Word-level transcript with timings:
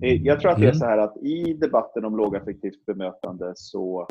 Jag 0.00 0.40
tror 0.40 0.50
att 0.50 0.60
det 0.60 0.68
är 0.68 0.72
så 0.72 0.84
här 0.84 0.98
att 0.98 1.16
i 1.16 1.54
debatten 1.54 2.04
om 2.04 2.16
lågaffektivt 2.16 2.86
bemötande 2.86 3.52
så 3.56 4.08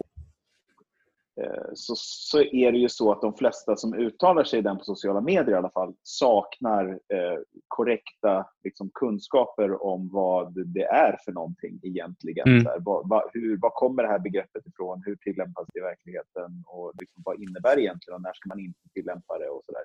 Eh, 1.41 1.69
så, 1.73 1.93
så 1.95 2.41
är 2.41 2.71
det 2.71 2.77
ju 2.77 2.89
så 2.89 3.11
att 3.11 3.21
de 3.21 3.33
flesta 3.33 3.75
som 3.75 3.93
uttalar 3.93 4.43
sig 4.43 4.59
i 4.59 4.61
den 4.61 4.77
på 4.77 4.83
sociala 4.83 5.21
medier 5.21 5.51
i 5.51 5.57
alla 5.57 5.69
fall 5.69 5.93
saknar 6.03 6.89
eh, 6.89 7.39
korrekta 7.67 8.45
liksom, 8.63 8.89
kunskaper 8.93 9.83
om 9.83 10.09
vad 10.11 10.67
det 10.67 10.83
är 10.83 11.17
för 11.25 11.31
någonting 11.31 11.79
egentligen. 11.83 12.47
Mm. 12.47 12.65
Här, 12.65 12.79
vad, 12.79 13.09
vad, 13.09 13.23
hur, 13.33 13.57
vad 13.57 13.73
kommer 13.73 14.03
det 14.03 14.09
här 14.09 14.19
begreppet 14.19 14.67
ifrån? 14.67 15.03
Hur 15.05 15.15
tillämpas 15.15 15.67
det 15.73 15.79
i 15.79 15.83
verkligheten? 15.83 16.63
Och 16.67 16.93
liksom, 16.99 17.23
vad 17.25 17.41
innebär 17.41 17.75
det 17.75 17.81
egentligen 17.81 18.15
och 18.15 18.21
när 18.21 18.33
ska 18.33 18.49
man 18.49 18.59
inte 18.59 18.89
tillämpa 18.93 19.37
det? 19.37 19.49
och 19.49 19.61
så 19.65 19.71
där. 19.71 19.83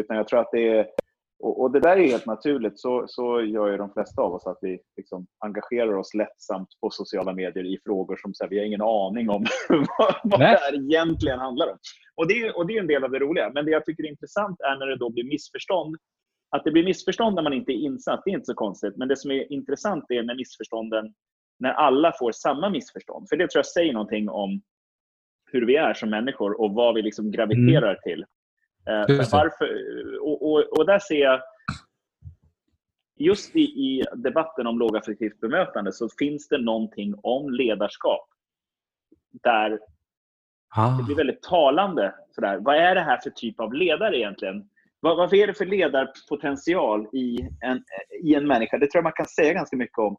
Utan 0.00 0.16
jag 0.16 0.28
tror 0.28 0.40
att 0.40 0.50
det 0.52 0.68
är 0.68 0.86
och, 1.42 1.60
och, 1.60 1.72
det 1.72 1.80
där 1.80 1.96
är 1.96 2.06
helt 2.06 2.26
naturligt. 2.26 2.80
Så, 2.80 3.04
så 3.08 3.42
gör 3.42 3.70
ju 3.70 3.76
de 3.76 3.92
flesta 3.92 4.22
av 4.22 4.34
oss 4.34 4.46
att 4.46 4.58
vi 4.60 4.80
liksom 4.96 5.26
engagerar 5.38 5.96
oss 5.96 6.14
lättsamt 6.14 6.68
på 6.80 6.90
sociala 6.90 7.32
medier 7.32 7.64
i 7.64 7.78
frågor 7.84 8.16
som 8.16 8.34
så 8.34 8.44
här, 8.44 8.50
vi 8.50 8.58
har 8.58 8.66
ingen 8.66 8.82
aning 8.82 9.30
om 9.30 9.44
vad, 9.98 10.14
vad 10.24 10.40
det 10.40 10.46
här 10.46 10.74
egentligen 10.74 11.38
handlar 11.38 11.66
om. 11.66 11.78
Och 12.16 12.28
det, 12.28 12.34
är, 12.34 12.56
och 12.56 12.66
det 12.66 12.76
är 12.76 12.80
en 12.80 12.86
del 12.86 13.04
av 13.04 13.10
det 13.10 13.18
roliga. 13.18 13.50
Men 13.54 13.64
det 13.64 13.70
jag 13.70 13.84
tycker 13.84 14.04
är 14.04 14.08
intressant 14.08 14.60
är 14.60 14.78
när 14.78 14.86
det 14.86 14.96
då 14.96 15.10
blir 15.10 15.24
missförstånd. 15.24 15.96
Att 16.50 16.64
det 16.64 16.70
blir 16.70 16.84
missförstånd 16.84 17.34
när 17.34 17.42
man 17.42 17.52
inte 17.52 17.72
är 17.72 17.80
insatt, 17.84 18.22
det 18.24 18.30
är 18.30 18.34
inte 18.34 18.46
så 18.46 18.54
konstigt. 18.54 18.96
Men 18.96 19.08
det 19.08 19.16
som 19.16 19.30
är 19.30 19.52
intressant 19.52 20.04
är 20.08 20.22
när 20.22 20.34
missförstånden, 20.34 21.14
när 21.58 21.72
alla 21.72 22.12
får 22.18 22.32
samma 22.32 22.70
missförstånd. 22.70 23.26
För 23.28 23.36
det 23.36 23.48
tror 23.48 23.58
jag 23.58 23.66
säger 23.66 23.92
någonting 23.92 24.28
om 24.28 24.62
hur 25.52 25.66
vi 25.66 25.76
är 25.76 25.94
som 25.94 26.10
människor 26.10 26.60
och 26.60 26.74
vad 26.74 26.94
vi 26.94 27.02
liksom 27.02 27.30
graviterar 27.30 27.90
mm. 27.90 28.00
till. 28.04 28.24
Eh, 28.90 29.28
varför, 29.32 29.68
och, 30.22 30.50
och, 30.50 30.78
och, 30.78 30.86
där 30.86 30.98
ser 30.98 31.20
jag, 31.20 31.40
just 33.16 33.56
i, 33.56 33.60
i 33.60 34.04
debatten 34.14 34.66
om 34.66 34.78
lågaffektivt 34.78 35.40
bemötande 35.40 35.92
så 35.92 36.08
finns 36.18 36.48
det 36.48 36.58
någonting 36.58 37.14
om 37.22 37.50
ledarskap 37.50 38.28
där 39.42 39.78
ah. 40.76 40.96
det 40.96 41.04
blir 41.04 41.16
väldigt 41.16 41.42
talande. 41.42 42.14
Sådär. 42.30 42.58
Vad 42.58 42.76
är 42.76 42.94
det 42.94 43.00
här 43.00 43.20
för 43.22 43.30
typ 43.30 43.60
av 43.60 43.74
ledare 43.74 44.18
egentligen? 44.18 44.68
Vad, 45.00 45.16
vad 45.16 45.34
är 45.34 45.46
det 45.46 45.54
för 45.54 45.66
ledarpotential 45.66 47.08
i 47.12 47.48
en, 47.60 47.84
i 48.22 48.34
en 48.34 48.46
människa? 48.46 48.78
Det 48.78 48.86
tror 48.86 48.98
jag 48.98 49.04
man 49.04 49.12
kan 49.12 49.26
säga 49.26 49.52
ganska 49.52 49.76
mycket 49.76 49.98
om 49.98 50.16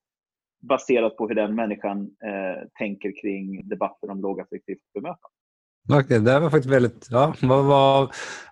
baserat 0.61 1.17
på 1.17 1.27
hur 1.27 1.35
den 1.35 1.55
människan 1.55 2.01
eh, 2.01 2.67
tänker 2.79 3.21
kring 3.21 3.67
debatten 3.67 4.09
om 4.09 4.21
lågaffektivt 4.21 4.93
bemötande. 4.93 5.40
Okay, 5.89 6.19
det 6.19 6.39
var 6.39 6.49
faktiskt 6.49 6.73
väldigt... 6.73 7.07
Ja, 7.09 7.35
vad, 7.41 7.65
vad, 7.65 8.03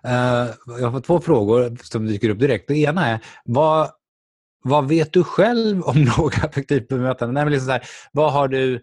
eh, 0.04 0.50
jag 0.80 0.90
har 0.90 1.00
två 1.00 1.20
frågor 1.20 1.76
som 1.82 2.06
dyker 2.06 2.30
upp 2.30 2.38
direkt. 2.38 2.68
Det 2.68 2.76
ena 2.76 3.06
är, 3.06 3.20
vad, 3.44 3.90
vad 4.62 4.88
vet 4.88 5.12
du 5.12 5.24
själv 5.24 5.82
om 5.82 5.96
lågaffektivt 6.18 6.88
bemötande? 6.88 7.32
Nej, 7.32 7.44
men 7.44 7.52
liksom 7.52 7.66
så 7.66 7.72
här, 7.72 7.82
vad 8.12 8.32
har 8.32 8.48
du, 8.48 8.74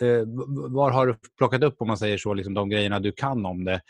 eh, 0.00 0.22
var 0.68 0.90
har 0.90 1.06
du 1.06 1.16
plockat 1.38 1.62
upp, 1.62 1.76
om 1.78 1.88
man 1.88 1.98
säger 1.98 2.18
så, 2.18 2.34
liksom 2.34 2.54
de 2.54 2.68
grejerna 2.68 3.00
du 3.00 3.12
kan 3.12 3.46
om 3.46 3.64
det? 3.64 3.80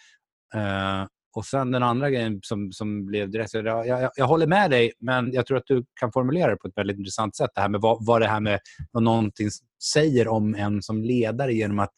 Eh, 0.55 1.07
och 1.35 1.45
sen 1.45 1.71
den 1.71 1.83
andra 1.83 2.11
grejen 2.11 2.41
som, 2.43 2.73
som 2.73 3.07
blev 3.07 3.31
direkt... 3.31 3.55
Jag, 3.55 3.87
jag, 3.87 4.11
jag, 4.17 4.27
håller 4.27 4.47
med 4.47 4.71
dig, 4.71 4.93
men 5.01 5.33
jag 5.33 5.47
tror 5.47 5.59
att 5.59 5.67
du 5.67 5.85
kan 6.01 6.13
formulera 6.13 6.51
det 6.51 6.57
på 6.57 6.69
ett 6.69 6.77
väldigt 6.77 6.99
intressant 6.99 7.37
sätt. 7.37 7.51
Det 7.55 7.61
här 7.61 7.69
med 7.69 7.81
vad, 7.81 8.07
vad 8.07 8.21
det 8.21 8.27
här 8.27 8.41
med 8.41 8.61
vad 8.93 9.03
någonting 9.03 9.49
säger 9.93 10.29
om 10.29 10.55
en 10.55 10.83
som 10.83 11.03
ledare 11.03 11.55
genom 11.55 11.79
att 11.79 11.95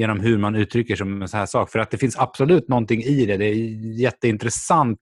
genom 0.00 0.20
hur 0.20 0.38
man 0.38 0.54
uttrycker 0.54 0.96
sig 0.96 1.04
om 1.04 1.22
en 1.22 1.28
sån 1.28 1.38
här 1.38 1.46
sak. 1.46 1.70
För 1.70 1.78
att 1.78 1.90
det 1.90 1.98
finns 1.98 2.18
absolut 2.18 2.68
någonting 2.68 3.02
i 3.02 3.26
det. 3.26 3.36
Det 3.36 3.44
är 3.44 3.54
jätteintressant. 4.00 4.98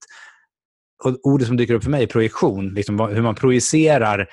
Och 1.03 1.19
ordet 1.23 1.47
som 1.47 1.57
dyker 1.57 1.73
upp 1.73 1.83
för 1.83 1.91
mig 1.91 2.03
är 2.03 2.07
projektion. 2.07 2.73
Liksom 2.73 2.99
hur 2.99 3.21
man 3.21 3.35
projicerar 3.35 4.27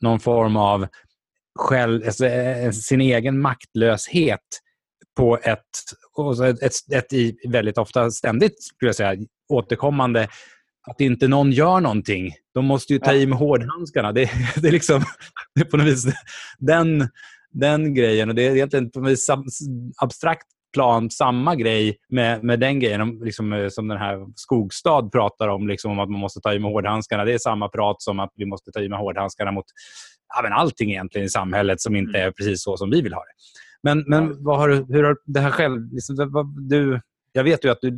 någon 0.00 0.20
form 0.20 0.56
av 0.56 0.86
själv, 1.58 2.02
alltså, 2.06 2.26
eh, 2.26 2.70
sin 2.70 3.00
egen 3.00 3.40
maktlöshet 3.40 4.40
på 5.16 5.38
ett, 5.42 5.58
ett, 6.42 6.62
ett, 6.62 6.92
ett, 6.92 7.12
ett 7.12 7.52
väldigt 7.52 7.78
ofta 7.78 8.10
ständigt 8.10 8.62
skulle 8.62 8.88
jag 8.88 8.96
säga, 8.96 9.16
återkommande 9.48 10.28
att 10.90 11.00
inte 11.00 11.28
någon 11.28 11.52
gör 11.52 11.80
någonting. 11.80 12.32
De 12.54 12.64
måste 12.64 12.92
ju 12.92 12.98
ta 12.98 13.12
i 13.12 13.26
med 13.26 13.38
hårdhandskarna. 13.38 14.12
Det, 14.12 14.30
det 14.56 14.68
är 14.68 14.72
liksom 14.72 15.04
det 15.54 15.60
är 15.60 15.64
på 15.64 15.76
något 15.76 15.86
vis 15.86 16.06
den 16.58 17.08
den 17.52 17.94
grejen. 17.94 18.28
Och 18.28 18.34
Det 18.34 18.46
är 18.46 18.54
egentligen 18.54 18.90
på 18.90 19.08
ett 19.08 19.18
abstrakt 20.02 20.46
plan 20.72 21.10
samma 21.10 21.54
grej 21.54 21.98
med, 22.08 22.44
med 22.44 22.60
den 22.60 22.80
grejen 22.80 23.18
liksom, 23.18 23.52
eh, 23.52 23.68
som 23.68 23.88
den 23.88 23.98
här 23.98 24.26
Skogstad 24.34 25.10
pratar 25.10 25.48
om, 25.48 25.68
liksom, 25.68 25.90
om 25.90 25.98
att 25.98 26.10
man 26.10 26.20
måste 26.20 26.40
ta 26.40 26.54
i 26.54 26.58
med 26.58 26.70
hårdhandskarna. 26.70 27.24
Det 27.24 27.32
är 27.32 27.38
samma 27.38 27.68
prat 27.68 28.02
som 28.02 28.20
att 28.20 28.32
vi 28.36 28.46
måste 28.46 28.70
ta 28.70 28.80
i 28.80 28.88
med 28.88 28.98
hårdhandskarna 28.98 29.52
mot 29.52 29.64
ja, 30.34 30.42
men 30.42 30.52
allting 30.52 30.90
egentligen 30.90 31.26
i 31.26 31.30
samhället 31.30 31.80
som 31.80 31.96
inte 31.96 32.18
mm. 32.18 32.28
är 32.28 32.32
precis 32.32 32.62
så 32.62 32.76
som 32.76 32.90
vi 32.90 33.02
vill 33.02 33.14
ha 33.14 33.20
det. 33.20 33.32
Men, 33.82 34.04
men 34.06 34.46
har 34.46 34.68
du, 34.68 34.86
hur 34.88 35.04
har 35.04 35.16
det 35.26 35.40
här 35.40 35.50
själv... 35.50 35.92
Liksom, 35.92 36.30
vad, 36.32 36.68
du, 36.70 37.00
jag 37.38 37.44
vet 37.44 37.64
ju 37.64 37.70
att 37.70 37.80
du, 37.80 37.88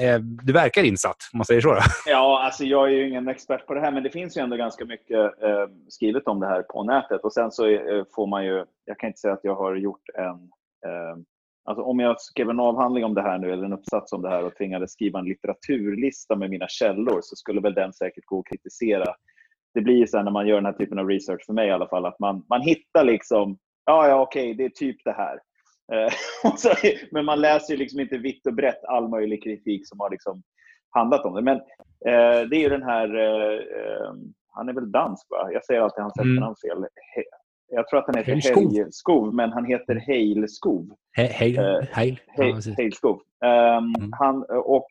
eh, 0.00 0.18
du 0.20 0.52
verkar 0.52 0.82
insatt, 0.82 1.16
om 1.32 1.38
man 1.38 1.44
säger 1.44 1.60
så. 1.60 1.74
Då. 1.74 1.80
Ja, 2.06 2.42
alltså 2.44 2.64
jag 2.64 2.88
är 2.88 2.92
ju 2.92 3.08
ingen 3.08 3.28
expert 3.28 3.66
på 3.66 3.74
det 3.74 3.80
här, 3.80 3.92
men 3.92 4.02
det 4.02 4.10
finns 4.10 4.36
ju 4.36 4.40
ändå 4.40 4.56
ganska 4.56 4.84
mycket 4.84 5.18
eh, 5.18 5.66
skrivet 5.88 6.28
om 6.28 6.40
det 6.40 6.46
här 6.46 6.62
på 6.62 6.84
nätet. 6.84 7.20
Och 7.24 7.32
Sen 7.32 7.50
så 7.50 7.68
eh, 7.68 8.04
får 8.14 8.26
man 8.26 8.44
ju... 8.44 8.64
Jag 8.84 8.98
kan 8.98 9.06
inte 9.06 9.20
säga 9.20 9.34
att 9.34 9.44
jag 9.44 9.54
har 9.54 9.74
gjort 9.74 10.08
en... 10.14 10.34
Eh, 10.86 11.16
alltså 11.64 11.82
om 11.82 12.00
jag 12.00 12.20
skrev 12.20 12.50
en 12.50 12.60
avhandling 12.60 13.04
om 13.04 13.14
det 13.14 13.22
här 13.22 13.38
nu, 13.38 13.52
eller 13.52 13.64
en 13.64 13.72
uppsats 13.72 14.12
om 14.12 14.22
det 14.22 14.28
här 14.28 14.44
och 14.44 14.56
tvingades 14.56 14.92
skriva 14.92 15.18
en 15.18 15.24
litteraturlista 15.24 16.36
med 16.36 16.50
mina 16.50 16.68
källor, 16.68 17.20
så 17.22 17.36
skulle 17.36 17.60
väl 17.60 17.74
den 17.74 17.92
säkert 17.92 18.26
gå 18.26 18.38
att 18.38 18.46
kritisera. 18.46 19.14
Det 19.74 19.80
blir 19.80 19.96
ju 19.96 20.06
så 20.06 20.22
när 20.22 20.30
man 20.30 20.46
gör 20.46 20.56
den 20.56 20.66
här 20.66 20.72
typen 20.72 20.98
av 20.98 21.08
research, 21.08 21.46
för 21.46 21.52
mig 21.52 21.68
i 21.68 21.72
alla 21.72 21.88
fall, 21.88 22.06
att 22.06 22.18
man, 22.18 22.44
man 22.48 22.60
hittar 22.60 23.04
liksom... 23.04 23.58
Ja, 23.84 24.08
ja, 24.08 24.20
okej, 24.20 24.54
det 24.54 24.64
är 24.64 24.68
typ 24.68 24.96
det 25.04 25.12
här. 25.12 25.38
Eh, 25.92 26.12
men 27.10 27.24
man 27.24 27.40
läser 27.40 27.72
ju 27.72 27.78
liksom 27.78 28.00
inte 28.00 28.18
vitt 28.18 28.46
och 28.46 28.54
brett 28.54 28.84
all 28.84 29.08
möjlig 29.08 29.42
kritik 29.42 29.88
som 29.88 30.00
har 30.00 30.10
liksom 30.10 30.42
handlat 30.90 31.24
om 31.24 31.34
det. 31.34 31.42
Men 31.42 31.56
eh, 32.06 32.48
det 32.48 32.56
är 32.56 32.60
ju 32.60 32.68
den 32.68 32.82
här, 32.82 33.14
eh, 33.14 33.58
eh 33.58 34.12
han 34.54 34.68
är 34.68 34.72
väl 34.72 34.92
dansk 34.92 35.26
va? 35.30 35.52
Jag 35.52 35.64
säger 35.64 35.80
alltid 35.80 36.02
hans 36.02 36.18
mm. 36.18 36.30
efternamn 36.30 36.56
fel. 36.56 36.82
He, 37.16 37.22
jag 37.68 37.88
tror 37.88 37.98
att 37.98 38.06
han 38.06 38.16
heter 38.16 38.32
Helgskov, 38.32 39.34
men 39.34 39.52
han 39.52 39.64
heter 39.64 39.94
Heilskov. 39.94 40.88
He, 41.16 41.24
heil, 41.24 41.58
eh, 41.58 41.80
heil. 41.90 42.20
Heilskov. 42.76 43.20
Um, 43.44 43.48
mm. 43.48 44.10
han, 44.12 44.44
och 44.48 44.86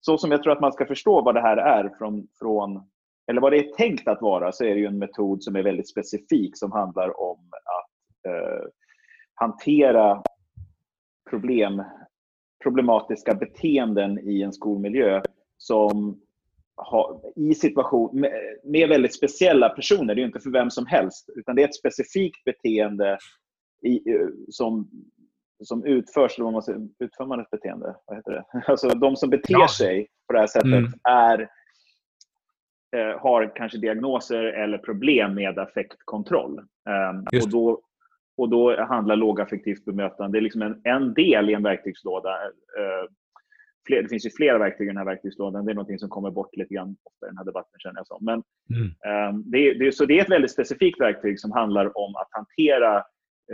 så 0.00 0.18
som 0.18 0.30
jag 0.30 0.42
tror 0.42 0.52
att 0.52 0.60
man 0.60 0.72
ska 0.72 0.86
förstå 0.86 1.22
vad 1.22 1.34
det 1.34 1.40
här 1.40 1.56
är 1.56 1.90
från, 1.98 2.28
från 2.38 2.82
eller 3.30 3.40
vad 3.40 3.52
det 3.52 3.58
är 3.58 3.72
tänkt 3.72 4.08
att 4.08 4.22
vara, 4.22 4.52
så 4.52 4.64
är 4.64 4.74
det 4.74 4.80
ju 4.80 4.86
en 4.86 4.98
metod 4.98 5.42
som 5.42 5.56
är 5.56 5.62
väldigt 5.62 5.90
specifik 5.90 6.58
som 6.58 6.72
handlar 6.72 7.20
om 7.20 7.38
att 7.64 8.32
eh, 8.32 8.68
hantera 9.34 10.22
problem, 11.30 11.82
problematiska 12.62 13.34
beteenden 13.34 14.18
i 14.18 14.42
en 14.42 14.52
skolmiljö 14.52 15.22
som 15.58 16.20
har, 16.76 17.20
i 17.36 17.54
situation 17.54 18.20
med, 18.20 18.32
med, 18.64 18.88
väldigt 18.88 19.14
speciella 19.14 19.68
personer. 19.68 20.14
Det 20.14 20.20
är 20.22 20.26
inte 20.26 20.40
för 20.40 20.50
vem 20.50 20.70
som 20.70 20.86
helst, 20.86 21.30
utan 21.36 21.56
det 21.56 21.62
är 21.62 21.68
ett 21.68 21.74
specifikt 21.74 22.44
beteende 22.44 23.18
i, 23.82 24.00
som, 24.48 24.90
som 25.64 25.84
utförs, 25.84 26.38
eller 26.38 26.50
man 26.50 26.62
säger, 26.62 26.88
utför 26.98 27.26
man 27.26 27.40
ett 27.40 27.50
beteende? 27.50 27.96
Vad 28.06 28.16
heter 28.16 28.32
det? 28.32 28.44
Alltså 28.66 28.88
de 28.88 29.16
som 29.16 29.30
beter 29.30 29.52
ja. 29.52 29.68
sig 29.68 30.06
på 30.26 30.32
det 30.32 30.38
här 30.38 30.46
sättet 30.46 30.66
mm. 30.66 30.92
är 31.08 31.40
eh, 32.96 33.20
har 33.20 33.56
kanske 33.56 33.78
diagnoser 33.78 34.44
eller 34.44 34.78
problem 34.78 35.34
med 35.34 35.58
affektkontroll. 35.58 36.58
Um, 36.58 37.40
och 37.42 37.50
då 37.50 37.80
och 38.36 38.48
då 38.48 38.84
handlar 38.84 39.16
lågaffektivt 39.16 39.84
bemötande, 39.84 40.38
det 40.38 40.40
är 40.40 40.42
liksom 40.42 40.62
en, 40.62 40.80
en 40.84 41.14
del 41.14 41.50
i 41.50 41.54
en 41.54 41.62
verktygslåda. 41.62 42.30
Eh, 42.78 43.10
fler, 43.86 44.02
det 44.02 44.08
finns 44.08 44.26
ju 44.26 44.30
flera 44.30 44.58
verktyg 44.58 44.86
i 44.86 44.88
den 44.90 44.96
här 44.96 45.04
verktygslådan. 45.04 45.64
Det 45.64 45.72
är 45.72 45.74
något 45.74 46.00
som 46.00 46.08
kommer 46.08 46.30
bort 46.30 46.56
lite 46.56 46.74
grann 46.74 46.96
ofta 47.04 47.26
i 47.26 47.28
den 47.28 47.38
här 47.38 47.44
debatten 47.44 47.78
känner 47.78 47.96
jag 47.96 48.06
som. 48.06 48.24
Men, 48.24 48.42
mm. 48.74 48.88
eh, 49.06 49.38
det, 49.44 49.74
det, 49.74 49.92
så 49.92 50.04
det 50.04 50.18
är 50.18 50.22
ett 50.22 50.30
väldigt 50.30 50.52
specifikt 50.52 51.00
verktyg 51.00 51.40
som 51.40 51.52
handlar 51.52 51.98
om 51.98 52.16
att 52.16 52.28
hantera 52.30 52.96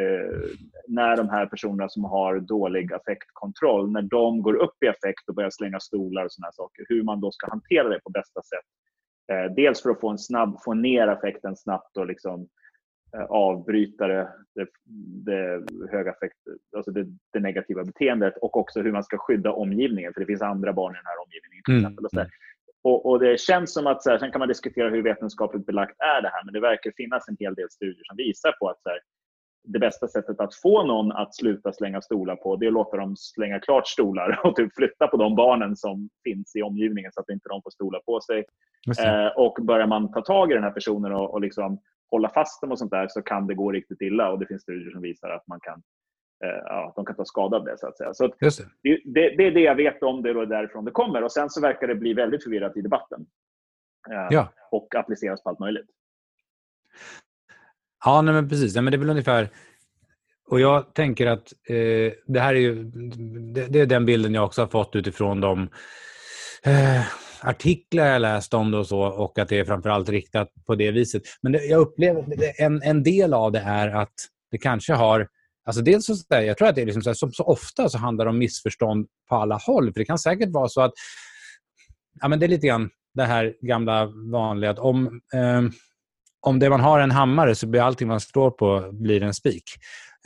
eh, 0.00 0.50
när 0.88 1.16
de 1.16 1.28
här 1.28 1.46
personerna 1.46 1.88
som 1.88 2.04
har 2.04 2.40
dålig 2.40 2.92
affektkontroll, 2.92 3.90
när 3.90 4.02
de 4.02 4.42
går 4.42 4.54
upp 4.54 4.82
i 4.84 4.88
affekt 4.88 5.28
och 5.28 5.34
börjar 5.34 5.50
slänga 5.50 5.80
stolar 5.80 6.24
och 6.24 6.32
sådana 6.32 6.52
saker, 6.52 6.84
hur 6.88 7.02
man 7.02 7.20
då 7.20 7.30
ska 7.30 7.50
hantera 7.50 7.88
det 7.88 8.00
på 8.04 8.10
bästa 8.10 8.42
sätt. 8.42 8.68
Eh, 9.32 9.54
dels 9.54 9.82
för 9.82 9.90
att 9.90 10.00
få, 10.00 10.08
en 10.08 10.18
snabb, 10.18 10.56
få 10.64 10.74
ner 10.74 11.06
affekten 11.06 11.56
snabbt 11.56 11.96
och 11.96 12.06
liksom 12.06 12.48
avbrytare, 13.28 14.28
det, 14.54 14.66
det, 15.24 15.62
höga 15.90 16.14
alltså 16.76 16.90
det, 16.90 17.06
det, 17.32 17.40
negativa 17.40 17.84
beteendet 17.84 18.34
och 18.36 18.56
också 18.56 18.80
hur 18.80 18.92
man 18.92 19.04
ska 19.04 19.18
skydda 19.18 19.52
omgivningen, 19.52 20.12
för 20.12 20.20
det 20.20 20.26
finns 20.26 20.42
andra 20.42 20.72
barn 20.72 20.92
i 20.92 20.96
den 20.96 21.06
här 21.06 21.22
omgivningen. 21.24 21.62
Till 21.64 21.74
mm. 21.74 21.84
exempel, 21.84 22.28
och, 22.82 23.06
och, 23.06 23.10
och, 23.10 23.20
Det 23.20 23.40
känns 23.40 23.74
som 23.74 23.86
att, 23.86 24.02
så 24.02 24.10
här, 24.10 24.18
sen 24.18 24.32
kan 24.32 24.38
man 24.38 24.48
diskutera 24.48 24.90
hur 24.90 25.02
vetenskapligt 25.02 25.66
belagt 25.66 26.00
är 26.00 26.22
det 26.22 26.28
här, 26.28 26.44
men 26.44 26.54
det 26.54 26.60
verkar 26.60 26.92
finnas 26.96 27.28
en 27.28 27.36
hel 27.40 27.54
del 27.54 27.70
studier 27.70 28.04
som 28.04 28.16
visar 28.16 28.52
på 28.52 28.68
att 28.68 28.82
så 28.82 28.88
här, 28.88 28.98
det 29.64 29.78
bästa 29.78 30.08
sättet 30.08 30.40
att 30.40 30.54
få 30.54 30.86
någon 30.86 31.12
att 31.12 31.34
sluta 31.34 31.72
slänga 31.72 32.00
stolar 32.00 32.36
på, 32.36 32.56
det 32.56 32.66
är 32.66 32.68
att 32.68 32.74
låta 32.74 32.96
dem 32.96 33.16
slänga 33.16 33.60
klart 33.60 33.88
stolar 33.88 34.40
och 34.46 34.56
typ 34.56 34.74
flytta 34.74 35.08
på 35.08 35.16
de 35.16 35.36
barnen 35.36 35.76
som 35.76 36.08
finns 36.24 36.56
i 36.56 36.62
omgivningen 36.62 37.12
så 37.12 37.20
att 37.20 37.28
inte 37.28 37.48
de 37.48 37.62
får 37.62 37.70
stolar 37.70 38.00
på 38.00 38.20
sig. 38.20 38.44
Eh, 39.04 39.26
och 39.36 39.58
börjar 39.62 39.86
man 39.86 40.12
ta 40.12 40.20
tag 40.20 40.50
i 40.50 40.54
den 40.54 40.64
här 40.64 40.70
personen 40.70 41.12
och, 41.12 41.34
och 41.34 41.40
liksom 41.40 41.80
hålla 42.12 42.28
fast 42.28 42.60
dem 42.60 42.72
och 42.72 42.78
sånt 42.78 42.90
där 42.90 43.08
så 43.08 43.22
kan 43.22 43.46
det 43.46 43.54
gå 43.54 43.72
riktigt 43.72 44.00
illa 44.00 44.30
och 44.30 44.38
det 44.38 44.46
finns 44.46 44.62
studier 44.62 44.90
som 44.90 45.02
visar 45.02 45.30
att 45.30 45.46
man 45.46 45.60
kan 45.60 45.82
eh, 46.44 46.62
ja, 46.64 46.92
de 46.96 47.04
kan 47.04 47.16
ta 47.16 47.24
skada 47.24 47.56
av 47.56 47.64
det. 47.64 47.78
Så 47.78 47.88
att 47.88 47.96
säga. 47.96 48.14
Så 48.14 48.26
det. 48.26 48.34
Det, 48.82 49.36
det, 49.36 49.46
är 49.46 49.50
det 49.50 49.60
jag 49.60 49.74
vet 49.74 50.02
om 50.02 50.22
det 50.22 50.34
och 50.34 50.48
därifrån 50.48 50.84
det 50.84 50.90
kommer. 50.90 51.22
Och 51.22 51.32
Sen 51.32 51.50
så 51.50 51.60
verkar 51.60 51.86
det 51.86 51.94
bli 51.94 52.14
väldigt 52.14 52.44
förvirrat 52.44 52.76
i 52.76 52.80
debatten. 52.80 53.26
Eh, 54.10 54.26
ja. 54.30 54.52
Och 54.70 54.94
appliceras 54.94 55.42
på 55.42 55.48
allt 55.48 55.58
möjligt. 55.58 55.86
Ja, 58.04 58.22
nej, 58.22 58.34
men 58.34 58.48
precis. 58.48 58.74
Nej, 58.74 58.84
men 58.84 58.90
det 58.90 58.96
är 58.96 58.98
väl 58.98 59.10
ungefär... 59.10 59.48
Och 60.48 60.60
jag 60.60 60.94
tänker 60.94 61.26
att 61.26 61.52
eh, 61.68 62.12
det 62.26 62.40
här 62.40 62.54
är 62.54 62.58
ju... 62.58 62.74
Det, 63.54 63.66
det, 63.66 63.80
är 63.80 63.86
den 63.86 64.06
bilden 64.06 64.34
jag 64.34 64.44
också 64.44 64.62
har 64.62 64.66
fått 64.66 64.96
utifrån 64.96 65.40
de 65.40 65.68
eh, 66.64 67.02
artiklar 67.42 68.06
jag 68.06 68.22
läst 68.22 68.54
om 68.54 68.70
det 68.70 68.78
och 68.78 68.86
så 68.86 69.00
och 69.00 69.38
att 69.38 69.48
det 69.48 69.58
är 69.58 69.64
framförallt 69.64 70.08
riktat 70.08 70.48
på 70.66 70.74
det 70.74 70.90
viset. 70.90 71.22
Men 71.42 71.52
det, 71.52 71.64
jag 71.64 71.80
upplever 71.80 72.24
en, 72.58 72.82
en 72.82 73.02
del 73.02 73.34
av 73.34 73.52
det 73.52 73.60
är 73.60 73.88
att 73.88 74.14
det 74.50 74.58
kanske 74.58 74.92
har 74.92 75.28
Alltså 75.64 75.82
dels 75.82 76.06
så, 76.06 76.14
jag 76.28 76.58
tror 76.58 76.68
att 76.68 76.74
det 76.74 76.82
är 76.82 76.86
liksom 76.86 77.02
så, 77.02 77.10
här, 77.10 77.14
som 77.14 77.32
så 77.32 77.44
ofta 77.44 77.88
så 77.88 77.98
handlar 77.98 78.24
det 78.24 78.30
om 78.30 78.38
missförstånd 78.38 79.06
på 79.28 79.36
alla 79.36 79.56
håll. 79.56 79.92
För 79.92 80.00
Det 80.00 80.04
kan 80.04 80.18
säkert 80.18 80.50
vara 80.50 80.68
så 80.68 80.80
att... 80.80 80.92
Ja, 82.20 82.28
men 82.28 82.38
det 82.38 82.46
är 82.46 82.48
lite 82.48 82.66
grann 82.66 82.90
det 83.14 83.24
här 83.24 83.54
gamla 83.60 84.06
vanliga 84.32 84.70
att 84.70 84.78
om, 84.78 85.20
eh, 85.34 85.62
om 86.40 86.58
det 86.58 86.70
man 86.70 86.80
har 86.80 87.00
en 87.00 87.10
hammare 87.10 87.54
så 87.54 87.66
blir 87.66 87.80
allting 87.80 88.08
man 88.08 88.20
står 88.20 88.50
på 88.50 88.90
blir 88.92 89.22
en 89.22 89.34
spik. 89.34 89.64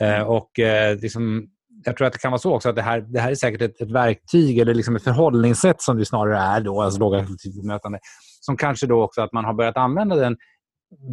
Eh, 0.01 0.21
och 0.21 0.59
eh, 0.59 0.99
liksom, 0.99 1.49
jag 1.83 1.97
tror 1.97 2.07
att 2.07 2.13
det 2.13 2.19
kan 2.19 2.31
vara 2.31 2.39
så 2.39 2.55
också 2.55 2.69
att 2.69 2.75
det 2.75 2.81
här, 2.81 3.01
det 3.01 3.19
här 3.19 3.31
är 3.31 3.35
säkert 3.35 3.61
ett, 3.61 3.81
ett 3.81 3.91
verktyg 3.91 4.57
eller 4.57 4.73
liksom 4.73 4.95
ett 4.95 5.03
förhållningssätt 5.03 5.81
som 5.81 5.97
det 5.97 6.05
snarare 6.05 6.37
är, 6.37 6.61
då, 6.61 6.81
alltså 6.81 6.99
lågaffektivt 6.99 7.55
bemötande, 7.61 7.99
som 8.41 8.57
kanske 8.57 8.87
då 8.87 9.03
också 9.03 9.21
att 9.21 9.33
man 9.33 9.45
har 9.45 9.53
börjat 9.53 9.77
använda 9.77 10.15
den 10.15 10.37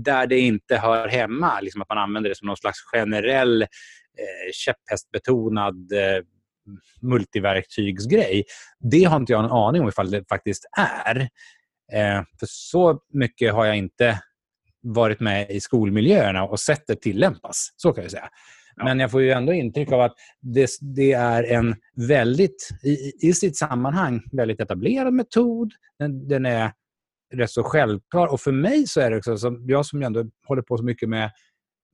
där 0.05 0.26
det 0.26 0.38
inte 0.38 0.76
hör 0.76 1.08
hemma. 1.08 1.61
Liksom 1.61 1.82
att 1.82 1.88
man 1.88 1.99
använder 1.99 2.31
det 2.31 2.37
som 2.37 2.46
någon 2.46 2.56
slags 2.56 2.78
generell 2.93 3.62
eh, 3.62 3.69
käpphästbetonad 4.52 5.93
eh, 5.93 6.25
multiverktygsgrej. 7.02 8.44
Det 8.81 9.05
har 9.05 9.17
inte 9.17 9.32
jag 9.32 9.44
en 9.44 9.50
aning 9.50 9.82
om 9.82 9.88
ifall 9.88 10.10
det 10.10 10.28
faktiskt 10.28 10.64
är. 11.06 11.20
Eh, 11.93 12.22
för 12.40 12.46
så 12.46 12.99
mycket 13.12 13.55
har 13.55 13.64
jag 13.64 13.76
inte 13.76 14.20
varit 14.82 15.20
med 15.20 15.50
i 15.50 15.60
skolmiljöerna 15.60 16.44
och 16.44 16.60
sett 16.60 16.87
det 16.87 16.96
tillämpas. 16.96 17.69
Så 17.76 17.93
kan 17.93 18.05
jag 18.05 18.10
säga. 18.10 18.28
Men 18.76 19.00
jag 19.00 19.10
får 19.10 19.22
ju 19.22 19.30
ändå 19.30 19.52
intryck 19.52 19.92
av 19.92 20.00
att 20.00 20.14
det, 20.40 20.70
det 20.80 21.12
är 21.12 21.42
en 21.42 21.76
väldigt, 21.96 22.68
i, 22.82 23.12
i, 23.28 23.32
sitt 23.32 23.56
sammanhang, 23.56 24.22
väldigt 24.32 24.60
etablerad 24.60 25.12
metod. 25.12 25.72
Den, 25.98 26.28
den, 26.28 26.46
är 26.46 26.72
rätt 27.34 27.50
så 27.50 27.62
självklar. 27.62 28.26
Och 28.26 28.40
för 28.40 28.52
mig 28.52 28.86
så 28.86 29.00
är 29.00 29.10
det 29.10 29.16
också, 29.16 29.38
som 29.38 29.64
jag 29.66 29.86
som 29.86 30.02
ändå 30.02 30.24
håller 30.46 30.62
på 30.62 30.78
så 30.78 30.84
mycket 30.84 31.08
med, 31.08 31.30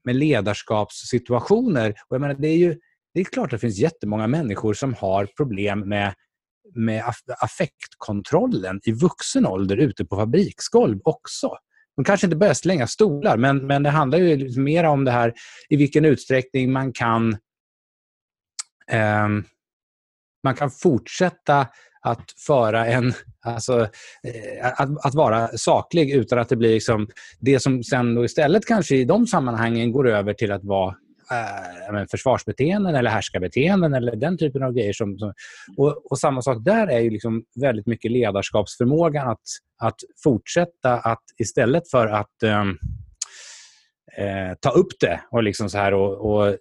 med 0.04 0.16
ledarskapssituationer. 0.16 1.90
Och 1.90 2.14
jag 2.14 2.20
menar, 2.20 2.34
det, 2.34 2.48
är 2.48 2.56
ju, 2.56 2.78
det 3.14 3.20
är 3.20 3.24
klart 3.24 3.44
att 3.44 3.50
det 3.50 3.58
finns 3.58 3.78
jättemånga 3.78 4.26
människor 4.26 4.74
som 4.74 4.94
har 4.94 5.26
problem 5.36 5.80
med 5.80 6.14
med 6.74 7.04
affektkontrollen 7.40 8.80
i 8.84 8.92
vuxen 8.92 9.46
ålder 9.46 9.76
ute 9.76 10.04
på 10.04 10.16
fabriksgolv 10.16 11.00
också. 11.04 11.56
De 12.00 12.04
kanske 12.04 12.26
inte 12.26 12.36
börjar 12.36 12.54
slänga 12.54 12.86
stolar, 12.86 13.36
men, 13.36 13.66
men 13.66 13.82
det 13.82 13.90
handlar 13.90 14.18
ju 14.18 14.36
liksom 14.36 14.64
mer 14.64 14.84
om 14.84 15.04
det 15.04 15.10
här 15.10 15.34
i 15.68 15.76
vilken 15.76 16.04
utsträckning 16.04 16.72
man 16.72 16.92
kan 16.92 17.32
eh, 18.90 19.28
man 20.44 20.54
kan 20.54 20.70
fortsätta 20.70 21.66
att 22.02 22.24
föra 22.46 22.86
en, 22.86 23.12
alltså, 23.44 23.80
eh, 24.24 24.66
att, 24.80 25.06
att, 25.06 25.14
vara 25.14 25.48
saklig 25.48 26.10
utan 26.10 26.38
att 26.38 26.48
det 26.48 26.56
blir 26.56 26.74
liksom 26.74 27.08
det 27.40 27.60
som 27.60 27.82
sen 27.82 28.24
istället 28.24 28.66
kanske 28.66 28.96
i 28.96 29.04
de 29.04 29.26
sammanhangen 29.26 29.92
går 29.92 30.08
över 30.08 30.34
till 30.34 30.52
att 30.52 30.64
vara 30.64 30.94
äh, 31.30 32.04
försvarsbeteenden 32.10 32.94
eller 32.94 33.10
härskarbeteenden 33.10 33.94
eller 33.94 34.16
den 34.16 34.38
typen 34.38 34.62
av 34.62 34.72
grejer. 34.72 34.92
Som, 34.92 35.18
som 35.18 35.32
och, 35.76 36.10
och, 36.10 36.18
samma 36.18 36.42
sak 36.42 36.64
där 36.64 36.86
är 36.86 37.00
ju 37.00 37.10
liksom 37.10 37.44
väldigt 37.60 37.86
mycket 37.86 38.10
ledarskapsförmågan 38.10 39.28
att, 39.28 39.42
att 39.82 39.96
fortsätta 40.24 40.98
att 40.98 41.22
istället 41.38 41.90
för 41.90 42.06
att 42.06 42.42
ähm, 42.44 42.78
äh, 44.18 44.54
ta 44.60 44.70
upp 44.70 44.92
det 45.00 45.20
och 45.30 45.42
liksom 45.42 45.70
så 45.70 45.78
här 45.78 45.94
och, 45.94 46.30
och 46.30 46.48
eh, 46.48 46.56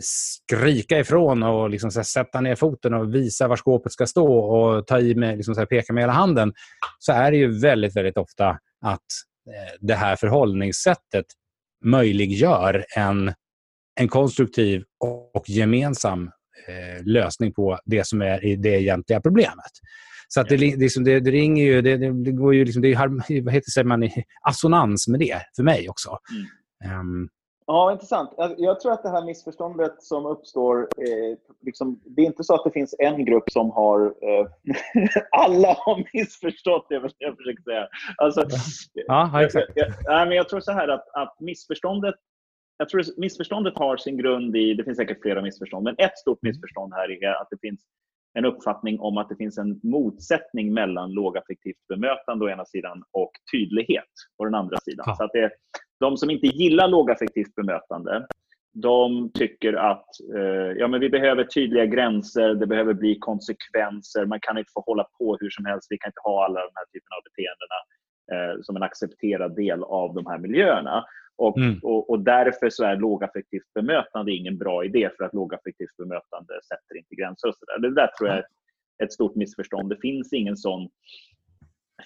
skrika 0.00 0.98
ifrån 0.98 1.42
och 1.42 1.70
liksom 1.70 1.90
så 1.90 2.04
sätta 2.04 2.40
ner 2.40 2.54
foten 2.54 2.94
och 2.94 3.14
visa 3.14 3.48
var 3.48 3.56
skåpet 3.56 3.92
ska 3.92 4.06
stå 4.06 4.38
och 4.38 4.86
ta 4.86 5.00
i 5.00 5.14
med, 5.14 5.36
liksom 5.36 5.54
så 5.54 5.66
peka 5.66 5.92
med 5.92 6.02
hela 6.02 6.12
handen, 6.12 6.52
så 6.98 7.12
är 7.12 7.30
det 7.30 7.36
ju 7.36 7.60
väldigt, 7.60 7.96
väldigt 7.96 8.16
ofta 8.16 8.58
att 8.86 9.06
det 9.80 9.94
här 9.94 10.16
förhållningssättet 10.16 11.26
möjliggör 11.84 12.84
en 12.96 13.34
en 14.00 14.08
konstruktiv 14.08 14.84
och 15.00 15.44
gemensam 15.46 16.30
eh, 16.68 17.04
lösning 17.04 17.52
på 17.52 17.78
det 17.84 18.06
som 18.06 18.22
är 18.22 18.56
det 18.56 18.68
egentliga 18.68 19.20
problemet. 19.20 19.70
Så 20.28 20.40
att 20.40 20.48
det, 20.48 20.56
liksom, 20.56 21.04
det, 21.04 21.20
det 21.20 21.30
ringer 21.30 21.64
ju, 21.64 21.82
det, 21.82 21.96
det, 21.96 22.32
går 22.32 22.54
ju 22.54 22.64
liksom, 22.64 22.82
det 22.82 22.92
är, 22.92 23.42
vad 23.42 23.54
heter 23.54 23.82
det, 23.82 23.88
man, 23.88 24.10
assonans 24.42 25.08
med 25.08 25.20
det 25.20 25.42
för 25.56 25.62
mig 25.62 25.88
också. 25.88 26.18
Mm. 26.84 27.00
Um, 27.00 27.28
Ja, 27.66 27.92
intressant. 27.92 28.30
Jag 28.56 28.80
tror 28.80 28.92
att 28.92 29.02
det 29.02 29.08
här 29.08 29.24
missförståndet 29.24 30.02
som 30.02 30.26
uppstår... 30.26 30.80
Eh, 30.80 31.36
liksom, 31.62 32.00
det 32.04 32.22
är 32.22 32.26
inte 32.26 32.44
så 32.44 32.54
att 32.54 32.64
det 32.64 32.70
finns 32.70 32.94
en 32.98 33.24
grupp 33.24 33.50
som 33.50 33.70
har... 33.70 34.00
Eh, 34.06 34.46
alla 35.30 35.68
har 35.68 36.04
missförstått 36.12 36.86
det, 36.88 36.94
jag 37.18 37.36
försöker 37.36 37.62
säga. 37.62 37.88
Alltså, 38.16 38.46
ja, 38.94 39.42
exakt. 39.42 39.72
Jag, 39.74 39.88
jag, 40.04 40.28
men 40.28 40.36
jag 40.36 40.48
tror 40.48 40.60
så 40.60 40.72
här 40.72 40.88
att, 40.88 41.08
att 41.14 41.40
missförståndet 41.40 42.14
jag 42.76 42.88
tror 42.88 43.02
missförståndet 43.16 43.78
har 43.78 43.96
sin 43.96 44.16
grund 44.16 44.56
i, 44.56 44.74
det 44.74 44.84
finns 44.84 44.96
säkert 44.96 45.22
flera 45.22 45.42
missförstånd, 45.42 45.84
men 45.84 45.94
ett 45.98 46.18
stort 46.18 46.42
missförstånd 46.42 46.94
här 46.94 47.24
är 47.24 47.40
att 47.40 47.48
det 47.50 47.58
finns 47.60 47.80
en 48.38 48.44
uppfattning 48.44 49.00
om 49.00 49.18
att 49.18 49.28
det 49.28 49.36
finns 49.36 49.58
en 49.58 49.80
motsättning 49.82 50.74
mellan 50.74 51.12
lågaffektivt 51.12 51.86
bemötande 51.88 52.44
å 52.44 52.48
ena 52.48 52.64
sidan 52.64 53.02
och 53.12 53.32
tydlighet 53.52 54.12
å 54.38 54.44
den 54.44 54.54
andra 54.54 54.76
sidan. 54.76 55.04
Ja. 55.06 55.14
Så 55.16 55.24
att 55.24 55.32
det, 55.32 55.50
de 56.00 56.16
som 56.16 56.30
inte 56.30 56.46
gillar 56.46 56.88
lågaffektivt 56.88 57.54
bemötande, 57.54 58.26
de 58.72 59.30
tycker 59.34 59.72
att 59.72 60.06
eh, 60.36 60.78
ja, 60.78 60.88
men 60.88 61.00
vi 61.00 61.10
behöver 61.10 61.44
tydliga 61.44 61.86
gränser, 61.86 62.54
det 62.54 62.66
behöver 62.66 62.94
bli 62.94 63.18
konsekvenser, 63.18 64.26
man 64.26 64.40
kan 64.42 64.58
inte 64.58 64.70
få 64.74 64.80
hålla 64.80 65.06
på 65.18 65.36
hur 65.40 65.50
som 65.50 65.64
helst, 65.64 65.86
vi 65.90 65.98
kan 65.98 66.08
inte 66.08 66.24
ha 66.24 66.44
alla 66.44 66.60
de 66.60 66.72
här 66.74 66.86
typerna 66.92 67.16
av 67.16 67.22
beteendena 67.28 67.78
som 68.62 68.76
en 68.76 68.82
accepterad 68.82 69.56
del 69.56 69.82
av 69.82 70.14
de 70.14 70.26
här 70.26 70.38
miljöerna. 70.38 71.04
Och, 71.36 71.58
mm. 71.58 71.78
och, 71.82 72.10
och, 72.10 72.20
därför 72.20 72.70
så 72.70 72.84
är 72.84 72.96
lågaffektivt 72.96 73.74
bemötande 73.74 74.32
ingen 74.32 74.58
bra 74.58 74.84
idé 74.84 75.10
för 75.16 75.24
att 75.24 75.34
lågaffektivt 75.34 75.96
bemötande 75.96 76.60
sätter 76.68 76.98
inte 76.98 77.14
gränser. 77.14 77.48
Och 77.48 77.54
så 77.54 77.64
där. 77.64 77.78
Det 77.78 77.94
där 77.94 78.06
tror 78.06 78.28
jag 78.28 78.38
är 78.38 78.44
ett 79.04 79.12
stort 79.12 79.34
missförstånd. 79.34 79.88
Det 79.88 79.96
finns 79.96 80.32
ingen 80.32 80.56
sån, 80.56 80.88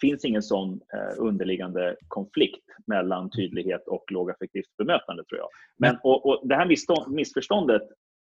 finns 0.00 0.25
ingen 0.25 0.43
sån 0.43 0.81
eh, 0.95 1.14
underliggande 1.19 1.97
konflikt 2.09 2.64
mellan 2.87 3.31
tydlighet 3.31 3.88
och 3.88 4.12
lågaffektivt 4.12 4.76
bemötande 4.78 5.25
tror 5.25 5.38
jag. 5.38 5.49
Men, 5.76 5.99
och, 6.02 6.26
och 6.26 6.49
det 6.49 6.54
här 6.54 7.11
missförståndet 7.11 7.83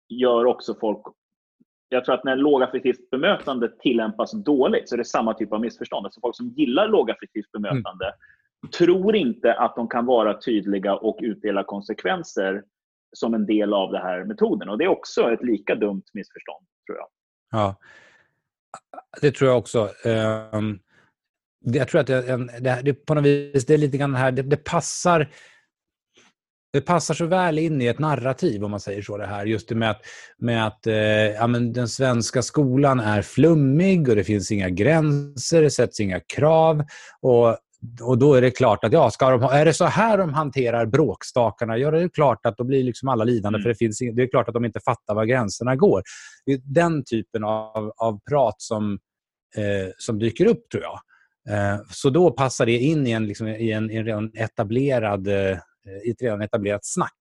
gör 0.08 0.44
också 0.44 0.74
folk 0.80 1.02
jag 1.88 2.04
tror 2.04 2.14
att 2.14 2.24
när 2.24 2.36
lågaffektivt 2.36 3.10
bemötande 3.10 3.68
tillämpas 3.68 4.32
dåligt 4.32 4.88
så 4.88 4.94
är 4.94 4.98
det 4.98 5.04
samma 5.04 5.34
typ 5.34 5.52
av 5.52 5.60
missförstånd. 5.60 6.06
Alltså 6.06 6.20
folk 6.20 6.36
som 6.36 6.48
gillar 6.48 6.88
lågaffektivt 6.88 7.52
bemötande 7.52 8.04
mm 8.04 8.14
tror 8.78 9.16
inte 9.16 9.54
att 9.54 9.76
de 9.76 9.88
kan 9.88 10.06
vara 10.06 10.40
tydliga 10.40 10.94
och 10.94 11.18
utdela 11.22 11.64
konsekvenser 11.64 12.62
som 13.16 13.34
en 13.34 13.46
del 13.46 13.74
av 13.74 13.92
den 13.92 14.02
här 14.02 14.24
metoden. 14.24 14.68
Och 14.68 14.78
Det 14.78 14.84
är 14.84 14.88
också 14.88 15.32
ett 15.32 15.42
lika 15.42 15.74
dumt 15.74 16.02
missförstånd, 16.12 16.66
tror 16.86 16.98
jag. 16.98 17.06
Ja, 17.50 17.76
det 19.20 19.30
tror 19.30 19.50
jag 19.50 19.58
också. 19.58 19.90
Ehm, 20.04 20.78
jag 21.60 21.88
tror 21.88 22.00
att 22.00 22.06
det, 22.06 22.36
det, 22.60 22.80
det 22.84 22.94
på 22.94 23.14
något 23.14 23.24
vis, 23.24 23.66
det 23.66 23.74
är 23.74 23.78
lite 23.78 23.98
grann 23.98 24.14
här, 24.14 24.32
det, 24.32 24.42
det, 24.42 24.56
passar 24.56 25.28
det 26.74 26.80
passar 26.80 27.14
så 27.14 27.26
väl 27.26 27.58
in 27.58 27.82
i 27.82 27.86
ett 27.86 27.98
narrativ, 27.98 28.64
om 28.64 28.70
man 28.70 28.80
säger 28.80 29.02
så. 29.02 29.16
det 29.16 29.26
här. 29.26 29.46
Just 29.46 29.68
det 29.68 29.74
med 29.74 29.90
att, 29.90 30.00
med 30.38 30.66
att 30.66 30.86
eh, 30.86 30.94
ja, 30.94 31.46
men 31.46 31.72
den 31.72 31.88
svenska 31.88 32.42
skolan 32.42 33.00
är 33.00 33.22
flummig 33.22 34.08
och 34.08 34.16
det 34.16 34.24
finns 34.24 34.50
inga 34.50 34.70
gränser, 34.70 35.62
det 35.62 35.70
sätts 35.70 36.00
inga 36.00 36.20
krav. 36.20 36.84
Och 37.22 37.56
och 38.02 38.18
då 38.18 38.34
är 38.34 38.40
det 38.40 38.50
klart 38.50 38.84
att 38.84 38.92
ja, 38.92 39.10
ska 39.10 39.30
de, 39.30 39.42
är 39.42 39.64
det 39.64 39.74
så 39.74 39.84
här 39.84 40.18
de 40.18 40.34
hanterar 40.34 40.86
bråkstakarna, 40.86 41.78
ja, 41.78 41.90
det 41.90 42.02
är 42.02 42.08
klart 42.08 42.46
att 42.46 42.56
då 42.56 42.64
blir 42.64 42.84
liksom 42.84 43.08
alla 43.08 43.24
lidande. 43.24 43.56
Mm. 43.56 43.62
för 43.62 43.68
det, 43.68 43.74
finns, 43.74 43.98
det 43.98 44.22
är 44.22 44.30
klart 44.30 44.48
att 44.48 44.54
de 44.54 44.64
inte 44.64 44.80
fattar 44.80 45.14
var 45.14 45.24
gränserna 45.24 45.76
går. 45.76 46.02
Det 46.46 46.52
är 46.52 46.60
den 46.64 47.04
typen 47.04 47.44
av, 47.44 47.92
av 47.96 48.20
prat 48.28 48.54
som, 48.58 48.98
eh, 49.56 49.90
som 49.98 50.18
dyker 50.18 50.46
upp, 50.46 50.68
tror 50.70 50.82
jag. 50.82 51.00
Eh, 51.48 51.80
så 51.90 52.10
då 52.10 52.30
passar 52.30 52.66
det 52.66 52.78
in 52.78 53.06
i 53.06 53.10
en, 53.10 53.26
liksom, 53.26 53.46
i 53.46 53.72
en, 53.72 53.90
i 53.90 53.96
en 53.96 54.04
redan 54.04 54.30
etablerad, 54.34 55.28
eh, 55.28 55.58
Eh, 55.88 56.08
i 56.08 56.10
ett 56.10 56.22
redan 56.22 56.42
etablerat 56.42 56.84
snack. 56.84 57.18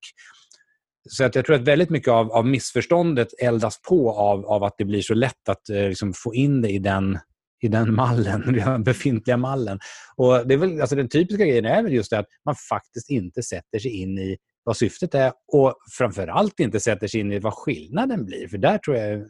Så 1.09 1.23
att 1.23 1.35
jag 1.35 1.45
tror 1.45 1.55
att 1.55 1.61
väldigt 1.61 1.89
mycket 1.89 2.09
av, 2.09 2.31
av 2.31 2.47
missförståndet 2.47 3.27
eldas 3.39 3.81
på 3.81 4.11
av, 4.11 4.45
av 4.45 4.63
att 4.63 4.73
det 4.77 4.85
blir 4.85 5.01
så 5.01 5.13
lätt 5.13 5.49
att 5.49 5.69
eh, 5.69 5.87
liksom, 5.87 6.13
få 6.13 6.33
in 6.33 6.61
det 6.61 6.69
i 6.69 6.79
den 6.79 7.19
i 7.61 7.67
den 7.67 7.93
mallen, 7.93 8.53
den 8.65 8.83
befintliga 8.83 9.37
mallen. 9.37 9.79
Och 10.15 10.47
det 10.47 10.53
är 10.53 10.57
väl, 10.57 10.81
alltså 10.81 10.95
den 10.95 11.09
typiska 11.09 11.45
grejen 11.45 11.65
är 11.65 11.83
väl 11.83 11.93
just 11.93 12.09
det 12.09 12.19
att 12.19 12.27
man 12.45 12.55
faktiskt 12.69 13.09
inte 13.09 13.43
sätter 13.43 13.79
sig 13.79 14.01
in 14.01 14.17
i 14.17 14.37
vad 14.63 14.77
syftet 14.77 15.15
är 15.15 15.33
och 15.53 15.75
framför 15.97 16.27
allt 16.27 16.59
inte 16.59 16.79
sätter 16.79 17.07
sig 17.07 17.19
in 17.19 17.31
i 17.31 17.39
vad 17.39 17.53
skillnaden 17.53 18.25
blir. 18.25 18.47
För 18.47 18.57
där 18.57 18.77
tror 18.77 18.97
jag, 18.97 19.27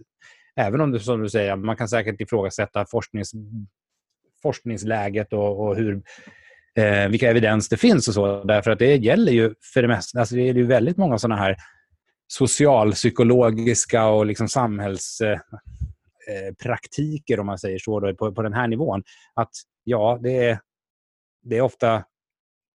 även 0.55 0.81
om 0.81 0.91
du 0.91 0.99
som 0.99 1.21
du 1.21 1.29
säger, 1.29 1.55
man 1.55 1.77
kan 1.77 1.89
säkert 1.89 2.21
ifrågasätta 2.21 2.85
forsknings, 2.85 3.31
forskningsläget 4.41 5.33
och, 5.33 5.67
och 5.67 5.75
hur, 5.75 6.03
eh, 6.77 7.09
vilka 7.09 7.29
evidens 7.29 7.69
det 7.69 7.77
finns 7.77 8.07
och 8.07 8.13
så. 8.13 8.43
Därför 8.43 8.71
att 8.71 8.79
det 8.79 8.95
gäller 8.95 9.31
ju 9.31 9.53
för 9.73 9.81
det 9.81 9.87
mesta, 9.87 10.19
alltså 10.19 10.35
det 10.35 10.49
är 10.49 10.53
ju 10.53 10.65
väldigt 10.65 10.97
många 10.97 11.17
sådana 11.17 11.41
här 11.41 11.57
socialpsykologiska 12.27 14.05
och 14.05 14.25
liksom 14.25 14.47
samhällspraktiker, 14.47 17.33
eh, 17.33 17.37
eh 17.37 17.39
om 17.39 17.45
man 17.45 17.59
säger 17.59 17.79
så, 17.79 17.99
då, 17.99 18.15
på, 18.15 18.31
på 18.31 18.41
den 18.41 18.53
här 18.53 18.67
nivån. 18.67 19.03
Att 19.33 19.51
ja, 19.83 20.19
det 20.23 20.37
är, 20.37 20.59
det 21.43 21.57
är 21.57 21.61
ofta 21.61 22.03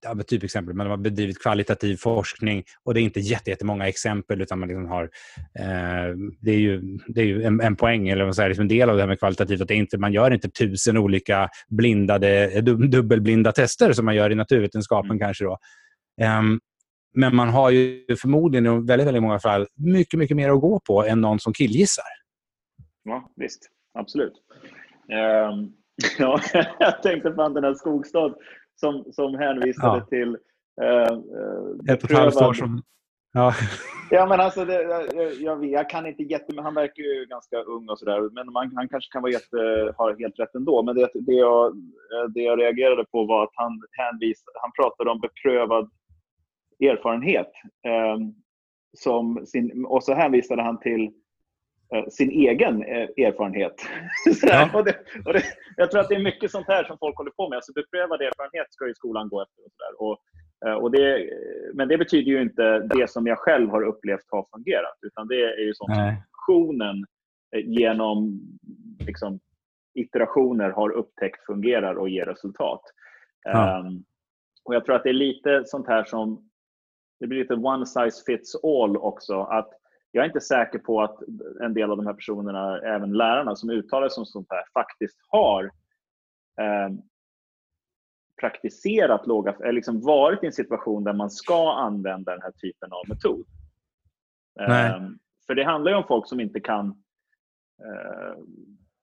ja, 0.03 0.15
typexempel, 0.27 0.75
men 0.75 0.87
de 0.87 0.91
har 0.91 0.97
bedrivit 0.97 1.43
kvalitativ 1.43 1.97
forskning 1.97 2.65
och 2.85 2.95
det 2.95 3.01
är 3.01 3.03
inte 3.03 3.21
jättemånga 3.21 3.89
exempel 3.89 4.41
utan 4.41 4.59
man 4.59 4.69
liksom 4.69 4.87
har, 4.87 5.03
eh, 5.59 6.17
det 6.41 6.51
är 6.51 6.59
ju, 6.59 6.99
det 7.07 7.21
är 7.21 7.25
ju 7.25 7.43
en, 7.43 7.61
en 7.61 7.77
poäng, 7.77 8.09
eller 8.09 8.25
vad 8.25 8.37
säger, 8.37 8.49
liksom 8.49 8.63
en 8.63 8.69
del 8.69 8.91
av 8.91 8.97
det 8.97 9.03
här 9.03 9.09
med 9.09 9.19
kvalitativt, 9.19 9.61
att 9.61 9.69
det 9.69 9.75
inte, 9.75 9.99
man 9.99 10.13
gör 10.13 10.31
inte 10.31 10.51
tusen 10.51 10.97
olika 10.97 11.49
blindade, 11.69 12.61
dubbelblinda 12.61 13.53
tester 13.53 13.93
som 13.93 14.05
man 14.05 14.15
gör 14.15 14.33
i 14.33 14.35
naturvetenskapen 14.35 15.11
mm. 15.11 15.19
kanske. 15.19 15.45
Då. 15.45 15.59
Um, 16.39 16.61
men 17.15 17.37
man 17.37 17.49
har 17.49 17.71
ju 17.71 18.05
förmodligen 18.21 18.67
i 18.67 18.87
väldigt, 18.87 19.07
väldigt 19.07 19.23
många 19.23 19.39
fall 19.39 19.67
mycket, 19.77 20.19
mycket 20.19 20.37
mer 20.37 20.51
att 20.51 20.61
gå 20.61 20.81
på 20.81 21.05
än 21.05 21.21
någon 21.21 21.41
som 21.41 21.53
killgissar. 21.53 22.05
Ja, 23.05 23.33
visst. 23.37 23.71
Absolut. 23.99 24.33
Um, 25.53 25.73
ja, 26.19 26.41
jag 26.79 27.03
tänkte 27.03 27.31
på 27.31 27.49
den 27.49 27.65
här 27.65 27.75
Skogstad 27.75 28.35
som, 28.81 29.05
som 29.13 29.35
hänvisade 29.35 29.99
ja. 29.99 30.07
till 30.07 30.29
uh, 30.83 31.95
Ett 31.95 32.05
och 32.05 32.11
ett 32.11 32.17
halvt 32.17 32.43
år 32.43 32.53
som... 32.53 32.83
Ja. 33.33 33.55
ja, 34.11 34.27
men 34.27 34.41
alltså, 34.41 34.65
det, 34.65 34.83
jag, 34.83 35.35
jag, 35.41 35.65
jag, 35.65 35.91
kan 35.91 36.07
inte 36.07 36.23
jätte... 36.23 36.61
Han 36.63 36.75
verkar 36.75 37.03
ju 37.03 37.27
ganska 37.27 37.57
ung 37.57 37.89
och 37.89 37.99
sådär. 37.99 38.31
Men 38.31 38.53
man, 38.53 38.73
han 38.77 38.89
kanske 38.89 39.13
kan 39.13 39.23
vara 39.23 39.33
jätte, 39.33 39.93
ha 39.97 40.19
helt 40.19 40.39
rätt 40.39 40.55
ändå. 40.55 40.83
Men 40.83 40.97
det, 40.97 41.09
det, 41.15 41.33
jag, 41.33 41.75
det 42.35 42.41
jag 42.41 42.61
reagerade 42.61 43.05
på 43.05 43.25
var 43.25 43.45
att 43.45 43.53
han, 43.55 43.83
hänvisade, 43.91 44.59
han 44.63 44.73
pratade 44.73 45.11
om 45.11 45.21
beprövad 45.21 45.91
erfarenhet. 46.81 47.53
Eh, 47.87 48.17
som 48.99 49.47
sin, 49.47 49.85
och 49.85 50.05
så 50.05 50.15
hänvisade 50.15 50.63
han 50.63 50.81
till 50.81 51.05
eh, 51.05 51.11
sin 52.11 52.31
egen 52.31 52.83
eh, 52.83 53.27
erfarenhet. 53.27 53.75
Ja. 54.43 54.71
och 54.75 54.85
det, 54.85 54.97
och 55.25 55.33
det, 55.33 55.43
jag 55.77 55.91
tror 55.91 56.01
att 56.01 56.09
det 56.09 56.15
är 56.15 56.23
mycket 56.23 56.51
sånt 56.51 56.67
här 56.67 56.85
som 56.85 56.99
folk 56.99 57.17
håller 57.17 57.31
på 57.31 57.49
med. 57.49 57.57
Alltså 57.57 57.73
beprövad 57.73 58.21
erfarenhet 58.21 58.67
ska 58.73 58.87
ju 58.87 58.95
skolan 58.95 59.29
gå 59.29 59.43
efter. 59.43 59.63
Och 59.65 59.73
där. 59.79 60.03
Och, 60.03 60.19
eh, 60.69 60.75
och 60.75 60.91
det, 60.91 61.31
men 61.75 61.89
det 61.89 61.99
betyder 61.99 62.31
ju 62.33 62.43
inte 62.43 62.79
det 62.79 63.11
som 63.11 63.27
jag 63.27 63.39
själv 63.39 63.71
har 63.71 63.83
upplevt 63.83 64.31
har 64.31 64.47
fungerat. 64.55 64.99
Utan 65.07 65.29
det 65.29 65.43
är 65.43 65.67
ju 65.67 65.75
sånt 65.75 65.95
som 65.95 66.17
funktionen 66.17 67.05
eh, 67.57 67.65
genom 67.65 68.41
liksom, 69.07 69.41
iterationer 69.95 70.71
har 70.71 70.91
upptäckt 70.91 71.47
fungerar 71.47 71.95
och 71.95 72.09
ger 72.09 72.27
resultat. 72.27 72.83
Ja. 73.45 73.81
Um, 73.81 74.05
och 74.65 74.75
Jag 74.75 74.85
tror 74.85 74.97
att 74.97 75.03
det 75.03 75.09
är 75.09 75.13
lite 75.13 75.63
sånt 75.65 75.87
här 75.87 76.05
som 76.05 76.51
det 77.21 77.27
blir 77.27 77.39
lite 77.39 77.55
one 77.55 77.87
size 77.87 78.25
fits 78.27 78.55
all 78.65 78.97
också. 78.97 79.41
Att 79.41 79.71
jag 80.13 80.23
är 80.23 80.27
inte 80.27 80.41
säker 80.41 80.79
på 80.79 81.03
att 81.03 81.19
en 81.63 81.75
del 81.75 81.91
av 81.91 81.97
de 81.97 82.07
här 82.07 82.15
personerna, 82.15 82.79
även 82.79 83.13
lärarna 83.13 83.57
som 83.57 83.71
uttalar 83.71 84.09
sig 84.09 84.21
om 84.21 84.27
sånt 84.27 84.47
här, 84.51 84.65
faktiskt 84.75 85.19
har 85.29 85.65
eh, 86.61 86.89
praktiserat 88.41 89.27
låga, 89.27 89.57
eller 89.61 89.73
liksom 89.73 90.01
varit 90.01 90.43
i 90.43 90.47
en 90.47 90.53
situation 90.53 91.05
där 91.05 91.13
man 91.13 91.31
ska 91.31 91.73
använda 91.73 92.33
den 92.33 92.43
här 92.43 92.53
typen 92.53 92.93
av 92.93 93.09
metod. 93.09 93.47
Eh, 94.61 95.03
för 95.47 95.55
det 95.55 95.65
handlar 95.65 95.93
ju 95.93 95.99
om 95.99 96.07
folk 96.09 96.29
som 96.29 96.41
inte 96.41 96.61
kan 96.61 96.87
eh, 97.85 98.39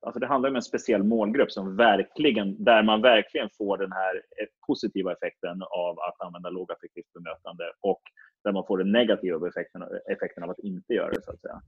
Alltså 0.06 0.20
det 0.20 0.28
handlar 0.28 0.50
om 0.50 0.56
en 0.56 0.62
speciell 0.62 1.04
målgrupp 1.04 1.52
som 1.52 1.76
verkligen, 1.76 2.64
där 2.64 2.84
man 2.84 3.02
verkligen 3.02 3.50
får 3.58 3.78
den 3.78 3.92
här 3.92 4.22
positiva 4.68 5.14
effekten 5.14 5.62
av 5.62 6.00
att 6.00 6.22
använda 6.22 6.50
lågaffektivt 6.50 7.14
bemötande 7.14 7.64
och 7.82 8.02
där 8.46 8.52
man 8.52 8.66
får 8.66 8.78
den 8.78 8.92
negativa 8.92 9.48
effekten, 9.48 9.84
effekten 10.12 10.44
av 10.44 10.50
att 10.50 10.60
inte 10.60 10.94
göra 10.94 11.12
det. 11.12 11.22
så 11.24 11.32
att 11.32 11.42
säga. 11.42 11.62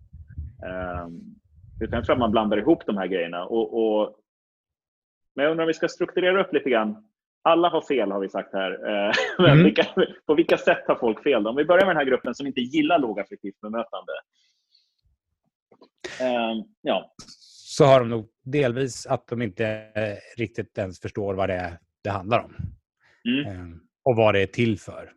Um, 1.03 1.35
utan 1.81 1.97
jag 1.97 2.05
tror 2.05 2.13
att 2.13 2.19
man 2.19 2.31
blandar 2.31 2.57
ihop 2.57 2.85
de 2.85 2.97
här 2.97 3.07
grejerna. 3.07 3.45
Och, 3.45 3.77
och, 3.83 4.15
men 5.35 5.43
jag 5.43 5.51
undrar 5.51 5.63
om 5.63 5.67
vi 5.67 5.73
ska 5.73 5.87
strukturera 5.87 6.41
upp 6.41 6.53
lite 6.53 6.69
grann. 6.69 7.03
Alla 7.41 7.69
har 7.69 7.81
fel 7.81 8.11
har 8.11 8.19
vi 8.19 8.29
sagt 8.29 8.53
här. 8.53 8.71
Ehm, 8.71 9.13
mm. 9.45 9.63
vilka, 9.63 9.85
på 10.25 10.35
vilka 10.35 10.57
sätt 10.57 10.83
har 10.87 10.95
folk 10.95 11.23
fel? 11.23 11.47
Om 11.47 11.55
vi 11.55 11.65
börjar 11.65 11.85
med 11.85 11.95
den 11.95 11.97
här 11.97 12.11
gruppen 12.11 12.35
som 12.35 12.47
inte 12.47 12.61
gillar 12.61 12.99
lågaffektivt 12.99 13.61
bemötande. 13.61 14.13
Um, 16.21 16.63
ja 16.81 17.13
så 17.77 17.85
har 17.85 17.99
de 17.99 18.09
nog 18.09 18.29
delvis 18.43 19.05
att 19.05 19.27
de 19.27 19.41
inte 19.41 19.91
riktigt 20.37 20.77
ens 20.77 20.99
förstår 20.99 21.33
vad 21.33 21.49
det 21.49 21.55
är 21.55 21.79
det 22.03 22.09
handlar 22.09 22.39
om. 22.39 22.55
Mm. 23.29 23.45
Ehm, 23.45 23.79
och 24.03 24.15
vad 24.15 24.33
det 24.33 24.41
är 24.41 24.47
till 24.47 24.79
för. 24.79 25.13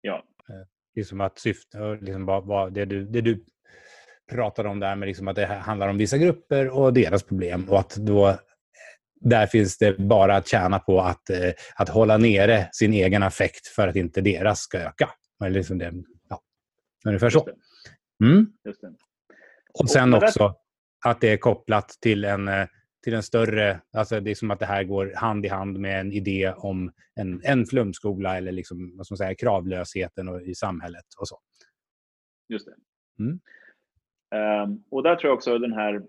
Ja. 0.00 0.24
Eh, 0.48 0.66
liksom 0.94 1.20
att 1.20 1.38
syfta, 1.38 1.78
liksom 1.94 2.26
vad, 2.26 2.46
vad, 2.46 2.72
det, 2.72 2.84
du, 2.84 3.04
det 3.04 3.20
du 3.20 3.44
pratade 4.30 4.68
om 4.68 4.80
där 4.80 4.96
med 4.96 5.08
liksom 5.08 5.28
att 5.28 5.36
det 5.36 5.46
handlar 5.46 5.88
om 5.88 5.98
vissa 5.98 6.18
grupper 6.18 6.68
och 6.68 6.92
deras 6.92 7.22
problem 7.22 7.68
och 7.68 7.78
att 7.78 7.96
då 7.96 8.38
där 9.20 9.46
finns 9.46 9.78
det 9.78 9.98
bara 9.98 10.36
att 10.36 10.48
tjäna 10.48 10.78
på 10.78 11.00
att, 11.00 11.30
eh, 11.30 11.50
att 11.74 11.88
hålla 11.88 12.18
nere 12.18 12.68
sin 12.72 12.92
egen 12.92 13.22
affekt 13.22 13.66
för 13.66 13.88
att 13.88 13.96
inte 13.96 14.20
deras 14.20 14.60
ska 14.60 14.78
öka. 14.78 15.10
Eller 15.44 15.54
liksom 15.54 15.78
det, 15.78 15.92
ja, 16.28 16.40
ungefär 17.06 17.30
så. 17.30 17.48
Mm. 18.24 18.46
Och 19.80 19.90
sen 19.90 20.14
också 20.14 20.54
att 21.04 21.20
det 21.20 21.28
är 21.28 21.36
kopplat 21.36 21.88
till 22.00 22.24
en, 22.24 22.48
eh, 22.48 22.66
till 23.02 23.14
en 23.14 23.22
större... 23.22 23.80
Alltså 23.92 24.20
det 24.20 24.30
är 24.30 24.34
som 24.34 24.50
att 24.50 24.58
det 24.58 24.66
här 24.66 24.84
går 24.84 25.12
hand 25.16 25.46
i 25.46 25.48
hand 25.48 25.78
med 25.78 26.00
en 26.00 26.12
idé 26.12 26.54
om 26.56 26.92
en, 27.14 27.40
en 27.44 27.66
flumskola 27.66 28.36
eller 28.36 28.52
liksom, 28.52 28.96
vad 28.96 29.06
ska 29.06 29.12
man 29.12 29.18
säga, 29.18 29.34
kravlösheten 29.34 30.28
och, 30.28 30.42
i 30.42 30.54
samhället 30.54 31.04
och 31.20 31.28
så. 31.28 31.38
Just 32.48 32.66
det. 32.66 32.74
Mm. 33.24 33.40
Um, 34.64 34.84
och 34.90 35.02
där 35.02 35.16
tror 35.16 35.28
jag 35.28 35.36
också 35.36 35.58
den 35.58 35.72
här... 35.72 36.02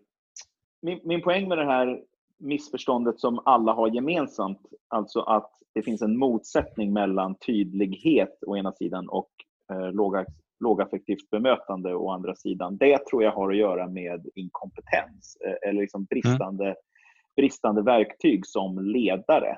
Min, 0.82 1.00
min 1.04 1.22
poäng 1.22 1.48
med 1.48 1.58
det 1.58 1.66
här 1.66 2.02
missförståndet 2.38 3.20
som 3.20 3.42
alla 3.46 3.74
har 3.74 3.88
gemensamt, 3.88 4.62
alltså 4.88 5.20
att 5.20 5.52
det 5.74 5.82
finns 5.82 6.02
en 6.02 6.18
motsättning 6.18 6.94
mellan 6.94 7.36
tydlighet 7.36 8.44
å 8.48 8.58
ena 8.58 8.72
sidan 8.72 9.10
och 9.10 9.30
eh, 9.72 9.92
låga 9.92 10.26
lågaffektivt 10.60 11.30
bemötande 11.32 11.96
å 11.96 12.10
andra 12.10 12.36
sidan. 12.36 12.78
Det 12.78 13.06
tror 13.06 13.24
jag 13.24 13.32
har 13.32 13.52
att 13.52 13.58
göra 13.58 13.88
med 13.88 14.26
inkompetens 14.36 15.38
eh, 15.46 15.70
eller 15.70 15.82
liksom 15.82 16.04
bristande, 16.06 16.66
mm. 16.66 16.76
bristande 17.36 17.82
verktyg 17.82 18.46
som 18.46 18.80
ledare. 18.80 19.58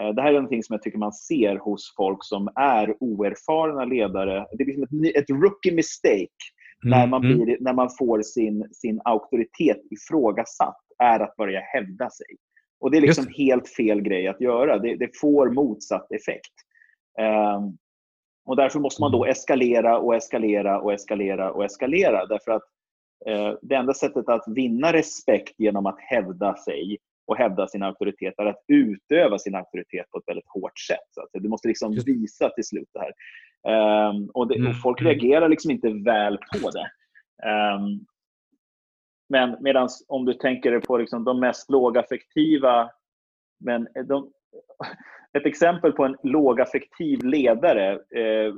Eh, 0.00 0.08
det 0.08 0.22
här 0.22 0.28
är 0.28 0.34
någonting 0.34 0.62
som 0.62 0.74
jag 0.74 0.82
tycker 0.82 0.98
man 0.98 1.12
ser 1.12 1.56
hos 1.56 1.94
folk 1.96 2.18
som 2.20 2.48
är 2.54 2.96
oerfarna 3.00 3.84
ledare. 3.84 4.46
Det 4.52 4.62
är 4.62 4.66
liksom 4.66 5.04
ett, 5.04 5.16
ett 5.16 5.30
rookie 5.30 5.74
mistake 5.74 6.40
mm. 6.84 6.98
när, 6.98 7.06
man 7.06 7.24
mm. 7.24 7.38
blir, 7.38 7.56
när 7.60 7.72
man 7.72 7.88
får 7.98 8.22
sin, 8.22 8.68
sin 8.72 9.00
auktoritet 9.04 9.80
ifrågasatt, 9.90 10.80
är 10.98 11.20
att 11.20 11.36
börja 11.36 11.60
hävda 11.60 12.10
sig. 12.10 12.36
Och 12.80 12.90
Det 12.90 12.96
är 12.96 13.00
liksom 13.00 13.26
helt 13.36 13.68
fel 13.68 14.00
grej 14.00 14.28
att 14.28 14.40
göra. 14.40 14.78
Det, 14.78 14.96
det 14.96 15.18
får 15.20 15.50
motsatt 15.50 16.12
effekt. 16.12 16.54
Um, 17.20 17.78
och 18.44 18.56
därför 18.56 18.80
måste 18.80 19.02
man 19.02 19.12
då 19.12 19.24
mm. 19.24 19.30
eskalera 19.30 19.98
och 19.98 20.14
eskalera 20.14 20.80
och 20.80 20.92
eskalera 20.92 21.52
och 21.52 21.64
eskalera. 21.64 22.26
Därför 22.26 22.52
att 22.52 22.62
eh, 23.26 23.54
det 23.62 23.74
enda 23.74 23.94
sättet 23.94 24.28
att 24.28 24.44
vinna 24.46 24.92
respekt 24.92 25.54
genom 25.58 25.86
att 25.86 26.00
hävda 26.00 26.56
sig 26.56 26.98
och 27.26 27.36
hävda 27.36 27.66
sin 27.66 27.82
auktoritet 27.82 28.34
är 28.38 28.46
att 28.46 28.64
utöva 28.68 29.38
sin 29.38 29.54
auktoritet 29.54 30.10
på 30.10 30.18
ett 30.18 30.28
väldigt 30.28 30.48
hårt 30.48 30.78
sätt. 30.78 31.06
Så 31.10 31.20
att 31.20 31.28
du 31.32 31.48
måste 31.48 31.68
liksom 31.68 31.92
visa 32.06 32.48
till 32.48 32.64
slut 32.64 32.88
det 32.92 33.00
här. 33.00 33.12
Um, 34.08 34.30
och, 34.34 34.48
det, 34.48 34.54
och, 34.54 34.60
mm, 34.60 34.74
Folk 34.74 35.02
reagerar 35.02 35.48
liksom 35.48 35.70
inte 35.70 35.88
väl 35.88 36.38
på 36.38 36.70
det. 36.70 36.90
Um, 37.48 38.06
men 39.28 39.56
medan 39.60 39.88
om 40.08 40.24
du 40.24 40.34
tänker 40.34 40.80
på 40.80 40.96
liksom 40.96 41.24
de 41.24 41.40
mest 41.40 41.70
lågaffektiva 41.70 42.90
men 43.64 43.88
de, 44.08 44.32
ett 45.38 45.46
exempel 45.46 45.92
på 45.92 46.04
en 46.04 46.16
lågaffektiv 46.22 47.24
ledare 47.24 47.98
eh, 48.16 48.48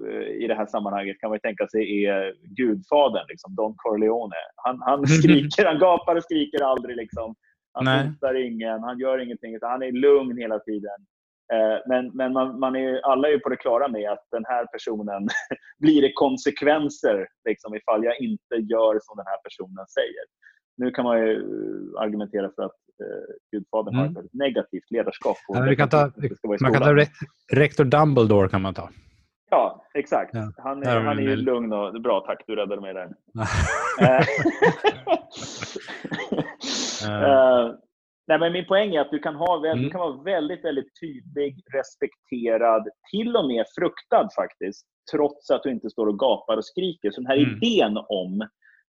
i 0.42 0.46
det 0.48 0.54
här 0.54 0.66
sammanhanget 0.66 1.20
kan 1.20 1.30
man 1.30 1.40
tänka 1.40 1.68
sig 1.68 2.04
är 2.04 2.34
gudfadern, 2.42 3.26
liksom, 3.28 3.54
Don 3.54 3.74
Corleone. 3.76 4.36
Han, 4.56 4.82
han 4.82 5.06
skriker, 5.22 5.64
han 5.64 5.78
gapar 5.78 6.16
och 6.16 6.22
skriker 6.22 6.62
aldrig. 6.62 6.96
Liksom. 6.96 7.34
Han 7.72 7.86
hotar 7.86 8.34
ingen, 8.34 8.82
han 8.82 8.98
gör 8.98 9.18
ingenting. 9.18 9.58
Han 9.62 9.82
är 9.82 9.92
lugn 9.92 10.38
hela 10.38 10.58
tiden. 10.58 11.06
Eh, 11.52 11.78
men 11.88 12.10
men 12.14 12.32
man, 12.32 12.60
man 12.60 12.76
är, 12.76 13.00
alla 13.00 13.28
är 13.28 13.38
på 13.38 13.48
det 13.48 13.56
klara 13.56 13.88
med 13.88 14.10
att 14.10 14.26
den 14.30 14.44
här 14.44 14.66
personen 14.66 15.28
blir 15.78 16.02
det 16.02 16.12
konsekvenser 16.12 17.28
liksom, 17.48 17.74
ifall 17.74 18.04
jag 18.04 18.20
inte 18.20 18.54
gör 18.54 18.98
som 19.02 19.16
den 19.16 19.26
här 19.26 19.38
personen 19.44 19.86
säger. 19.86 20.24
Nu 20.82 20.90
kan 20.90 21.04
man 21.04 21.18
ju 21.18 21.44
argumentera 21.98 22.50
för 22.56 22.62
att 22.62 22.76
eh, 23.00 23.06
Gudfadern 23.52 23.94
mm. 23.94 24.16
har 24.16 24.22
ett 24.22 24.34
negativt 24.34 24.90
ledarskap. 24.90 25.36
Ja, 25.48 25.60
vi 25.60 25.76
kan 25.76 25.88
ta, 25.88 26.10
man 26.60 26.72
kan 26.72 26.82
ta 26.82 26.94
re 26.94 27.06
rektor 27.52 27.84
Dumbledore 27.84 28.48
kan 28.48 28.62
man 28.62 28.74
ta. 28.74 28.90
Ja, 29.50 29.86
exakt. 29.94 30.30
Ja. 30.34 30.52
Han, 30.56 30.82
är, 30.82 31.00
han 31.00 31.18
är 31.18 31.22
ju 31.22 31.36
lugn 31.36 31.72
och 31.72 32.02
bra. 32.02 32.24
Tack, 32.26 32.44
du 32.46 32.56
räddade 32.56 32.80
mig 32.80 32.94
där. 32.94 33.04
uh, 33.04 33.08
nej, 38.28 38.38
men 38.38 38.52
min 38.52 38.66
poäng 38.66 38.94
är 38.94 39.00
att 39.00 39.10
du 39.10 39.18
kan, 39.18 39.34
ha, 39.34 39.66
mm. 39.66 39.82
du 39.82 39.90
kan 39.90 40.00
vara 40.00 40.22
väldigt, 40.22 40.64
väldigt 40.64 41.00
tydlig, 41.00 41.64
respekterad, 41.72 42.88
till 43.10 43.36
och 43.36 43.46
med 43.46 43.64
fruktad 43.78 44.28
faktiskt, 44.36 44.86
trots 45.12 45.50
att 45.50 45.62
du 45.62 45.70
inte 45.70 45.90
står 45.90 46.06
och 46.06 46.18
gapar 46.18 46.56
och 46.56 46.64
skriker. 46.64 47.10
Så 47.10 47.20
den 47.20 47.30
här 47.30 47.36
mm. 47.36 47.56
idén 47.56 47.96
om 47.96 48.48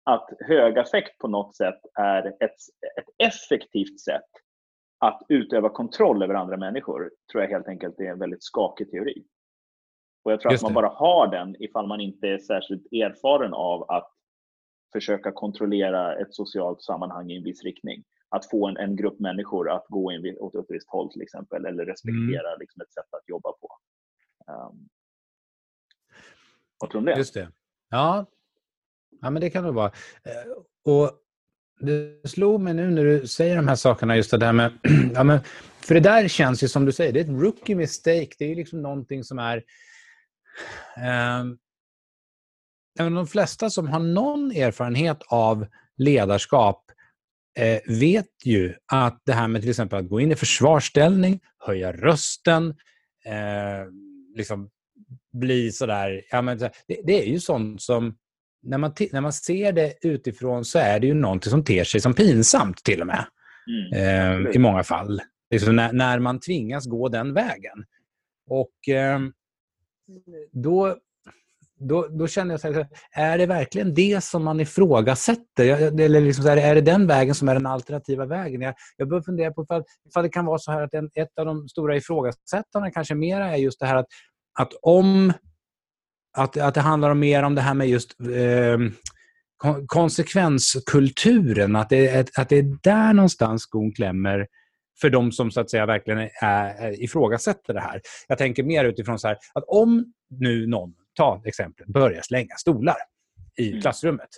att 0.07 0.31
hög 0.41 0.79
affekt 0.79 1.19
på 1.19 1.29
något 1.29 1.57
sätt 1.57 1.81
är 1.99 2.27
ett, 2.27 2.57
ett 2.99 3.29
effektivt 3.29 4.01
sätt 4.01 4.31
att 4.99 5.23
utöva 5.29 5.69
kontroll 5.69 6.23
över 6.23 6.35
andra 6.35 6.57
människor 6.57 7.11
tror 7.33 7.43
jag 7.43 7.51
helt 7.51 7.69
enkelt 7.69 8.01
är 8.01 8.11
en 8.11 8.19
väldigt 8.19 8.45
skakig 8.45 8.91
teori. 8.91 9.25
Och 10.25 10.33
Jag 10.33 10.41
tror 10.41 10.55
att 10.55 10.63
man 10.63 10.75
bara 10.75 10.89
har 10.89 11.31
den 11.31 11.63
ifall 11.63 11.87
man 11.87 12.01
inte 12.01 12.29
är 12.29 12.39
särskilt 12.39 12.93
erfaren 12.93 13.55
av 13.55 13.91
att 13.91 14.13
försöka 14.93 15.33
kontrollera 15.33 16.17
ett 16.17 16.35
socialt 16.35 16.83
sammanhang 16.83 17.31
i 17.31 17.37
en 17.37 17.45
viss 17.45 17.63
riktning. 17.63 18.05
Att 18.29 18.51
få 18.51 18.69
en, 18.69 18.77
en 18.77 18.97
grupp 18.97 19.21
människor 19.21 19.71
att 19.71 19.87
gå 19.89 20.13
in 20.13 20.37
åt 20.39 20.55
ett 20.55 20.67
visst 20.69 20.91
håll 20.91 21.13
till 21.13 21.23
exempel, 21.23 21.65
eller 21.65 21.85
respektera 21.85 22.49
mm. 22.49 22.61
liksom, 22.61 22.83
ett 22.83 22.93
sätt 22.93 23.15
att 23.15 23.29
jobba 23.29 23.53
på. 23.53 23.69
Um, 24.53 24.89
vad 26.81 26.91
tror 26.91 27.01
du 27.01 27.11
om 27.11 27.15
det? 27.15 27.19
Just 27.19 27.35
det. 27.35 27.49
Ja, 27.91 28.27
Ja, 29.23 29.31
men 29.31 29.41
det 29.41 29.51
kan 29.51 29.65
det 29.65 29.73
vara. 29.73 29.93
Eh, 30.25 30.93
och 30.93 31.11
det 31.81 32.29
slog 32.29 32.61
mig 32.61 32.75
nu 32.75 32.91
när 32.91 33.05
du 33.05 33.27
säger 33.27 33.57
de 33.57 33.69
här 33.69 33.77
sakerna, 33.77 34.17
just 34.17 34.31
det 34.31 34.39
där 34.39 34.53
med... 34.53 34.73
ja, 35.15 35.25
men, 35.25 35.41
för 35.81 35.95
det 35.95 36.01
där 36.01 36.29
känns 36.29 36.63
ju 36.63 36.69
som 36.69 36.85
du 36.85 36.93
säger, 36.93 37.13
det 37.13 37.21
är 37.21 37.25
ett 37.25 37.41
rookie 37.43 37.77
mistake. 37.77 38.29
Det 38.39 38.45
är 38.45 38.49
ju 38.49 38.55
liksom 38.55 38.83
någonting 38.83 39.25
som 39.25 39.39
är... 39.39 39.57
Eh, 40.97 41.45
de 42.99 43.27
flesta 43.27 43.71
som 43.71 43.89
har 43.89 44.01
någon 44.01 44.51
erfarenhet 44.51 45.19
av 45.29 45.67
ledarskap 45.97 46.85
eh, 47.59 47.99
vet 48.01 48.31
ju 48.45 48.75
att 48.93 49.23
det 49.25 49.33
här 49.33 49.49
med 49.49 49.61
till 49.61 49.71
exempel 49.71 49.99
att 49.99 50.09
gå 50.09 50.21
in 50.21 50.33
i 50.33 50.37
försvarsställning, 50.37 51.41
höja 51.59 51.93
rösten, 51.93 52.69
eh, 53.25 53.87
liksom 54.37 54.71
bli 55.33 55.73
sådär... 55.73 56.23
Ja, 56.31 56.43
men, 56.43 56.59
det, 56.59 56.71
det 56.87 57.23
är 57.23 57.27
ju 57.27 57.41
sånt 57.41 57.83
som 57.83 58.17
när 58.67 58.79
man, 58.79 58.93
när 59.13 59.21
man 59.21 59.33
ser 59.33 59.73
det 59.73 59.95
utifrån 60.03 60.65
så 60.65 60.79
är 60.79 61.01
det 61.01 61.07
ju 61.07 61.15
någonting 61.15 61.51
som 61.51 61.65
ter 61.65 61.85
sig 61.85 62.01
som 62.01 62.15
pinsamt 62.15 62.85
till 62.85 63.01
och 63.01 63.07
med. 63.07 63.27
Mm. 63.93 64.47
Eh, 64.47 64.57
I 64.57 64.59
många 64.59 64.85
fall. 64.85 65.21
Liksom 65.51 65.77
när, 65.77 65.93
när, 65.93 66.19
man 66.19 66.41
tvingas 66.41 66.87
gå 66.87 67.09
den 67.09 67.35
vägen. 67.35 67.85
Och 68.49 68.89
eh, 68.89 69.21
då, 70.53 70.97
då, 71.79 72.09
då 72.09 72.27
känner 72.27 72.53
jag 72.53 72.61
så 72.61 72.73
här, 72.73 72.89
är 73.13 73.39
det 73.39 73.47
verkligen 73.47 73.95
det 73.95 74.25
som 74.25 74.45
man 74.45 74.61
ifrågasätter? 74.61 76.01
Eller 76.01 76.21
liksom 76.21 76.45
så 76.45 76.51
här, 76.51 76.57
är 76.57 76.75
det 76.75 76.81
den 76.81 77.07
vägen 77.07 77.35
som 77.35 77.49
är 77.49 77.55
den 77.55 77.67
alternativa 77.67 78.27
vägen? 78.27 78.61
Jag, 78.61 78.75
jag 78.97 79.09
börjar 79.09 79.23
fundera 79.23 79.53
på 79.53 79.63
ifall, 79.63 79.85
ifall 80.09 80.23
det 80.23 80.29
kan 80.29 80.47
vara 80.47 80.59
så 80.59 80.73
här 80.73 80.83
att 80.83 80.95
en, 80.95 81.11
ett 81.15 81.39
av 81.39 81.47
de 81.47 81.69
stora 81.69 81.97
ifrågasättarna 81.97 82.91
kanske 82.91 83.15
mera 83.15 83.53
är 83.53 83.57
just 83.57 83.81
det 83.81 83.87
här 83.87 83.97
att, 83.97 84.07
att 84.59 84.73
om 84.83 85.33
att, 86.37 86.57
att 86.57 86.75
det 86.75 86.81
handlar 86.81 87.15
mer 87.15 87.43
om 87.43 87.55
det 87.55 87.61
här 87.61 87.75
med 87.75 87.89
just 87.89 88.21
eh, 88.21 88.79
konsekvenskulturen. 89.87 91.77
Att 91.77 91.89
det, 91.89 92.39
att 92.39 92.49
det 92.49 92.59
är 92.59 92.79
där 92.83 93.13
någonstans 93.13 93.63
skon 93.63 93.93
klämmer 93.93 94.47
för 95.01 95.11
de 95.11 95.33
som 95.33 95.51
så 95.51 95.61
att 95.61 95.71
säga 95.71 95.87
verkligen 95.87 96.31
är, 96.43 97.03
ifrågasätter 97.03 97.75
det 97.75 97.81
här. 97.81 98.01
Jag 98.29 98.39
tänker 98.39 98.63
mer 98.63 98.85
utifrån 98.85 99.19
så 99.19 99.29
här, 99.29 99.39
att 99.53 99.65
om 99.67 100.13
nu 100.31 100.67
någon, 100.67 100.95
ta 101.15 101.43
exempel, 101.45 101.87
börjar 101.89 102.23
slänga 102.23 102.55
stolar 102.57 102.97
i 103.59 103.69
mm. 103.69 103.81
klassrummet. 103.81 104.29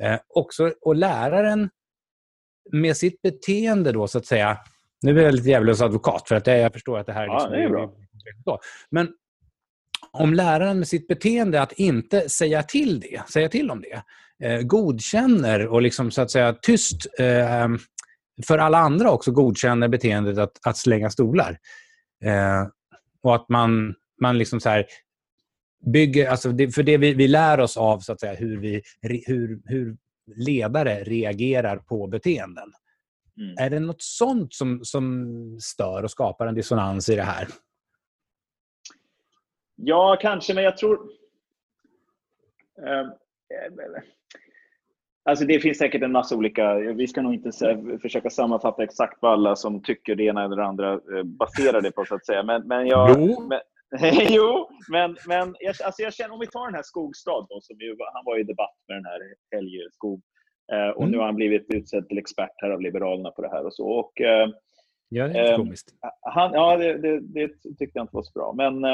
Eh, 0.00 0.18
också, 0.28 0.72
och 0.80 0.96
läraren 0.96 1.70
med 2.72 2.96
sitt 2.96 3.22
beteende 3.22 3.92
då 3.92 4.08
så 4.08 4.18
att 4.18 4.26
säga, 4.26 4.58
nu 5.02 5.20
är 5.20 5.24
jag 5.24 5.34
lite 5.34 5.48
djävulens 5.48 5.82
advokat 5.82 6.28
för 6.28 6.34
att 6.34 6.46
jag 6.46 6.72
förstår 6.72 6.98
att 6.98 7.06
det 7.06 7.12
här 7.12 7.22
är, 7.22 7.32
liksom, 7.32 7.52
ja, 7.52 7.58
det 7.58 7.64
är 8.30 8.42
bra. 8.44 8.60
Men 8.90 9.08
om 10.12 10.34
läraren 10.34 10.78
med 10.78 10.88
sitt 10.88 11.08
beteende 11.08 11.62
att 11.62 11.72
inte 11.72 12.28
säga 12.28 12.62
till 12.62 13.00
det, 13.00 13.28
säga 13.28 13.48
till 13.48 13.70
om 13.70 13.82
det, 13.82 14.02
eh, 14.46 14.62
godkänner 14.62 15.66
och 15.66 15.82
liksom 15.82 16.10
så 16.10 16.22
att 16.22 16.30
säga 16.30 16.52
tyst 16.52 17.06
eh, 17.18 17.68
för 18.46 18.58
alla 18.58 18.78
andra 18.78 19.10
också 19.10 19.32
godkänner 19.32 19.88
beteendet 19.88 20.38
att, 20.38 20.66
att 20.66 20.76
slänga 20.76 21.10
stolar. 21.10 21.58
Eh, 22.24 22.66
och 23.22 23.34
att 23.34 23.48
man, 23.48 23.94
man 24.20 24.38
liksom 24.38 24.60
så 24.60 24.68
här 24.68 24.86
bygger, 25.92 26.30
alltså 26.30 26.52
det, 26.52 26.70
för 26.70 26.82
det 26.82 26.96
vi, 26.96 27.14
vi 27.14 27.28
lär 27.28 27.60
oss 27.60 27.76
av 27.76 27.98
så 28.00 28.12
att 28.12 28.20
säga, 28.20 28.34
hur, 28.34 28.56
vi, 28.60 28.82
hur, 29.02 29.60
hur 29.64 29.96
ledare 30.36 31.04
reagerar 31.04 31.76
på 31.76 32.06
beteenden. 32.06 32.72
Mm. 33.40 33.54
Är 33.58 33.70
det 33.70 33.80
något 33.80 34.02
sånt 34.02 34.54
som, 34.54 34.80
som 34.84 35.26
stör 35.60 36.02
och 36.02 36.10
skapar 36.10 36.46
en 36.46 36.54
dissonans 36.54 37.08
i 37.08 37.16
det 37.16 37.22
här? 37.22 37.48
Ja, 39.84 40.18
kanske, 40.20 40.54
men 40.54 40.64
jag 40.64 40.76
tror... 40.76 41.10
Eh, 42.86 43.06
alltså 45.24 45.44
det 45.44 45.60
finns 45.60 45.78
säkert 45.78 46.02
en 46.02 46.12
massa 46.12 46.36
olika... 46.36 46.74
Vi 46.74 47.06
ska 47.06 47.22
nog 47.22 47.34
inte 47.34 47.52
försöka 48.02 48.30
sammanfatta 48.30 48.82
exakt 48.82 49.18
vad 49.22 49.32
alla 49.32 49.56
som 49.56 49.82
tycker 49.82 50.14
det 50.14 50.24
ena 50.24 50.44
eller 50.44 50.56
det 50.56 50.64
andra 50.64 50.92
eh, 50.92 51.22
baserar 51.22 51.80
det 51.80 51.92
på, 51.92 52.04
så 52.04 52.14
att 52.14 52.26
säga. 52.26 52.42
Men, 52.42 52.66
men 52.66 52.86
jag, 52.86 53.10
jo. 53.18 53.48
Men, 53.48 53.60
jo, 54.28 54.68
men, 54.90 55.16
men 55.28 55.56
jag, 55.60 55.74
alltså 55.84 56.02
jag 56.02 56.14
känner, 56.14 56.34
om 56.34 56.40
vi 56.40 56.46
tar 56.46 56.66
den 56.66 56.74
här 56.74 56.82
Skogstad, 56.82 57.46
då, 57.48 57.60
som 57.60 57.76
ju, 57.80 57.96
han 58.12 58.24
var 58.24 58.38
i 58.38 58.42
debatt 58.42 58.76
med 58.88 58.96
den 58.96 59.04
här 59.04 59.20
Helge 59.52 59.90
Skog. 59.92 60.22
Eh, 60.72 60.88
och 60.88 61.02
mm. 61.02 61.12
nu 61.12 61.18
har 61.18 61.24
han 61.24 61.36
blivit 61.36 61.66
utsedd 61.74 62.08
till 62.08 62.18
expert 62.18 62.54
här 62.56 62.70
av 62.70 62.80
Liberalerna 62.80 63.30
på 63.30 63.42
det 63.42 63.48
här 63.48 63.66
och 63.66 63.74
så. 63.74 63.88
Och, 63.88 64.12
ja, 65.08 65.28
det 65.28 65.38
är 65.38 65.56
komiskt. 65.56 65.88
Han, 66.20 66.52
ja, 66.52 66.76
det, 66.76 66.98
det, 66.98 67.20
det, 67.20 67.48
tyckte 67.48 67.90
jag 67.98 68.04
inte 68.04 68.16
var 68.16 68.22
så 68.22 68.32
bra. 68.38 68.52
Men 68.52 68.84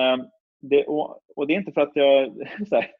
det, 0.60 0.84
och, 0.84 1.20
och, 1.36 1.46
det 1.46 1.54
är 1.54 1.58
inte 1.58 1.72
för 1.72 1.80
att 1.80 1.92
jag... 1.94 2.24
Här, 2.70 2.90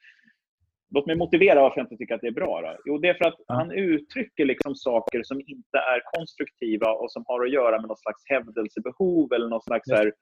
låt 0.91 1.07
mig 1.07 1.17
motivera 1.17 1.63
varför 1.63 1.79
jag 1.81 1.85
inte 1.85 1.97
tycker 1.97 2.15
att 2.15 2.21
det 2.21 2.27
är 2.27 2.33
bra. 2.33 2.61
Då. 2.61 2.77
Jo, 2.85 2.99
det 2.99 3.09
är 3.09 3.15
för 3.15 3.25
att 3.25 3.41
han 3.49 3.73
uttrycker 3.73 4.45
liksom 4.45 4.75
saker 4.75 5.23
som 5.23 5.41
inte 5.41 5.79
är 5.79 6.17
konstruktiva 6.17 6.93
och 6.93 7.13
som 7.13 7.25
har 7.27 7.45
att 7.45 7.53
göra 7.53 7.81
med 7.81 7.89
något 7.89 8.01
slags 8.01 8.23
hävdelsebehov 8.25 9.33
eller 9.33 9.49
något 9.49 9.65
slags 9.65 9.91
här, 9.91 10.13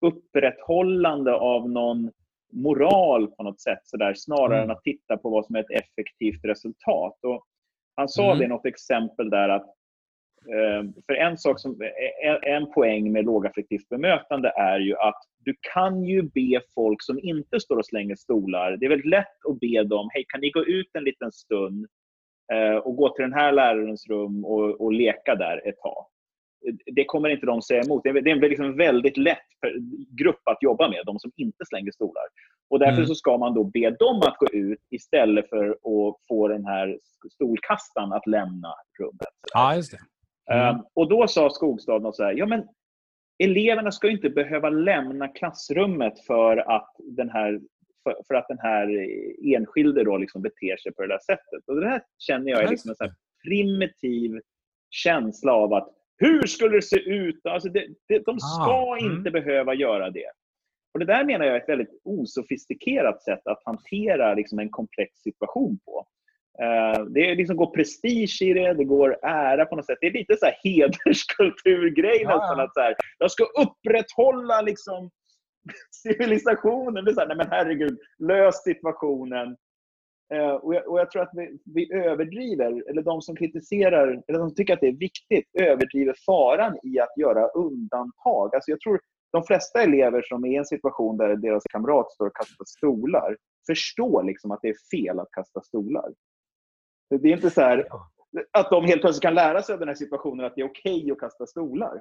upprätthållande 0.00 1.34
av 1.34 1.70
någon 1.70 2.10
moral 2.52 3.26
på 3.26 3.42
något 3.42 3.60
sätt 3.60 3.80
så 3.82 3.96
där, 3.96 4.14
snarare 4.14 4.58
mm. 4.58 4.70
än 4.70 4.76
att 4.76 4.82
titta 4.82 5.16
på 5.16 5.30
vad 5.30 5.46
som 5.46 5.56
är 5.56 5.60
ett 5.60 5.82
effektivt 5.82 6.44
resultat. 6.44 7.18
Och 7.22 7.46
han 7.94 8.08
sa 8.08 8.26
mm. 8.26 8.38
det 8.38 8.44
i 8.44 8.48
något 8.48 8.66
exempel 8.66 9.30
där 9.30 9.48
att 9.48 9.74
för 11.06 11.14
en 11.14 11.38
sak 11.38 11.60
som, 11.60 11.80
en 12.42 12.72
poäng 12.72 13.12
med 13.12 13.24
lågaffektivt 13.24 13.88
bemötande 13.88 14.52
är 14.56 14.78
ju 14.78 14.96
att 14.96 15.22
du 15.38 15.54
kan 15.74 16.04
ju 16.04 16.22
be 16.22 16.60
folk 16.74 17.02
som 17.02 17.18
inte 17.18 17.60
står 17.60 17.76
och 17.76 17.86
slänger 17.86 18.16
stolar, 18.16 18.76
det 18.76 18.86
är 18.86 18.90
väldigt 18.90 19.10
lätt 19.10 19.46
att 19.48 19.60
be 19.60 19.84
dem, 19.84 20.08
hej 20.12 20.24
kan 20.28 20.40
ni 20.40 20.50
gå 20.50 20.64
ut 20.64 20.90
en 20.92 21.04
liten 21.04 21.32
stund 21.32 21.86
eh, 22.52 22.76
och 22.76 22.96
gå 22.96 23.08
till 23.08 23.22
den 23.22 23.32
här 23.32 23.52
lärarens 23.52 24.06
rum 24.06 24.44
och, 24.44 24.80
och 24.80 24.92
leka 24.92 25.34
där 25.34 25.68
ett 25.68 25.78
tag. 25.78 26.06
Det 26.86 27.04
kommer 27.04 27.28
inte 27.28 27.46
de 27.46 27.62
säga 27.62 27.82
emot. 27.82 28.02
Det 28.02 28.08
är 28.08 28.28
en 28.28 28.38
liksom 28.38 28.76
väldigt 28.76 29.16
lätt 29.16 29.38
grupp 30.18 30.48
att 30.48 30.62
jobba 30.62 30.88
med, 30.88 31.02
de 31.06 31.18
som 31.18 31.30
inte 31.36 31.64
slänger 31.68 31.90
stolar. 31.90 32.24
Och 32.70 32.78
Därför 32.78 32.96
mm. 32.96 33.06
så 33.06 33.14
ska 33.14 33.38
man 33.38 33.54
då 33.54 33.64
be 33.64 33.90
dem 33.90 34.16
att 34.16 34.36
gå 34.36 34.46
ut 34.52 34.80
istället 34.90 35.48
för 35.48 35.70
att 35.70 36.16
få 36.28 36.48
den 36.48 36.64
här 36.64 36.98
stolkastaren 37.30 38.12
att 38.12 38.26
lämna 38.26 38.74
rummet. 39.00 39.28
Ja, 39.52 39.76
just 39.76 39.92
det. 39.92 39.98
Mm. 40.50 40.76
Um, 40.76 40.84
och 40.94 41.08
Då 41.08 41.28
sa 41.28 41.50
Skogstad 41.50 41.98
något 41.98 42.16
så 42.16 42.24
här, 42.24 42.32
ja, 42.32 42.46
men 42.46 42.68
eleverna 43.38 43.92
ska 43.92 44.10
inte 44.10 44.30
behöva 44.30 44.70
lämna 44.70 45.28
klassrummet 45.28 46.26
för 46.26 46.56
att 46.56 46.96
den 46.98 47.30
här, 47.30 47.60
för, 48.02 48.16
för 48.28 48.34
att 48.34 48.48
den 48.48 48.58
här 48.58 49.08
enskilde 49.56 50.04
då 50.04 50.16
liksom 50.16 50.42
beter 50.42 50.76
sig 50.76 50.92
på 50.92 51.02
det 51.02 51.08
där 51.08 51.18
sättet. 51.18 51.68
Och 51.68 51.80
Det 51.80 51.88
här 51.88 52.02
känner 52.18 52.50
jag 52.50 52.62
är 52.62 52.68
liksom 52.68 52.90
en 52.90 52.96
så 52.96 53.08
primitiv 53.44 54.40
känsla 54.90 55.52
av 55.52 55.72
att 55.72 55.88
hur 56.16 56.46
skulle 56.46 56.76
det 56.76 56.82
se 56.82 57.00
ut? 57.00 57.46
Alltså 57.46 57.68
det, 57.68 57.86
det, 58.08 58.18
de 58.18 58.38
ska 58.38 58.72
ah, 58.72 58.98
mm. 58.98 59.12
inte 59.12 59.30
behöva 59.30 59.74
göra 59.74 60.10
det. 60.10 60.30
Och 60.94 60.98
Det 60.98 61.06
där 61.06 61.24
menar 61.24 61.46
jag 61.46 61.56
är 61.56 61.60
ett 61.60 61.68
väldigt 61.68 62.00
osofistikerat 62.04 63.22
sätt 63.22 63.46
att 63.46 63.62
hantera 63.64 64.34
liksom 64.34 64.58
en 64.58 64.70
komplex 64.70 65.18
situation 65.18 65.78
på. 65.84 66.06
Uh, 66.62 67.04
det 67.04 67.34
liksom 67.34 67.56
går 67.56 67.66
prestige 67.66 68.42
i 68.42 68.52
det, 68.52 68.74
det 68.74 68.84
går 68.84 69.18
ära 69.22 69.66
på 69.66 69.76
något 69.76 69.86
sätt. 69.86 69.98
Det 70.00 70.06
är 70.06 70.12
lite 70.12 70.36
så 70.36 70.46
här 70.46 70.56
hederskulturgrej 70.64 72.22
ja, 72.22 72.28
nästan. 72.28 72.60
Att 72.60 72.74
så 72.74 72.80
här, 72.80 72.94
jag 73.18 73.30
ska 73.30 73.44
upprätthålla 73.44 74.60
liksom 74.60 75.10
civilisationen. 76.02 77.04
Det 77.04 77.10
är 77.10 77.14
så 77.14 77.20
här, 77.20 77.28
nej 77.28 77.36
men 77.36 77.50
herregud, 77.50 77.98
lös 78.18 78.62
situationen. 78.62 79.56
Eh, 80.34 80.54
och, 80.54 80.74
jag, 80.74 80.88
och 80.88 81.00
jag 81.00 81.10
tror 81.10 81.22
att 81.22 81.30
vi, 81.32 81.58
vi, 81.74 81.92
överdriver, 81.94 82.90
eller 82.90 83.02
de 83.02 83.22
som 83.22 83.36
kritiserar, 83.36 84.08
eller 84.08 84.38
de 84.38 84.48
som 84.48 84.54
tycker 84.54 84.74
att 84.74 84.80
det 84.80 84.88
är 84.88 84.98
viktigt, 84.98 85.48
överdriver 85.60 86.14
faran 86.26 86.78
i 86.82 87.00
att 87.00 87.18
göra 87.20 87.48
undantag. 87.48 88.54
Alltså 88.54 88.70
jag 88.70 88.80
tror 88.80 89.00
de 89.32 89.44
flesta 89.44 89.82
elever 89.82 90.22
som 90.22 90.44
är 90.44 90.48
i 90.48 90.56
en 90.56 90.64
situation 90.64 91.16
där 91.16 91.36
deras 91.36 91.62
kamrat 91.64 92.12
står 92.12 92.26
och 92.26 92.36
kastar 92.36 92.64
stolar 92.64 93.36
förstår 93.66 94.22
liksom 94.22 94.50
att 94.50 94.58
det 94.62 94.68
är 94.68 94.98
fel 94.98 95.20
att 95.20 95.30
kasta 95.30 95.60
stolar. 95.60 96.12
Det 97.18 97.28
är 97.28 97.36
inte 97.36 97.50
så 97.50 97.60
här, 97.60 97.86
att 98.50 98.70
de 98.70 98.84
helt 98.84 99.00
plötsligt 99.00 99.22
kan 99.22 99.34
lära 99.34 99.62
sig 99.62 99.72
av 99.72 99.78
den 99.78 99.88
här 99.88 99.94
situationen 99.94 100.46
att 100.46 100.54
det 100.54 100.60
är 100.60 100.66
okej 100.66 100.96
okay 100.96 101.10
att 101.10 101.18
kasta 101.18 101.46
stolar. 101.46 102.00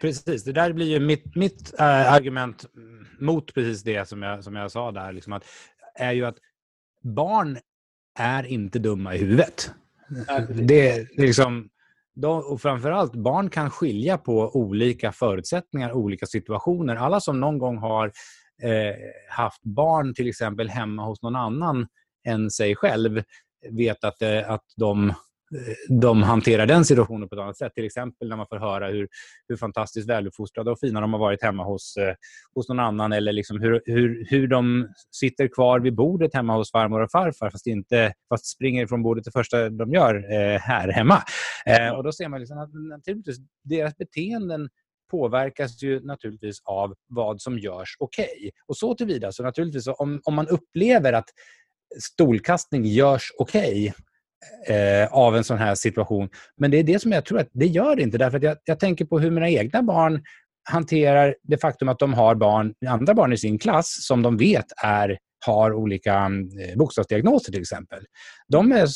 Precis, 0.00 0.44
det 0.44 0.52
där 0.52 0.72
blir 0.72 0.86
ju 0.86 1.00
mitt, 1.00 1.36
mitt 1.36 1.74
äh, 1.78 2.12
argument 2.12 2.66
mot 3.18 3.54
precis 3.54 3.82
det 3.82 4.08
som 4.08 4.22
jag, 4.22 4.44
som 4.44 4.56
jag 4.56 4.70
sa 4.70 4.92
där. 4.92 5.12
Liksom 5.12 5.32
att, 5.32 5.44
är 5.94 6.12
ju 6.12 6.24
att 6.24 6.36
barn 7.02 7.58
är 8.18 8.46
inte 8.46 8.78
dumma 8.78 9.14
i 9.14 9.18
huvudet. 9.18 9.70
Det, 10.48 10.62
det 10.62 10.90
är 10.90 11.08
liksom, 11.16 11.68
de, 12.14 12.38
och 12.38 12.60
framförallt, 12.60 13.12
barn 13.14 13.50
kan 13.50 13.70
skilja 13.70 14.18
på 14.18 14.56
olika 14.56 15.12
förutsättningar, 15.12 15.92
olika 15.92 16.26
situationer. 16.26 16.96
Alla 16.96 17.20
som 17.20 17.40
någon 17.40 17.58
gång 17.58 17.78
har 17.78 18.06
eh, 18.62 18.94
haft 19.28 19.62
barn 19.62 20.14
till 20.14 20.28
exempel 20.28 20.68
hemma 20.68 21.04
hos 21.04 21.22
någon 21.22 21.36
annan 21.36 21.86
än 22.26 22.50
sig 22.50 22.76
själv 22.76 23.22
vet 23.70 24.04
att, 24.04 24.22
eh, 24.22 24.50
att 24.50 24.64
de 24.76 25.08
eh, 25.08 25.14
de 26.00 26.22
hanterar 26.22 26.66
den 26.66 26.84
situationen 26.84 27.28
på 27.28 27.34
ett 27.34 27.40
annat 27.40 27.56
sätt. 27.56 27.74
Till 27.74 27.84
exempel 27.84 28.28
när 28.28 28.36
man 28.36 28.46
får 28.46 28.58
höra 28.58 28.88
hur, 28.88 29.08
hur 29.48 29.56
fantastiskt 29.56 30.08
väluppfostrade 30.08 30.70
och 30.70 30.78
fina 30.80 31.00
de 31.00 31.12
har 31.12 31.20
varit 31.20 31.42
hemma 31.42 31.64
hos, 31.64 31.96
eh, 31.96 32.14
hos 32.54 32.68
någon 32.68 32.80
annan 32.80 33.12
eller 33.12 33.32
liksom 33.32 33.60
hur, 33.60 33.82
hur, 33.84 34.26
hur 34.30 34.48
de 34.48 34.88
sitter 35.10 35.48
kvar 35.48 35.80
vid 35.80 35.94
bordet 35.94 36.34
hemma 36.34 36.56
hos 36.56 36.70
farmor 36.70 37.00
och 37.00 37.10
farfar 37.10 37.50
fast, 37.50 37.66
inte, 37.66 38.12
fast 38.28 38.46
springer 38.46 38.86
från 38.86 39.02
bordet 39.02 39.24
det 39.24 39.32
första 39.32 39.70
de 39.70 39.92
gör 39.92 40.14
eh, 40.14 40.58
här 40.60 40.88
hemma. 40.88 41.22
Eh, 41.66 41.96
och 41.96 42.04
Då 42.04 42.12
ser 42.12 42.28
man 42.28 42.40
liksom 42.40 42.58
att 42.58 42.74
naturligtvis, 42.74 43.36
deras 43.64 43.96
beteenden 43.96 44.68
påverkas 45.10 45.82
ju 45.82 46.00
naturligtvis 46.00 46.62
av 46.64 46.94
vad 47.08 47.40
som 47.40 47.58
görs 47.58 47.96
okej. 47.98 48.34
Okay. 48.38 48.50
Och 48.66 48.76
så 48.76 48.94
tillvida, 48.94 49.32
så 49.32 49.42
naturligtvis 49.42 49.86
om, 49.86 50.20
om 50.24 50.34
man 50.34 50.48
upplever 50.48 51.12
att 51.12 51.28
stolkastning 51.98 52.84
görs 52.84 53.32
okej 53.38 53.92
okay, 54.68 54.76
eh, 54.76 55.12
av 55.12 55.36
en 55.36 55.44
sån 55.44 55.58
här 55.58 55.74
situation. 55.74 56.28
Men 56.56 56.70
det 56.70 56.78
är 56.78 56.82
det 56.82 56.98
som 56.98 57.12
jag 57.12 57.24
tror 57.24 57.38
att 57.38 57.48
det 57.52 57.66
gör 57.66 57.96
det 57.96 58.02
inte. 58.02 58.18
Därför 58.18 58.36
att 58.36 58.42
jag, 58.42 58.56
jag 58.64 58.80
tänker 58.80 59.04
på 59.04 59.18
hur 59.18 59.30
mina 59.30 59.48
egna 59.48 59.82
barn 59.82 60.22
hanterar 60.70 61.34
det 61.42 61.58
faktum 61.58 61.88
att 61.88 61.98
de 61.98 62.14
har 62.14 62.34
barn, 62.34 62.74
andra 62.86 63.14
barn 63.14 63.32
i 63.32 63.36
sin 63.36 63.58
klass 63.58 64.06
som 64.06 64.22
de 64.22 64.36
vet 64.36 64.66
är, 64.82 65.18
har 65.46 65.72
olika 65.72 66.14
eh, 66.14 66.78
bokstavsdiagnoser 66.78 67.52
till 67.52 67.60
exempel. 67.60 68.04
De 68.48 68.72
är, 68.72 68.88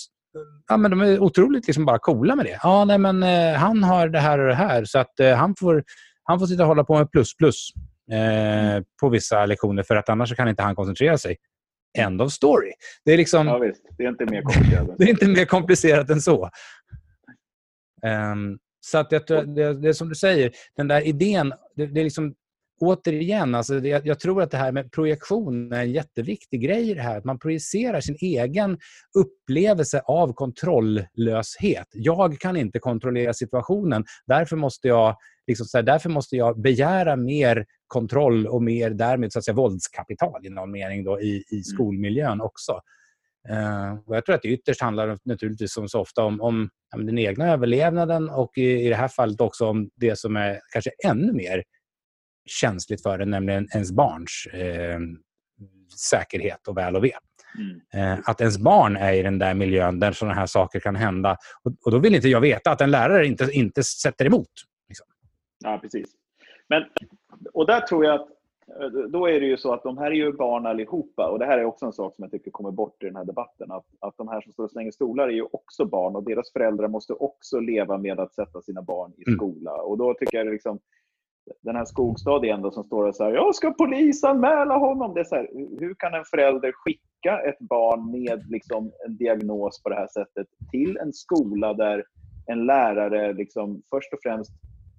ja, 0.68 0.76
men 0.76 0.90
de 0.90 1.00
är 1.00 1.20
otroligt 1.20 1.66
liksom 1.66 1.84
bara 1.84 1.98
coola 1.98 2.36
med 2.36 2.46
det. 2.46 2.58
Ja, 2.62 2.84
nej, 2.84 2.98
men, 2.98 3.22
eh, 3.22 3.54
han 3.54 3.84
har 3.84 4.08
det 4.08 4.20
här 4.20 4.38
och 4.38 4.48
det 4.48 4.54
här 4.54 4.84
så 4.84 4.98
att 4.98 5.20
eh, 5.20 5.34
han, 5.34 5.54
får, 5.60 5.84
han 6.24 6.38
får 6.38 6.46
sitta 6.46 6.62
och 6.62 6.68
hålla 6.68 6.84
på 6.84 6.98
med 6.98 7.10
plus 7.10 7.36
plus 7.36 7.68
eh, 8.12 8.82
på 9.00 9.08
vissa 9.08 9.46
lektioner 9.46 9.82
för 9.82 9.96
att 9.96 10.08
annars 10.08 10.36
kan 10.36 10.48
inte 10.48 10.62
han 10.62 10.74
koncentrera 10.74 11.18
sig. 11.18 11.36
End 11.98 12.22
of 12.22 12.32
story. 12.32 12.72
Det 13.04 13.12
är, 13.12 13.16
liksom, 13.16 13.46
ja, 13.46 13.58
visst. 13.58 13.82
Det 13.98 14.04
är 14.04 14.08
inte 14.08 14.24
mer 14.24 14.42
komplicerat. 14.42 14.88
det 14.98 15.04
är 15.04 15.08
inte 15.08 15.28
mer 15.28 15.44
komplicerat 15.44 16.10
än 16.10 16.20
så. 16.20 16.50
Um, 18.32 18.58
så 18.80 18.98
att 18.98 19.12
jag, 19.12 19.54
det, 19.54 19.74
det 19.74 19.88
är 19.88 19.92
som 19.92 20.08
du 20.08 20.14
säger, 20.14 20.52
den 20.76 20.88
där 20.88 21.06
idén, 21.06 21.52
det, 21.76 21.86
det 21.86 22.00
är 22.00 22.04
liksom 22.04 22.34
återigen, 22.80 23.54
alltså 23.54 23.80
det, 23.80 24.04
jag 24.04 24.20
tror 24.20 24.42
att 24.42 24.50
det 24.50 24.56
här 24.56 24.72
med 24.72 24.92
projektion 24.92 25.72
är 25.72 25.80
en 25.80 25.92
jätteviktig 25.92 26.62
grej 26.62 26.90
i 26.90 26.94
det 26.94 27.02
här. 27.02 27.18
Att 27.18 27.24
man 27.24 27.38
projicerar 27.38 28.00
sin 28.00 28.16
egen 28.20 28.78
upplevelse 29.18 30.00
av 30.00 30.32
kontrolllöshet. 30.32 31.88
Jag 31.92 32.38
kan 32.40 32.56
inte 32.56 32.78
kontrollera 32.78 33.34
situationen. 33.34 34.04
Därför 34.26 34.56
måste 34.56 34.88
jag, 34.88 35.16
liksom 35.46 35.66
så 35.66 35.78
här, 35.78 35.82
därför 35.82 36.10
måste 36.10 36.36
jag 36.36 36.60
begära 36.60 37.16
mer 37.16 37.66
kontroll 37.94 38.46
och 38.46 38.62
mer 38.62 38.90
därmed 38.90 39.32
så 39.32 39.38
att 39.38 39.44
säga, 39.44 39.54
våldskapital 39.54 40.46
i 40.46 40.50
någon 40.50 40.70
mening 40.70 41.04
då, 41.04 41.20
i, 41.20 41.44
i 41.50 41.54
mm. 41.54 41.62
skolmiljön 41.62 42.40
också. 42.40 42.80
Uh, 43.50 43.98
jag 44.06 44.24
tror 44.24 44.34
att 44.34 44.42
det 44.42 44.48
ytterst 44.48 44.80
handlar 44.80 45.18
naturligtvis 45.24 45.72
som 45.72 45.88
så 45.88 46.00
ofta 46.00 46.24
om, 46.24 46.40
om 46.40 46.70
den 46.96 47.18
egna 47.18 47.52
överlevnaden 47.52 48.28
och 48.30 48.58
i, 48.58 48.86
i 48.86 48.88
det 48.88 48.94
här 48.94 49.08
fallet 49.08 49.40
också 49.40 49.66
om 49.66 49.90
det 49.96 50.18
som 50.18 50.36
är 50.36 50.60
kanske 50.72 50.90
ännu 51.06 51.32
mer 51.32 51.62
känsligt 52.46 53.02
för 53.02 53.18
en, 53.18 53.30
nämligen 53.30 53.68
ens 53.72 53.92
barns 53.92 54.46
eh, 54.52 54.98
säkerhet 56.10 56.68
och 56.68 56.76
väl 56.76 56.96
och 56.96 57.04
ve. 57.04 57.12
Mm. 57.58 57.80
Eh, 57.94 58.18
att 58.24 58.40
ens 58.40 58.58
barn 58.58 58.96
är 58.96 59.12
i 59.12 59.22
den 59.22 59.38
där 59.38 59.54
miljön 59.54 60.00
där 60.00 60.12
sådana 60.12 60.34
här 60.34 60.46
saker 60.46 60.80
kan 60.80 60.96
hända. 60.96 61.36
Och, 61.62 61.72
och, 61.84 61.92
då 61.92 61.98
vill 61.98 62.14
inte 62.14 62.28
jag 62.28 62.40
veta 62.40 62.70
att 62.70 62.80
en 62.80 62.90
lärare 62.90 63.26
inte, 63.26 63.48
inte 63.52 63.82
sätter 63.84 64.26
emot. 64.26 64.48
Liksom. 64.88 65.06
Ja, 65.64 65.78
precis. 65.82 66.06
Men, 66.68 66.82
och 67.52 67.66
där 67.66 67.80
tror 67.80 68.04
jag 68.04 68.14
att 68.14 68.28
eh, 68.80 68.88
då 68.88 69.26
är 69.26 69.40
det 69.40 69.46
ju 69.46 69.56
så 69.56 69.72
att 69.72 69.82
de 69.82 69.98
här 69.98 70.06
är 70.06 70.14
ju 70.14 70.32
barn 70.32 70.66
allihopa. 70.66 71.30
Och 71.30 71.38
det 71.38 71.46
här 71.46 71.58
är 71.58 71.64
också 71.64 71.86
en 71.86 71.92
sak 71.92 72.14
som 72.14 72.22
jag 72.22 72.30
tycker 72.30 72.50
kommer 72.50 72.70
bort 72.70 73.02
i 73.02 73.06
den 73.06 73.16
här 73.16 73.24
debatten. 73.24 73.72
Att, 73.72 73.86
att 74.00 74.16
de 74.16 74.28
här 74.28 74.40
som 74.40 74.52
står 74.52 74.64
och 74.64 74.70
slänger 74.70 74.90
stolar 74.90 75.28
är 75.28 75.32
ju 75.32 75.46
också 75.52 75.84
barn 75.84 76.16
och 76.16 76.24
deras 76.24 76.52
föräldrar 76.52 76.88
måste 76.88 77.12
också 77.12 77.60
leva 77.60 77.98
med 77.98 78.20
att 78.20 78.34
sätta 78.34 78.62
sina 78.62 78.82
barn 78.82 79.12
i 79.16 79.24
mm. 79.26 79.36
skola. 79.36 79.74
Mm. 79.74 79.84
Och 79.84 79.98
då 79.98 80.14
tycker 80.14 80.38
jag 80.38 80.46
liksom, 80.46 80.78
den 81.62 81.76
här 81.76 81.84
Skogstad 81.84 82.44
igen 82.44 82.62
då, 82.62 82.70
som 82.70 82.84
står 82.84 83.06
och 83.06 83.16
säger 83.16 83.34
jag 83.34 83.54
ska 83.54 83.70
polisanmäla 83.70 84.76
honom. 84.76 85.14
Det 85.14 85.20
är 85.20 85.24
så 85.24 85.34
här, 85.34 85.48
hur 85.80 85.94
kan 85.94 86.14
en 86.14 86.24
förälder 86.24 86.72
skicka 86.72 87.40
ett 87.48 87.58
barn 87.58 88.10
med 88.10 88.50
liksom 88.50 88.92
en 89.06 89.16
diagnos 89.16 89.82
på 89.82 89.88
det 89.88 89.94
här 89.94 90.08
sättet 90.08 90.46
till 90.70 90.96
en 90.96 91.12
skola 91.12 91.74
där 91.74 92.04
en 92.46 92.66
lärare 92.66 93.32
liksom 93.32 93.82
först 93.90 94.12
och 94.12 94.18
främst 94.22 94.52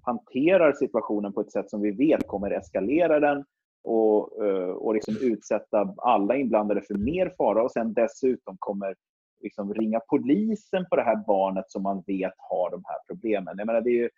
hanterar 0.06 0.72
situationen 0.72 1.32
på 1.32 1.40
ett 1.40 1.52
sätt 1.52 1.70
som 1.70 1.80
vi 1.80 1.90
vet 1.90 2.26
kommer 2.26 2.50
eskalera 2.50 3.20
den 3.20 3.44
och, 3.84 4.44
eh, 4.44 4.68
och 4.68 4.94
liksom 4.94 5.16
utsätta 5.20 5.94
alla 5.96 6.36
inblandade 6.36 6.82
för 6.82 6.94
mer 6.94 7.34
fara 7.38 7.62
och 7.62 7.70
sen 7.70 7.92
dessutom 7.92 8.56
kommer 8.58 8.94
liksom 9.40 9.74
ringa 9.74 10.00
polisen 10.00 10.86
på 10.90 10.96
det 10.96 11.02
här 11.02 11.16
barnet 11.26 11.70
som 11.70 11.82
man 11.82 12.02
vet 12.06 12.34
har 12.36 12.70
de 12.70 12.82
här 12.86 12.98
problemen. 13.06 13.54
Jag 13.58 13.66
menar, 13.66 13.80
det 13.80 13.90
är 13.90 14.02
ju, 14.02 14.10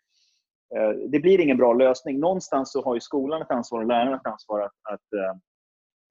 eh, 0.76 0.90
det 0.90 1.20
blir 1.20 1.40
ingen 1.40 1.56
bra 1.56 1.72
lösning. 1.72 2.20
Någonstans 2.20 2.72
så 2.72 2.84
har 2.84 2.94
ju 2.94 3.00
skolan 3.00 3.42
ett 3.42 3.50
ansvar 3.50 3.80
och 3.80 3.86
lärarna 3.86 4.16
ett 4.16 4.26
ansvar 4.26 4.60
att, 4.60 4.92
att 4.92 5.12
eh, 5.12 5.36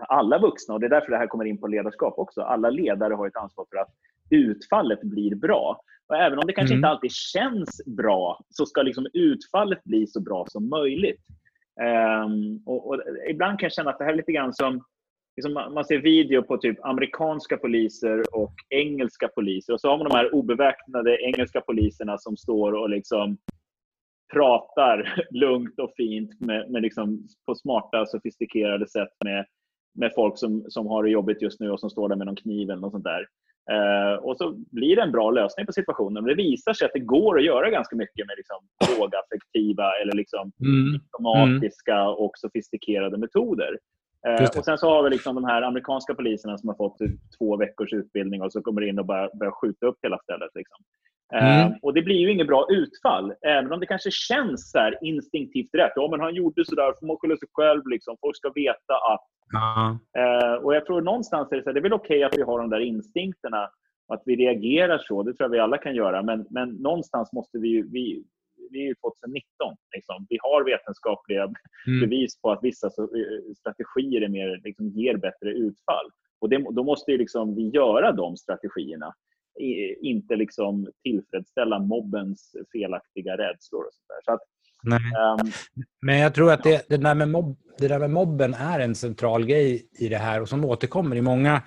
alla 0.07 0.39
vuxna, 0.39 0.73
och 0.73 0.79
det 0.79 0.85
är 0.85 0.89
därför 0.89 1.11
det 1.11 1.17
här 1.17 1.27
kommer 1.27 1.45
in 1.45 1.57
på 1.57 1.67
ledarskap 1.67 2.13
också, 2.17 2.41
alla 2.41 2.69
ledare 2.69 3.13
har 3.13 3.27
ett 3.27 3.35
ansvar 3.35 3.65
för 3.69 3.77
att 3.77 3.89
utfallet 4.29 5.01
blir 5.01 5.35
bra. 5.35 5.81
Och 6.07 6.15
även 6.15 6.39
om 6.39 6.47
det 6.47 6.53
kanske 6.53 6.73
mm. 6.73 6.79
inte 6.79 6.87
alltid 6.87 7.11
känns 7.11 7.81
bra 7.85 8.39
så 8.49 8.65
ska 8.65 8.81
liksom 8.81 9.07
utfallet 9.13 9.83
bli 9.83 10.07
så 10.07 10.21
bra 10.21 10.45
som 10.47 10.69
möjligt. 10.69 11.21
Um, 12.25 12.63
och, 12.65 12.87
och, 12.87 13.01
ibland 13.29 13.59
kan 13.59 13.65
jag 13.65 13.73
känna 13.73 13.89
att 13.89 13.97
det 13.97 14.03
här 14.03 14.13
är 14.13 14.17
lite 14.17 14.31
grann 14.31 14.53
som 14.53 14.83
liksom 15.35 15.53
man 15.53 15.85
ser 15.85 15.97
video 15.97 16.43
på 16.43 16.57
typ 16.57 16.85
amerikanska 16.85 17.57
poliser 17.57 18.35
och 18.35 18.53
engelska 18.69 19.27
poliser 19.27 19.73
och 19.73 19.81
så 19.81 19.89
har 19.89 19.97
man 19.97 20.09
de 20.09 20.15
här 20.15 20.35
obeväpnade 20.35 21.17
engelska 21.21 21.61
poliserna 21.61 22.17
som 22.17 22.37
står 22.37 22.71
och 22.71 22.89
liksom 22.89 23.37
pratar 24.33 25.23
lugnt 25.31 25.79
och 25.79 25.93
fint 25.97 26.39
med, 26.39 26.71
med 26.71 26.81
liksom 26.81 27.27
på 27.45 27.55
smarta, 27.55 28.05
sofistikerade 28.05 28.87
sätt 28.87 29.09
med, 29.25 29.45
med 29.95 30.11
folk 30.15 30.37
som, 30.37 30.65
som 30.69 30.87
har 30.87 31.03
det 31.03 31.09
jobbigt 31.09 31.41
just 31.41 31.59
nu 31.59 31.71
och 31.71 31.79
som 31.79 31.89
står 31.89 32.09
där 32.09 32.15
med 32.15 32.27
någon 32.27 32.35
kniv 32.35 32.69
eller 32.69 32.81
något 32.81 32.91
sånt 32.91 33.03
där. 33.03 33.27
Eh, 33.71 34.23
och 34.23 34.38
så 34.38 34.53
blir 34.71 34.95
det 34.95 35.01
en 35.01 35.12
bra 35.12 35.32
lösning 35.32 35.65
på 35.65 35.73
situationen. 35.73 36.23
det 36.23 36.36
visar 36.36 36.73
sig 36.73 36.86
att 36.86 36.93
det 36.93 36.99
går 36.99 37.38
att 37.38 37.45
göra 37.45 37.69
ganska 37.69 37.95
mycket 37.95 38.27
med 38.27 38.36
liksom 38.38 38.58
lågaffektiva 38.99 39.91
eller 40.01 40.13
liksom 40.13 40.51
mm. 40.62 40.93
diplomatiska 40.93 42.08
och 42.10 42.32
sofistikerade 42.36 43.17
metoder. 43.17 43.77
Eh, 44.27 44.43
och 44.58 44.65
Sen 44.65 44.77
så 44.77 44.89
har 44.89 45.03
vi 45.03 45.10
liksom 45.10 45.36
de 45.36 45.45
här 45.45 45.62
amerikanska 45.62 46.13
poliserna 46.13 46.58
som 46.58 46.69
har 46.69 46.75
fått 46.75 46.97
typ 46.97 47.19
två 47.38 47.58
veckors 47.58 47.93
utbildning 47.93 48.41
och 48.41 48.51
så 48.51 48.62
kommer 48.62 48.82
in 48.82 48.99
och 48.99 49.06
börjar, 49.06 49.30
börjar 49.39 49.51
skjuta 49.51 49.86
upp 49.86 49.97
hela 50.03 50.17
stället. 50.17 50.51
Liksom. 50.56 50.77
Mm. 51.33 51.67
Uh, 51.67 51.77
och 51.81 51.93
Det 51.93 52.01
blir 52.01 52.15
ju 52.15 52.31
inget 52.31 52.47
bra 52.47 52.67
utfall, 52.69 53.33
även 53.41 53.73
om 53.73 53.79
det 53.79 53.85
kanske 53.85 54.11
känns 54.11 54.71
så 54.71 54.91
instinktivt 55.01 55.69
rätt. 55.73 55.91
Ja, 55.95 56.07
men 56.11 56.19
han 56.19 56.35
gjorde 56.35 56.65
så 56.65 56.75
där, 56.75 56.93
får 56.99 57.07
man 57.07 57.17
skylla 57.17 57.37
sig 57.37 57.47
själv. 57.51 57.87
Liksom. 57.87 58.17
Folk 58.21 58.37
ska 58.37 58.51
veta 58.55 58.93
att... 59.13 59.25
Mm. 59.53 59.91
Uh, 60.17 60.55
och 60.63 60.75
Jag 60.75 60.85
tror 60.85 61.01
någonstans 61.01 61.51
är 61.51 61.55
det, 61.55 61.63
så 61.63 61.69
här, 61.69 61.73
det 61.73 61.79
är 61.79 61.81
väl 61.81 61.93
okej 61.93 62.17
okay 62.17 62.23
att 62.23 62.37
vi 62.37 62.41
har 62.41 62.59
de 62.59 62.69
där 62.69 62.79
instinkterna 62.79 63.69
att 64.07 64.23
vi 64.25 64.35
reagerar 64.35 64.97
så. 64.97 65.23
Det 65.23 65.33
tror 65.33 65.45
jag 65.45 65.51
vi 65.51 65.59
alla 65.59 65.77
kan 65.77 65.95
göra. 65.95 66.23
Men, 66.23 66.45
men 66.49 66.69
någonstans 66.69 67.33
måste 67.33 67.57
vi 67.57 67.67
ju... 67.67 67.89
Vi, 67.91 68.23
vi 68.71 68.81
är 68.81 68.87
ju 68.87 68.95
2019. 68.95 69.75
Liksom. 69.95 70.25
Vi 70.29 70.37
har 70.41 70.63
vetenskapliga 70.63 71.43
mm. 71.43 71.99
bevis 72.01 72.41
på 72.41 72.51
att 72.51 72.63
vissa 72.63 72.87
eh, 72.87 73.53
strategier 73.57 74.21
är 74.21 74.27
mer, 74.27 74.61
liksom, 74.63 74.89
ger 74.89 75.17
bättre 75.17 75.49
utfall. 75.49 76.09
Och 76.39 76.49
det, 76.49 76.65
Då 76.71 76.83
måste 76.83 77.11
ju 77.11 77.17
liksom 77.17 77.55
vi 77.55 77.69
göra 77.69 78.11
de 78.11 78.37
strategierna 78.37 79.13
inte 80.02 80.36
liksom 80.36 80.88
tillfredsställa 81.04 81.80
mobbens 81.80 82.56
felaktiga 82.72 83.38
rädslor. 83.38 83.86
Och 83.86 83.93
sånt 83.93 84.26
så 84.26 84.32
att, 84.32 84.41
um, 85.41 85.52
Men 86.02 86.20
jag 86.20 86.34
tror 86.34 86.52
att 86.52 86.63
det, 86.63 86.89
det, 86.89 86.98
där 86.98 87.15
med 87.15 87.30
mobb, 87.30 87.58
det 87.78 87.88
där 87.88 88.00
med 88.00 88.10
mobben 88.10 88.54
är 88.54 88.80
en 88.80 88.96
central 88.96 89.46
grej 89.46 89.89
i 90.00 90.10
det 90.10 90.17
här 90.17 90.41
och 90.41 90.50
som 90.50 90.65
återkommer 90.65 91.15
i 91.15 91.22
många 91.22 91.63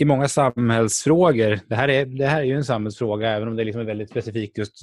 i 0.00 0.04
många 0.04 0.28
samhällsfrågor, 0.28 1.60
det 1.68 1.74
här, 1.74 1.88
är, 1.88 2.06
det 2.06 2.26
här 2.26 2.40
är 2.40 2.44
ju 2.44 2.56
en 2.56 2.64
samhällsfråga 2.64 3.30
även 3.30 3.48
om 3.48 3.56
det 3.56 3.64
liksom 3.64 3.80
är 3.80 3.86
väldigt 3.86 4.10
specifikt 4.10 4.58
just 4.58 4.74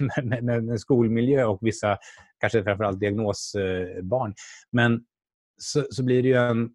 med, 0.24 0.44
med, 0.44 0.64
med 0.64 0.80
skolmiljö 0.80 1.44
och 1.44 1.58
vissa, 1.62 1.98
kanske 2.40 2.64
framförallt 2.64 3.00
diagnosbarn. 3.00 4.34
Men 4.72 5.04
så, 5.56 5.84
så 5.90 6.04
blir 6.04 6.22
det 6.22 6.28
ju 6.28 6.34
en... 6.34 6.70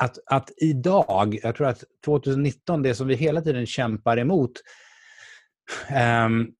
Att, 0.00 0.18
att 0.26 0.50
idag, 0.56 1.38
jag 1.42 1.54
tror 1.56 1.66
att 1.66 1.84
2019, 2.04 2.82
det 2.82 2.94
som 2.94 3.06
vi 3.06 3.14
hela 3.14 3.40
tiden 3.40 3.66
kämpar 3.66 4.16
emot 4.16 4.52
um, 6.26 6.52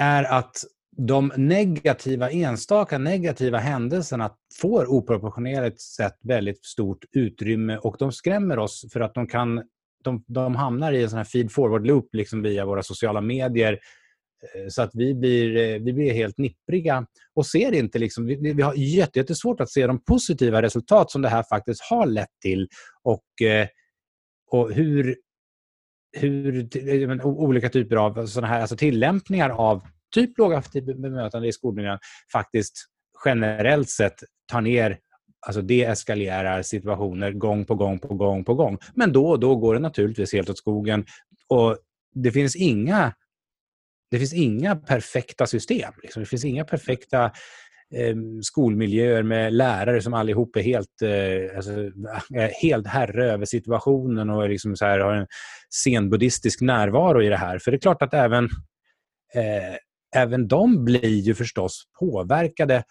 är 0.00 0.24
att 0.24 0.56
de 0.96 1.32
negativa, 1.36 2.30
enstaka 2.30 2.98
negativa 2.98 3.58
händelserna 3.58 4.30
får 4.60 4.90
oproportionerligt 4.90 5.80
sett 5.80 6.18
väldigt 6.22 6.64
stort 6.64 7.04
utrymme 7.12 7.76
och 7.76 7.96
de 7.98 8.12
skrämmer 8.12 8.58
oss 8.58 8.86
för 8.92 9.00
att 9.00 9.14
de 9.14 9.26
kan 9.26 9.62
de, 10.04 10.24
de 10.26 10.56
hamnar 10.56 10.92
i 10.92 11.02
en 11.02 11.10
sån 11.10 11.16
här 11.16 11.24
feed 11.24 11.52
forward 11.52 11.86
loop 11.86 12.08
liksom 12.14 12.42
via 12.42 12.66
våra 12.66 12.82
sociala 12.82 13.20
medier 13.20 13.78
Eh, 14.42 14.68
så 14.68 14.82
att 14.82 14.90
vi 14.94 15.14
blir, 15.14 15.56
eh, 15.56 15.78
vi 15.82 15.92
blir 15.92 16.12
helt 16.12 16.38
nippriga 16.38 17.06
och 17.34 17.46
ser 17.46 17.72
inte... 17.72 17.98
Liksom, 17.98 18.26
vi, 18.26 18.52
vi 18.52 18.62
har 18.62 18.74
jättesvårt 18.74 19.60
att 19.60 19.70
se 19.70 19.86
de 19.86 20.04
positiva 20.04 20.62
resultat 20.62 21.10
som 21.10 21.22
det 21.22 21.28
här 21.28 21.42
faktiskt 21.42 21.80
har 21.82 22.06
lett 22.06 22.40
till 22.42 22.68
och, 23.02 23.42
eh, 23.46 23.68
och 24.50 24.72
hur, 24.72 25.16
hur 26.12 26.68
olika 27.24 27.68
typer 27.68 27.96
av 27.96 28.26
såna 28.26 28.46
här, 28.46 28.60
alltså 28.60 28.76
tillämpningar 28.76 29.50
av 29.50 29.82
typ 30.14 30.38
lågaffektivt 30.38 30.84
bemötande 30.84 31.48
i 31.48 31.52
skolmiljön 31.52 31.98
faktiskt 32.32 32.74
generellt 33.24 33.90
sett 33.90 34.14
tar 34.52 34.60
ner 34.60 34.98
alltså 35.46 35.62
deeskalerar 35.62 36.62
situationer 36.62 37.32
gång 37.32 37.64
på 37.64 37.74
gång 37.74 37.98
på 37.98 38.14
gång 38.14 38.44
på 38.44 38.54
gång. 38.54 38.78
Men 38.94 39.12
då 39.12 39.26
och 39.28 39.40
då 39.40 39.56
går 39.56 39.74
det 39.74 39.80
naturligtvis 39.80 40.32
helt 40.32 40.50
åt 40.50 40.58
skogen. 40.58 41.04
Och 41.48 41.78
det 42.14 42.32
finns 42.32 42.56
inga, 42.56 43.12
det 44.10 44.18
finns 44.18 44.34
inga 44.34 44.76
perfekta 44.76 45.46
system. 45.46 45.92
Liksom. 46.02 46.22
Det 46.22 46.26
finns 46.26 46.44
inga 46.44 46.64
perfekta 46.64 47.24
eh, 47.94 48.16
skolmiljöer 48.42 49.22
med 49.22 49.52
lärare 49.52 50.02
som 50.02 50.14
allihop 50.14 50.56
är 50.56 50.62
helt, 50.62 51.02
eh, 51.02 51.56
alltså, 51.56 51.70
är 52.34 52.62
helt 52.62 52.86
herre 52.86 53.32
över 53.32 53.44
situationen 53.44 54.30
och 54.30 54.48
liksom 54.48 54.76
så 54.76 54.84
här, 54.84 54.98
har 54.98 55.14
en 55.14 55.26
zenbuddhistisk 55.84 56.60
närvaro 56.60 57.22
i 57.22 57.28
det 57.28 57.36
här. 57.36 57.58
För 57.58 57.70
det 57.70 57.76
är 57.76 57.80
klart 57.80 58.02
att 58.02 58.14
även 58.14 58.44
eh, 59.34 59.76
även 60.16 60.48
de 60.48 60.84
blir 60.84 61.18
ju 61.18 61.34
förstås 61.34 61.84
påverkade 62.00 62.84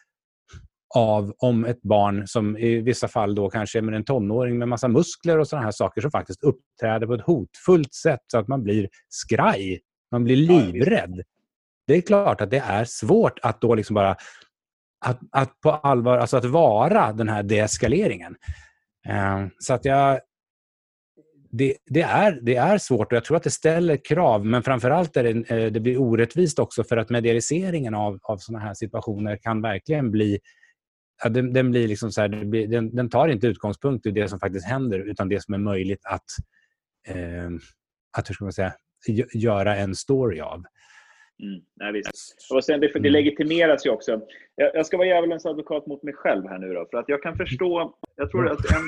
av 0.95 1.33
om 1.37 1.65
ett 1.65 1.81
barn 1.81 2.27
som 2.27 2.57
i 2.57 2.81
vissa 2.81 3.07
fall 3.07 3.35
då 3.35 3.49
kanske 3.49 3.79
är 3.79 3.91
en 3.91 4.05
tonåring 4.05 4.57
med 4.57 4.67
massa 4.67 4.87
muskler 4.87 5.39
och 5.39 5.47
sådana 5.47 5.65
här 5.65 5.71
saker 5.71 6.01
som 6.01 6.11
faktiskt 6.11 6.43
uppträder 6.43 7.07
på 7.07 7.13
ett 7.13 7.21
hotfullt 7.21 7.93
sätt 7.93 8.19
så 8.31 8.37
att 8.37 8.47
man 8.47 8.63
blir 8.63 8.89
skraj. 9.09 9.79
Man 10.11 10.23
blir 10.23 10.35
livrädd. 10.35 11.21
Det 11.87 11.93
är 11.93 12.01
klart 12.01 12.41
att 12.41 12.51
det 12.51 12.59
är 12.59 12.85
svårt 12.85 13.39
att 13.41 13.61
då 13.61 13.75
liksom 13.75 13.93
bara 13.93 14.15
att, 15.05 15.19
att 15.31 15.59
på 15.61 15.71
allvar, 15.71 16.17
alltså 16.17 16.37
att 16.37 16.45
vara 16.45 17.13
den 17.13 17.29
här 17.29 17.43
deeskaleringen. 17.43 18.35
Uh, 19.09 19.47
så 19.59 19.73
att 19.73 19.85
jag, 19.85 20.19
det, 21.51 21.77
det, 21.85 22.01
är, 22.01 22.39
det 22.41 22.55
är 22.55 22.77
svårt 22.77 23.11
och 23.11 23.15
jag 23.15 23.25
tror 23.25 23.37
att 23.37 23.43
det 23.43 23.51
ställer 23.51 23.97
krav, 24.05 24.45
men 24.45 24.63
framförallt 24.63 25.17
är 25.17 25.23
det, 25.23 25.49
eh, 25.49 25.71
det 25.71 25.79
blir 25.79 26.01
orättvist 26.01 26.59
också 26.59 26.83
för 26.83 26.97
att 26.97 27.09
medialiseringen 27.09 27.93
av, 27.93 28.19
av 28.23 28.37
sådana 28.37 28.65
här 28.65 28.73
situationer 28.73 29.37
kan 29.37 29.61
verkligen 29.61 30.11
bli 30.11 30.39
Ja, 31.23 31.29
den, 31.29 31.53
den, 31.53 31.71
blir 31.71 31.87
liksom 31.87 32.11
så 32.11 32.21
här, 32.21 32.29
den, 32.67 32.95
den, 32.95 33.09
tar 33.09 33.27
inte 33.27 33.47
utgångspunkt 33.47 34.05
i 34.05 34.11
det 34.11 34.27
som 34.27 34.39
faktiskt 34.39 34.65
händer 34.65 34.99
utan 34.99 35.29
det 35.29 35.43
som 35.43 35.53
är 35.53 35.57
möjligt 35.57 36.05
att, 36.05 36.25
eh, 37.07 37.49
att 38.17 38.29
hur 38.29 38.33
ska 38.33 38.45
man 38.45 38.53
säga, 38.53 38.73
göra 39.33 39.75
en 39.75 39.95
story 39.95 40.39
av. 40.39 40.63
Mm, 41.43 41.61
nej, 41.75 41.91
visst. 41.93 42.47
Och 42.53 42.63
sen 42.63 42.79
det, 42.79 42.87
det 42.87 42.99
mm. 42.99 43.11
legitimeras 43.11 43.85
ju 43.85 43.89
också. 43.89 44.21
Jag, 44.55 44.75
jag 44.75 44.85
ska 44.85 44.97
vara 44.97 45.07
djävulens 45.07 45.45
advokat 45.45 45.87
mot 45.87 46.03
mig 46.03 46.13
själv 46.13 46.47
här 46.47 46.57
nu 46.57 46.73
då, 46.73 46.87
för 46.91 46.97
att 46.97 47.09
jag 47.09 47.23
kan 47.23 47.37
förstå, 47.37 47.97
jag 48.15 48.31
tror 48.31 48.51
att 48.51 48.59
en, 48.71 48.83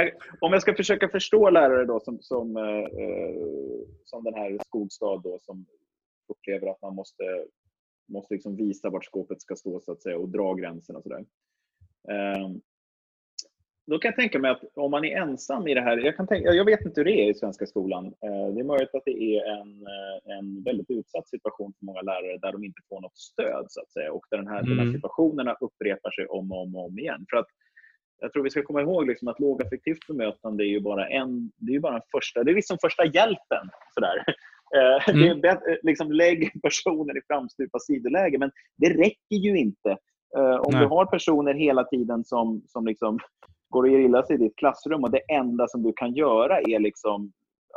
om 0.40 0.52
jag 0.52 0.62
ska 0.62 0.74
försöka 0.74 1.08
förstå 1.08 1.50
lärare 1.50 1.84
då 1.84 2.00
som, 2.00 2.18
som, 2.20 2.56
eh, 2.56 2.88
som 4.04 4.24
den 4.24 4.34
här 4.34 4.58
Skogstad 4.66 5.16
då, 5.24 5.38
som 5.42 5.66
upplever 6.28 6.66
att 6.66 6.82
man 6.82 6.94
måste, 6.94 7.24
måste 8.08 8.34
liksom 8.34 8.56
visa 8.56 8.90
vart 8.90 9.04
skåpet 9.04 9.42
ska 9.42 9.56
stå 9.56 9.80
så 9.80 9.92
att 9.92 10.02
säga 10.02 10.18
och 10.18 10.28
dra 10.28 10.54
gränserna 10.54 11.02
sådär. 11.02 11.24
Eh, 12.08 12.50
då 13.86 13.98
kan 13.98 14.08
jag 14.08 14.16
tänka 14.16 14.38
mig 14.38 14.50
att 14.50 14.62
om 14.74 14.90
man 14.90 15.04
är 15.04 15.16
ensam 15.16 15.68
i 15.68 15.74
det 15.74 15.80
här, 15.80 15.96
jag, 15.96 16.16
kan 16.16 16.26
tänka, 16.26 16.52
jag 16.52 16.64
vet 16.64 16.80
inte 16.80 17.00
hur 17.00 17.04
det 17.04 17.20
är 17.20 17.30
i 17.30 17.34
svenska 17.34 17.66
skolan. 17.66 18.06
Eh, 18.06 18.54
det 18.54 18.60
är 18.60 18.64
möjligt 18.64 18.94
att 18.94 19.04
det 19.04 19.22
är 19.22 19.60
en, 19.60 19.86
eh, 19.86 20.38
en 20.38 20.62
väldigt 20.62 20.90
utsatt 20.90 21.28
situation 21.28 21.72
för 21.78 21.86
många 21.86 22.00
lärare 22.00 22.38
där 22.38 22.52
de 22.52 22.64
inte 22.64 22.80
får 22.88 23.00
något 23.00 23.18
stöd 23.18 23.66
så 23.68 23.80
att 23.80 23.92
säga 23.92 24.12
och 24.12 24.26
där 24.30 24.38
den 24.38 24.48
här, 24.48 24.58
mm. 24.58 24.70
de 24.70 24.76
här 24.76 24.82
mm. 24.82 24.94
situationerna 24.94 25.56
upprepar 25.60 26.10
sig 26.10 26.26
om 26.26 26.52
och 26.52 26.62
om, 26.62 26.76
och 26.76 26.84
om 26.84 26.98
igen. 26.98 27.26
För 27.30 27.36
att 27.36 27.46
jag 28.20 28.32
tror 28.32 28.42
vi 28.42 28.50
ska 28.50 28.62
komma 28.62 28.80
ihåg 28.80 29.06
liksom 29.06 29.28
att 29.28 29.40
lågaffektivt 29.40 30.06
bemötande 30.08 30.64
är 30.64 30.68
ju 30.68 30.80
bara 30.80 31.08
en, 31.08 31.50
det 31.56 31.74
är 31.74 31.80
bara 31.80 31.96
en 31.96 32.08
första, 32.16 32.44
det 32.44 32.50
är 32.50 32.54
liksom 32.54 32.78
första 32.80 33.04
hjälpen. 33.04 33.68
Sådär. 33.94 34.24
Mm. 35.12 35.40
Det 35.40 35.48
är 35.48 35.78
liksom, 35.82 36.12
lägg 36.12 36.62
personen 36.62 37.16
i 37.16 37.20
framstupa 37.26 37.78
sidoläge, 37.78 38.38
men 38.38 38.50
det 38.76 38.90
räcker 38.90 39.36
ju 39.36 39.58
inte. 39.58 39.96
Om 40.36 40.72
Nej. 40.72 40.80
du 40.80 40.86
har 40.86 41.06
personer 41.06 41.54
hela 41.54 41.84
tiden 41.84 42.24
som, 42.24 42.62
som 42.66 42.86
liksom 42.86 43.18
går 43.72 43.82
och 43.82 43.88
ger 43.88 43.98
illa 43.98 44.22
sig 44.22 44.34
i 44.36 44.38
ditt 44.38 44.56
klassrum 44.56 45.04
och 45.04 45.10
det 45.10 45.32
enda 45.32 45.68
som 45.68 45.82
du 45.82 45.92
kan 45.92 46.14
göra 46.14 46.60
är 46.60 46.78
liksom 46.78 47.32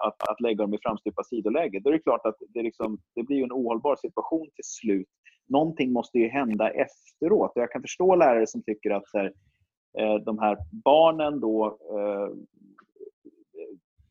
att, 0.06 0.30
att 0.30 0.42
lägga 0.42 0.64
dem 0.64 0.74
i 0.74 0.78
framstupa 0.82 1.24
sidoläge, 1.24 1.80
då 1.80 1.90
är 1.90 1.94
det 1.94 2.00
klart 2.00 2.26
att 2.26 2.38
det, 2.50 2.62
liksom, 2.62 2.98
det 3.16 3.24
blir 3.24 3.44
en 3.44 3.52
ohållbar 3.52 3.96
situation 3.96 4.50
till 4.56 4.64
slut. 4.64 5.08
Någonting 5.48 5.92
måste 5.92 6.20
ju 6.20 6.28
hända 6.28 6.70
efteråt. 6.70 7.52
Jag 7.56 7.72
kan 7.72 7.82
förstå 7.82 8.16
lärare 8.16 8.48
som 8.48 8.62
tycker 8.62 8.92
att 8.92 9.04
här, 9.14 9.34
eh, 10.00 10.16
de 10.16 10.40
här 10.40 10.58
barnen 10.72 11.40
då 11.40 11.66
eh, 11.66 12.30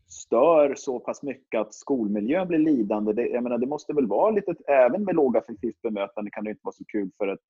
stör 0.09 0.75
så 0.75 1.01
pass 1.01 1.23
mycket 1.23 1.61
att 1.61 1.75
skolmiljön 1.75 2.49
blir 2.49 2.59
lidande. 2.59 3.13
Det, 3.13 3.27
jag 3.27 3.43
menar, 3.43 3.59
det 3.59 3.67
måste 3.67 3.93
väl 3.93 4.07
vara 4.07 4.31
lite, 4.31 4.55
även 4.67 5.05
med 5.05 5.15
lågaffektivt 5.15 5.83
bemötande 5.83 6.31
kan 6.31 6.45
det 6.45 6.51
inte 6.51 6.65
vara 6.65 6.73
så 6.73 6.85
kul 6.85 7.11
för 7.19 7.29
ett, 7.29 7.41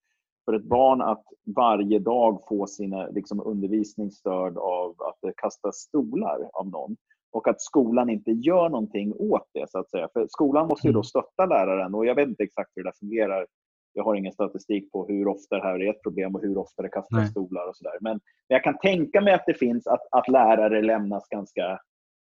för 0.45 0.53
ett 0.53 0.65
barn 0.65 1.03
att 1.03 1.25
varje 1.57 1.99
dag 1.99 2.43
få 2.49 2.67
sin 2.67 3.07
liksom, 3.11 3.41
undervisning 3.47 4.11
störd 4.11 4.59
av 4.59 4.91
att 4.99 5.19
det 5.23 5.33
kastas 5.37 5.77
stolar 5.77 6.51
av 6.53 6.69
någon. 6.69 6.97
Och 7.33 7.49
att 7.49 7.61
skolan 7.61 8.11
inte 8.11 8.31
gör 8.31 8.69
någonting 8.69 9.13
åt 9.19 9.49
det. 9.53 9.71
så 9.71 9.79
att 9.79 9.91
säga. 9.91 10.09
För 10.13 10.27
Skolan 10.29 10.69
måste 10.69 10.87
ju 10.87 10.93
då 10.93 10.99
mm. 10.99 11.05
stötta 11.05 11.47
läraren 11.47 11.95
och 11.95 12.07
jag 12.07 12.15
vet 12.15 12.29
inte 12.29 12.43
exakt 12.43 12.71
hur 12.75 12.85
det 12.85 12.93
fungerar 13.01 13.47
jag 13.95 14.05
har 14.05 14.15
ingen 14.15 14.33
statistik 14.33 14.93
på 14.93 15.07
hur 15.07 15.29
ofta 15.29 15.57
det 15.57 15.63
här 15.63 15.83
är 15.83 15.91
ett 15.91 16.03
problem 16.03 16.35
och 16.35 16.43
hur 16.43 16.59
ofta 16.59 16.83
det 16.83 16.89
kastas 16.89 17.19
Nej. 17.19 17.27
stolar 17.27 17.69
och 17.69 17.77
sådär. 17.77 17.99
Men, 18.01 18.13
men 18.49 18.55
jag 18.55 18.65
kan 18.65 18.79
tänka 18.79 19.21
mig 19.21 19.35
att 19.35 19.47
det 19.47 19.55
finns 19.55 19.87
att, 19.87 20.01
att 20.11 20.29
lärare 20.29 20.83
lämnas 20.83 21.29
ganska 21.29 21.81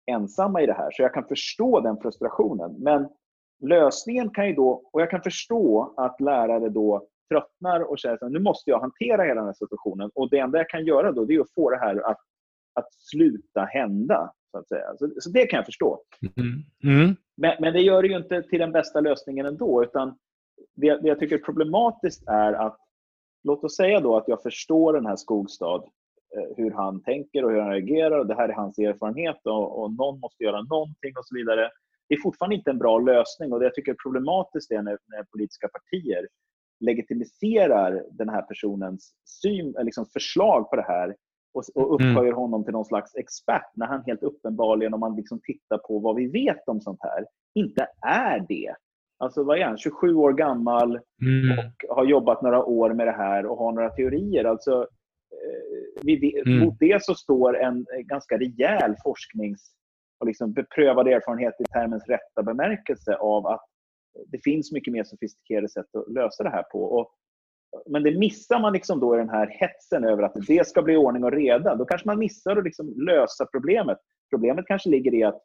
ensamma 0.06 0.62
i 0.62 0.66
det 0.66 0.72
här. 0.72 0.90
Så 0.90 1.02
jag 1.02 1.14
kan 1.14 1.28
förstå 1.28 1.80
den 1.80 1.96
frustrationen. 2.02 2.76
Men 2.78 3.08
lösningen 3.62 4.30
kan 4.30 4.46
ju 4.46 4.54
då, 4.54 4.82
och 4.92 5.00
jag 5.00 5.10
kan 5.10 5.22
förstå 5.22 5.94
att 5.96 6.20
lärare 6.20 6.68
då 6.68 7.06
tröttnar 7.28 7.80
och 7.80 8.00
säger 8.00 8.14
att 8.14 8.32
nu 8.32 8.38
måste 8.38 8.70
jag 8.70 8.80
hantera 8.80 9.22
hela 9.22 9.34
den 9.34 9.46
här 9.46 9.52
situationen. 9.52 10.10
Och 10.14 10.30
det 10.30 10.38
enda 10.38 10.58
jag 10.58 10.68
kan 10.68 10.86
göra 10.86 11.12
då 11.12 11.32
är 11.32 11.40
att 11.40 11.54
få 11.54 11.70
det 11.70 11.78
här 11.78 12.10
att, 12.10 12.20
att 12.74 12.92
sluta 12.92 13.64
hända. 13.64 14.32
Så, 14.50 14.58
att 14.58 14.68
säga. 14.68 14.96
Så, 14.98 15.10
så 15.18 15.30
det 15.30 15.46
kan 15.46 15.56
jag 15.56 15.66
förstå. 15.66 16.00
Mm. 16.36 16.58
Mm. 16.84 17.16
Men, 17.36 17.56
men, 17.60 17.72
det 17.72 17.80
gör 17.80 18.02
det 18.02 18.08
ju 18.08 18.16
inte 18.16 18.42
till 18.42 18.58
den 18.58 18.72
bästa 18.72 19.00
lösningen 19.00 19.46
ändå. 19.46 19.82
Utan 19.82 20.18
det, 20.74 20.96
det 21.02 21.08
jag 21.08 21.18
tycker 21.18 21.38
är 21.38 21.42
problematiskt 21.42 22.28
är 22.28 22.52
att, 22.52 22.78
låt 23.44 23.64
oss 23.64 23.76
säga 23.76 24.00
då 24.00 24.16
att 24.16 24.28
jag 24.28 24.42
förstår 24.42 24.92
den 24.92 25.06
här 25.06 25.16
Skogstad, 25.16 25.82
eh, 26.36 26.56
hur 26.56 26.70
han 26.70 27.02
tänker 27.02 27.44
och 27.44 27.50
hur 27.50 27.60
han 27.60 27.72
reagerar 27.72 28.18
och 28.18 28.26
det 28.26 28.34
här 28.34 28.48
är 28.48 28.52
hans 28.52 28.78
erfarenhet 28.78 29.40
och, 29.44 29.82
och 29.82 29.92
någon 29.92 30.20
måste 30.20 30.44
göra 30.44 30.62
någonting 30.62 31.12
och 31.18 31.26
så 31.26 31.34
vidare. 31.34 31.70
Det 32.08 32.14
är 32.14 32.22
fortfarande 32.22 32.56
inte 32.56 32.70
en 32.70 32.78
bra 32.78 32.98
lösning 32.98 33.52
och 33.52 33.58
det 33.58 33.66
jag 33.66 33.74
tycker 33.74 33.92
är 33.92 33.96
problematiskt 34.02 34.70
är 34.70 34.82
när, 34.82 34.98
när 35.06 35.24
politiska 35.32 35.68
partier 35.68 36.28
legitimiserar 36.80 38.04
den 38.10 38.28
här 38.28 38.42
personens 38.42 39.14
syn, 39.42 39.74
liksom 39.82 40.06
förslag 40.06 40.70
på 40.70 40.76
det 40.76 40.82
här 40.82 41.16
och, 41.54 41.62
och 41.74 41.94
upphöjer 41.94 42.32
mm. 42.32 42.34
honom 42.34 42.64
till 42.64 42.72
någon 42.72 42.84
slags 42.84 43.14
expert 43.14 43.70
när 43.74 43.86
han 43.86 44.02
helt 44.06 44.22
uppenbarligen, 44.22 44.94
om 44.94 45.00
man 45.00 45.16
liksom 45.16 45.40
tittar 45.42 45.78
på 45.78 45.98
vad 45.98 46.16
vi 46.16 46.26
vet 46.26 46.68
om 46.68 46.80
sånt 46.80 47.00
här, 47.02 47.26
inte 47.54 47.88
är 48.06 48.44
det. 48.48 48.74
Alltså 49.18 49.44
vad 49.44 49.58
är 49.58 49.64
han? 49.64 49.78
27 49.78 50.14
år 50.14 50.32
gammal 50.32 51.00
mm. 51.22 51.58
och 51.58 51.96
har 51.96 52.04
jobbat 52.04 52.42
några 52.42 52.64
år 52.64 52.94
med 52.94 53.06
det 53.06 53.16
här 53.16 53.46
och 53.46 53.58
har 53.58 53.72
några 53.72 53.90
teorier. 53.90 54.44
Alltså, 54.44 54.80
eh, 54.80 56.02
vi, 56.02 56.42
mm. 56.46 56.58
Mot 56.58 56.78
det 56.78 57.02
så 57.02 57.14
står 57.14 57.58
en 57.58 57.86
ganska 58.04 58.38
rejäl 58.38 58.94
forsknings 59.04 59.60
och 60.20 60.26
liksom 60.26 60.52
beprövad 60.52 61.08
erfarenhet 61.08 61.54
i 61.60 61.64
termens 61.64 62.08
rätta 62.08 62.42
bemärkelse 62.42 63.14
av 63.14 63.46
att 63.46 63.64
det 64.26 64.38
finns 64.44 64.72
mycket 64.72 64.92
mer 64.92 65.04
sofistikerade 65.04 65.68
sätt 65.68 65.94
att 65.94 66.12
lösa 66.12 66.42
det 66.42 66.50
här 66.50 66.62
på. 66.62 66.82
Och 66.82 67.12
men 67.86 68.02
det 68.02 68.18
missar 68.18 68.60
man 68.60 68.72
liksom 68.72 69.00
då 69.00 69.14
i 69.14 69.18
den 69.18 69.28
här 69.28 69.46
hetsen 69.46 70.04
över 70.04 70.22
att 70.22 70.34
det 70.46 70.66
ska 70.66 70.82
bli 70.82 70.96
ordning 70.96 71.24
och 71.24 71.32
reda. 71.32 71.74
Då 71.74 71.84
kanske 71.84 72.08
man 72.08 72.18
missar 72.18 72.56
att 72.56 72.64
liksom 72.64 72.94
lösa 72.96 73.46
problemet. 73.46 73.98
Problemet 74.30 74.66
kanske 74.66 74.90
ligger 74.90 75.14
i 75.14 75.22
att 75.22 75.42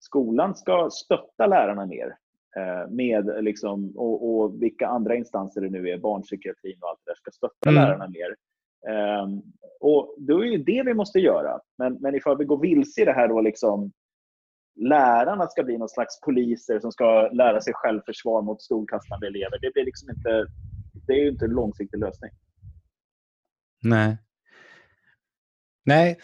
skolan 0.00 0.54
ska 0.54 0.88
stötta 0.92 1.46
lärarna 1.46 1.86
mer. 1.86 2.16
Eh, 2.56 2.90
med 2.90 3.44
liksom, 3.44 3.92
och, 3.96 4.40
och, 4.40 4.62
vilka 4.62 4.86
andra 4.86 5.14
instanser 5.14 5.60
det 5.60 5.70
nu 5.70 5.88
är, 5.88 5.98
barnpsykiatrin 5.98 6.78
och 6.80 6.88
allt 6.88 7.00
det 7.04 7.10
där, 7.10 7.16
ska 7.16 7.30
stötta 7.30 7.70
mm. 7.70 7.82
lärarna 7.82 8.08
mer. 8.08 8.34
Um, 9.22 9.42
och 9.80 10.14
då 10.18 10.44
är 10.44 10.58
det 10.58 10.82
vi 10.86 10.94
måste 10.94 11.18
göra. 11.18 11.60
Men, 11.78 11.98
men 12.00 12.14
ifall 12.14 12.38
vi 12.38 12.44
går 12.44 12.60
vilse 12.60 13.02
i 13.02 13.04
det 13.04 13.12
här 13.12 13.28
då 13.28 13.40
liksom 13.40 13.92
lärarna 14.78 15.46
ska 15.46 15.62
bli 15.62 15.78
någon 15.78 15.88
slags 15.88 16.20
poliser 16.20 16.80
som 16.80 16.92
ska 16.92 17.28
lära 17.32 17.60
sig 17.60 17.72
självförsvar 17.76 18.42
mot 18.42 18.62
stolkastande 18.62 19.26
elever. 19.26 19.58
Det, 19.60 19.72
blir 19.72 19.84
liksom 19.84 20.10
inte, 20.10 20.46
det 21.06 21.12
är 21.12 21.16
ju 21.16 21.28
inte 21.28 21.44
en 21.44 21.50
långsiktig 21.50 21.98
lösning. 21.98 22.30
Nej. 23.82 24.18
Nej, 25.84 26.18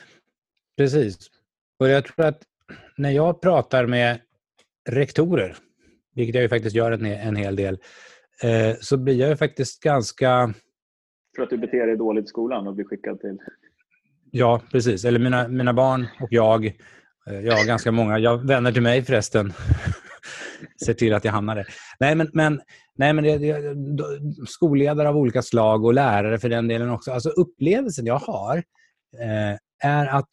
precis. 0.77 1.17
Och 1.79 1.89
jag 1.89 2.05
tror 2.05 2.27
att 2.27 2.43
när 2.97 3.11
jag 3.11 3.41
pratar 3.41 3.87
med 3.87 4.21
rektorer, 4.89 5.57
vilket 6.15 6.35
jag 6.35 6.43
ju 6.43 6.49
faktiskt 6.49 6.77
gör 6.77 6.93
en, 6.93 7.07
en 7.07 7.37
hel 7.37 7.57
del, 7.57 7.79
eh, 8.43 8.77
så 8.81 8.97
blir 8.97 9.15
jag 9.15 9.29
ju 9.29 9.37
faktiskt 9.37 9.83
ganska... 9.83 10.55
För 11.37 11.43
att 11.43 11.51
du 11.51 11.59
beter 11.59 11.87
dig 11.87 11.97
dåligt 11.97 12.25
i 12.25 12.29
skolan 12.29 12.67
och 12.67 12.75
blir 12.75 12.85
skickad 12.85 13.21
till... 13.21 13.39
Ja, 14.31 14.63
precis. 14.73 15.05
Eller 15.05 15.19
mina, 15.19 15.49
mina 15.49 15.73
barn 15.73 16.07
och 16.21 16.29
jag 16.31 16.77
jag 17.25 17.45
ja, 17.45 17.65
ganska 17.67 17.93
många. 17.93 18.19
Jag, 18.19 18.47
vänner 18.47 18.73
till 18.73 18.83
mig 18.83 19.03
förresten. 19.03 19.53
Ser 20.85 20.95
till 20.95 21.15
att 21.15 21.25
jag 21.25 21.33
hamnar 21.33 21.57
där. 21.57 21.67
Nej, 22.01 22.15
men, 22.15 22.31
men, 22.33 22.61
nej, 22.97 23.13
men 23.13 23.25
det, 23.25 23.39
det, 23.39 24.47
skolledare 24.47 25.09
av 25.09 25.17
olika 25.17 25.43
slag 25.43 25.85
och 25.85 25.95
lärare 25.95 26.39
för 26.39 26.49
den 26.49 26.69
delen 26.69 26.91
också. 26.91 27.13
Alltså 27.13 27.29
upplevelsen 27.29 28.07
jag 28.07 28.19
har 28.19 28.57
eh, 29.21 29.89
är 29.91 30.07
att 30.07 30.31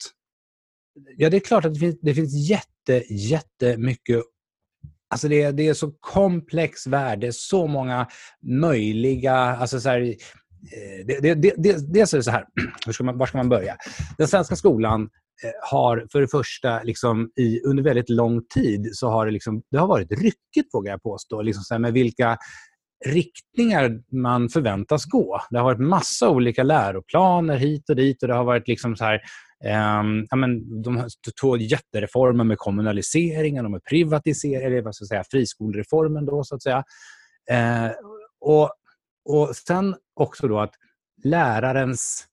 Ja, 1.17 1.29
det 1.29 1.37
är 1.37 1.41
klart 1.41 1.65
att 1.65 1.73
det 1.73 1.79
finns, 1.79 1.99
det 2.01 2.13
finns 2.13 2.49
jätte, 2.49 3.13
jättemycket 3.13 4.23
Alltså 5.11 5.27
det, 5.27 5.51
det 5.51 5.67
är 5.67 5.73
så 5.73 5.91
komplex 5.91 6.87
värld, 6.87 7.19
det 7.19 7.27
är 7.27 7.31
så 7.31 7.67
många 7.67 8.07
möjliga... 8.41 9.33
Alltså 9.33 9.79
så 9.79 9.89
här, 9.89 10.01
eh, 10.01 11.05
det, 11.05 11.35
det, 11.35 11.53
det, 11.57 11.93
dels 11.93 12.13
är 12.13 12.17
det 12.17 12.23
så 12.23 12.31
här, 12.31 12.45
var 12.85 12.93
ska, 12.93 13.03
man, 13.03 13.17
var 13.17 13.25
ska 13.25 13.37
man 13.37 13.49
börja? 13.49 13.77
Den 14.17 14.27
svenska 14.27 14.55
skolan 14.55 15.09
Eh, 15.43 15.51
har 15.71 16.07
för 16.11 16.21
det 16.21 16.27
första 16.27 16.83
liksom 16.83 17.31
i, 17.35 17.61
under 17.63 17.83
väldigt 17.83 18.09
lång 18.09 18.41
tid 18.45 18.89
så 18.93 19.09
har 19.09 19.25
det, 19.25 19.31
liksom, 19.31 19.61
det 19.71 19.77
har 19.77 19.87
varit 19.87 20.11
ryckigt, 20.11 20.73
vågar 20.73 20.91
jag 20.91 21.03
påstå. 21.03 21.41
Liksom 21.41 21.63
så 21.63 21.73
här, 21.73 21.79
med 21.79 21.93
vilka 21.93 22.37
riktningar 23.05 24.01
man 24.11 24.49
förväntas 24.49 25.05
gå. 25.05 25.41
Det 25.49 25.57
har 25.57 25.65
varit 25.65 25.79
massa 25.79 26.29
olika 26.29 26.63
läroplaner 26.63 27.57
hit 27.57 27.89
och 27.89 27.95
dit 27.95 28.21
och 28.21 28.27
det 28.27 28.35
har 28.35 28.43
varit 28.43 28.67
liksom 28.67 28.95
så 28.95 29.05
här, 29.05 29.21
eh, 29.65 30.25
ja, 30.29 30.35
men 30.35 30.81
de 30.81 31.07
två 31.41 31.57
jättereformer 31.57 32.43
med 32.43 32.57
kommunaliseringen 32.57 33.65
och 33.65 33.71
med 33.71 33.83
privatiseringen, 33.83 34.71
eller 34.71 34.81
vad 34.81 34.95
ska 34.95 35.03
jag 35.03 35.07
säga, 35.07 35.23
friskolereformen 35.31 36.25
då 36.25 36.43
så 36.43 36.55
att 36.55 36.63
säga. 36.63 36.83
Eh, 37.51 37.91
och, 38.41 38.71
och 39.29 39.55
sen 39.55 39.95
också 40.15 40.47
då 40.47 40.59
att 40.59 40.73
lärarens 41.23 42.27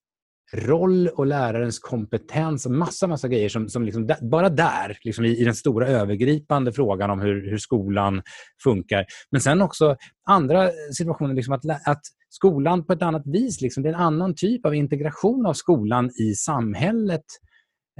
roll 0.53 1.09
och 1.09 1.27
lärarens 1.27 1.79
kompetens 1.79 2.67
och 2.67 2.73
massa, 2.73 3.07
massa 3.07 3.29
grejer 3.29 3.49
som, 3.49 3.69
som 3.69 3.85
liksom, 3.85 4.09
bara 4.23 4.49
där, 4.49 4.99
liksom 5.03 5.25
i, 5.25 5.41
i, 5.41 5.45
den 5.45 5.55
stora 5.55 5.89
övergripande 5.89 6.73
frågan 6.73 7.11
om 7.11 7.21
hur, 7.21 7.51
hur 7.51 7.59
skolan 7.59 8.23
funkar. 8.63 9.05
Men 9.31 9.41
sen 9.41 9.63
också 9.63 9.97
andra 10.29 10.71
situationer, 10.97 11.35
liksom 11.35 11.55
att, 11.55 11.65
att 11.87 12.03
skolan 12.31 12.87
på 12.87 12.93
ett 12.93 13.03
annat 13.03 13.27
vis, 13.27 13.61
liksom, 13.61 13.83
det 13.83 13.89
är 13.89 13.95
en 13.95 14.01
annan 14.01 14.35
typ 14.35 14.67
av 14.67 14.75
integration 14.75 15.47
av 15.47 15.53
skolan 15.53 16.11
i 16.11 16.35
samhället. 16.35 17.25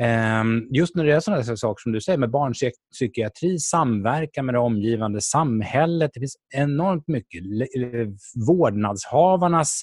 Ehm, 0.01 0.69
just 0.71 0.97
när 0.97 1.05
det 1.05 1.13
är 1.13 1.21
sådana 1.21 1.43
saker 1.45 1.83
som 1.83 1.93
du 1.93 2.01
säger 2.01 2.19
med 2.19 2.31
barnpsykiatri, 2.31 3.59
samverkan 3.59 4.47
med 4.47 4.55
det 4.55 4.59
omgivande 4.59 5.21
samhället. 5.21 6.11
Det 6.15 6.21
finns 6.21 6.37
enormt 6.55 7.09
mycket. 7.09 7.43
Vårdnadshavarnas 8.49 9.83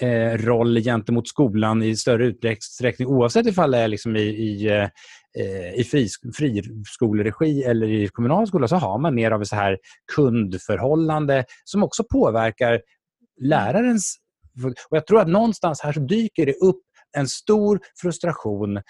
eh, 0.00 0.38
roll 0.38 0.80
gentemot 0.82 1.28
skolan 1.28 1.82
i 1.82 1.96
större 1.96 2.26
utsträckning 2.26 3.08
oavsett 3.08 3.46
ifall 3.46 3.70
det 3.70 3.78
är 3.78 3.88
liksom 3.88 4.16
i, 4.16 4.20
i, 4.20 4.68
eh, 5.38 5.74
i 5.74 5.84
friskoleregi 6.36 7.62
eller 7.62 7.86
i 7.86 8.08
kommunal 8.08 8.46
skola 8.46 8.68
så 8.68 8.76
har 8.76 8.98
man 8.98 9.14
mer 9.14 9.30
av 9.30 9.42
ett 9.42 9.48
så 9.48 9.56
här 9.56 9.78
kundförhållande 10.14 11.44
som 11.64 11.82
också 11.82 12.04
påverkar 12.10 12.80
lärarens... 13.40 14.16
Och 14.90 14.96
jag 14.96 15.06
tror 15.06 15.20
att 15.20 15.28
någonstans 15.28 15.80
här 15.82 15.92
så 15.92 16.00
dyker 16.00 16.46
det 16.46 16.54
upp 16.54 16.82
en 17.16 17.28
stor 17.28 17.80
frustration 18.00 18.80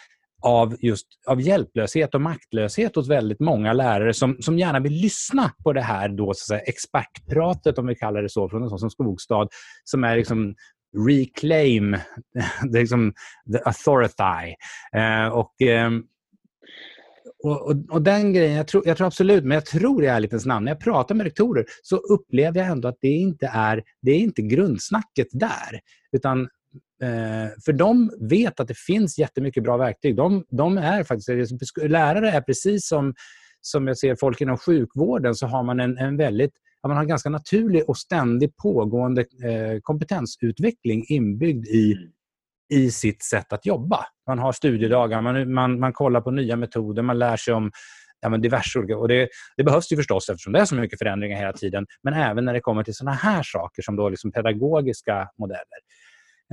av, 0.42 0.76
just, 0.80 1.06
av 1.26 1.40
hjälplöshet 1.40 2.14
och 2.14 2.20
maktlöshet 2.20 2.96
hos 2.96 3.08
väldigt 3.08 3.40
många 3.40 3.72
lärare 3.72 4.14
som, 4.14 4.36
som 4.40 4.58
gärna 4.58 4.80
vill 4.80 4.92
lyssna 4.92 5.50
på 5.64 5.72
det 5.72 5.80
här 5.80 6.08
då, 6.08 6.34
så 6.34 6.46
säga, 6.46 6.60
expertpratet, 6.60 7.78
om 7.78 7.86
vi 7.86 7.94
kallar 7.94 8.22
det 8.22 8.28
så, 8.28 8.48
från 8.48 8.62
en 8.62 8.68
sån 8.68 8.78
som 8.78 8.90
Skogstad, 8.90 9.48
som 9.84 10.04
är 10.04 10.16
liksom 10.16 10.54
reclaim 11.08 11.96
det 12.62 12.78
liksom, 12.78 13.12
the 13.52 13.58
authority. 13.64 14.54
Eh, 14.96 15.26
och, 15.26 15.62
eh, 15.62 15.90
och, 17.44 17.66
och, 17.66 17.76
och, 17.90 18.02
den 18.02 18.32
grejen, 18.32 18.56
jag 18.56 18.66
tror, 18.66 18.82
jag 18.86 18.96
tror, 18.96 19.06
absolut, 19.06 19.44
men 19.44 19.54
jag 19.54 19.66
tror 19.66 20.04
i 20.04 20.06
ärlighetens 20.06 20.46
namn, 20.46 20.64
när 20.64 20.72
jag 20.72 20.80
pratar 20.80 21.14
med 21.14 21.24
rektorer 21.24 21.64
så 21.82 21.96
upplever 21.96 22.60
jag 22.60 22.68
ändå 22.68 22.88
att 22.88 22.98
det 23.00 23.08
inte 23.08 23.50
är, 23.52 23.82
det 24.02 24.10
är 24.10 24.18
inte 24.18 24.42
grundsnacket 24.42 25.26
där. 25.32 25.80
Utan 26.12 26.40
eh, 27.02 27.48
för 27.64 27.72
de 27.72 28.10
vet 28.20 28.60
att 28.60 28.68
det 28.68 28.78
finns 28.78 29.18
jättemycket 29.18 29.62
bra 29.62 29.76
verktyg. 29.76 30.16
De, 30.16 30.44
de 30.50 30.78
är 30.78 31.04
faktiskt, 31.04 31.78
lärare 31.82 32.30
är 32.30 32.40
precis 32.40 32.88
som, 32.88 33.14
som 33.60 33.86
jag 33.86 33.98
ser 33.98 34.16
folk 34.20 34.40
inom 34.40 34.58
sjukvården, 34.58 35.34
så 35.34 35.46
har 35.46 35.62
man 35.62 35.80
en, 35.80 35.98
en 35.98 36.16
väldigt 36.16 36.52
man 36.88 36.96
har 36.96 37.02
en 37.02 37.08
ganska 37.08 37.30
naturlig 37.30 37.88
och 37.88 37.96
ständigt 37.96 38.56
pågående 38.56 39.20
eh, 39.20 39.80
kompetensutveckling 39.82 41.04
inbyggd 41.08 41.66
i, 41.66 41.92
mm. 41.92 42.10
i 42.72 42.90
sitt 42.90 43.22
sätt 43.22 43.52
att 43.52 43.66
jobba. 43.66 44.06
Man 44.26 44.38
har 44.38 44.52
studiedagar, 44.52 45.22
man, 45.22 45.52
man, 45.52 45.80
man 45.80 45.92
kollar 45.92 46.20
på 46.20 46.30
nya 46.30 46.56
metoder, 46.56 47.02
man 47.02 47.18
lär 47.18 47.36
sig 47.36 47.54
om 47.54 47.70
ja, 48.20 48.28
men 48.28 48.40
diverse 48.40 48.78
olika... 48.78 48.96
Och 48.96 49.08
det, 49.08 49.28
det, 49.56 49.64
behövs 49.64 49.92
ju 49.92 49.96
förstås 49.96 50.28
eftersom 50.28 50.52
det 50.52 50.60
är 50.60 50.64
så 50.64 50.74
mycket 50.74 50.98
förändringar 50.98 51.38
hela 51.38 51.52
tiden. 51.52 51.86
Men 52.02 52.14
även 52.14 52.44
när 52.44 52.52
det 52.52 52.60
kommer 52.60 52.84
till 52.84 52.94
såna 52.94 53.12
här 53.12 53.42
saker 53.42 53.82
som 53.82 53.96
då 53.96 54.08
liksom 54.08 54.32
pedagogiska 54.32 55.28
modeller. 55.38 55.80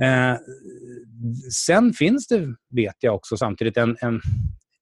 Eh, 0.02 0.36
sen 1.52 1.92
finns 1.92 2.26
det, 2.26 2.54
vet 2.70 2.96
jag 3.00 3.14
också 3.14 3.36
samtidigt, 3.36 3.76
en, 3.76 3.96
en, 4.00 4.20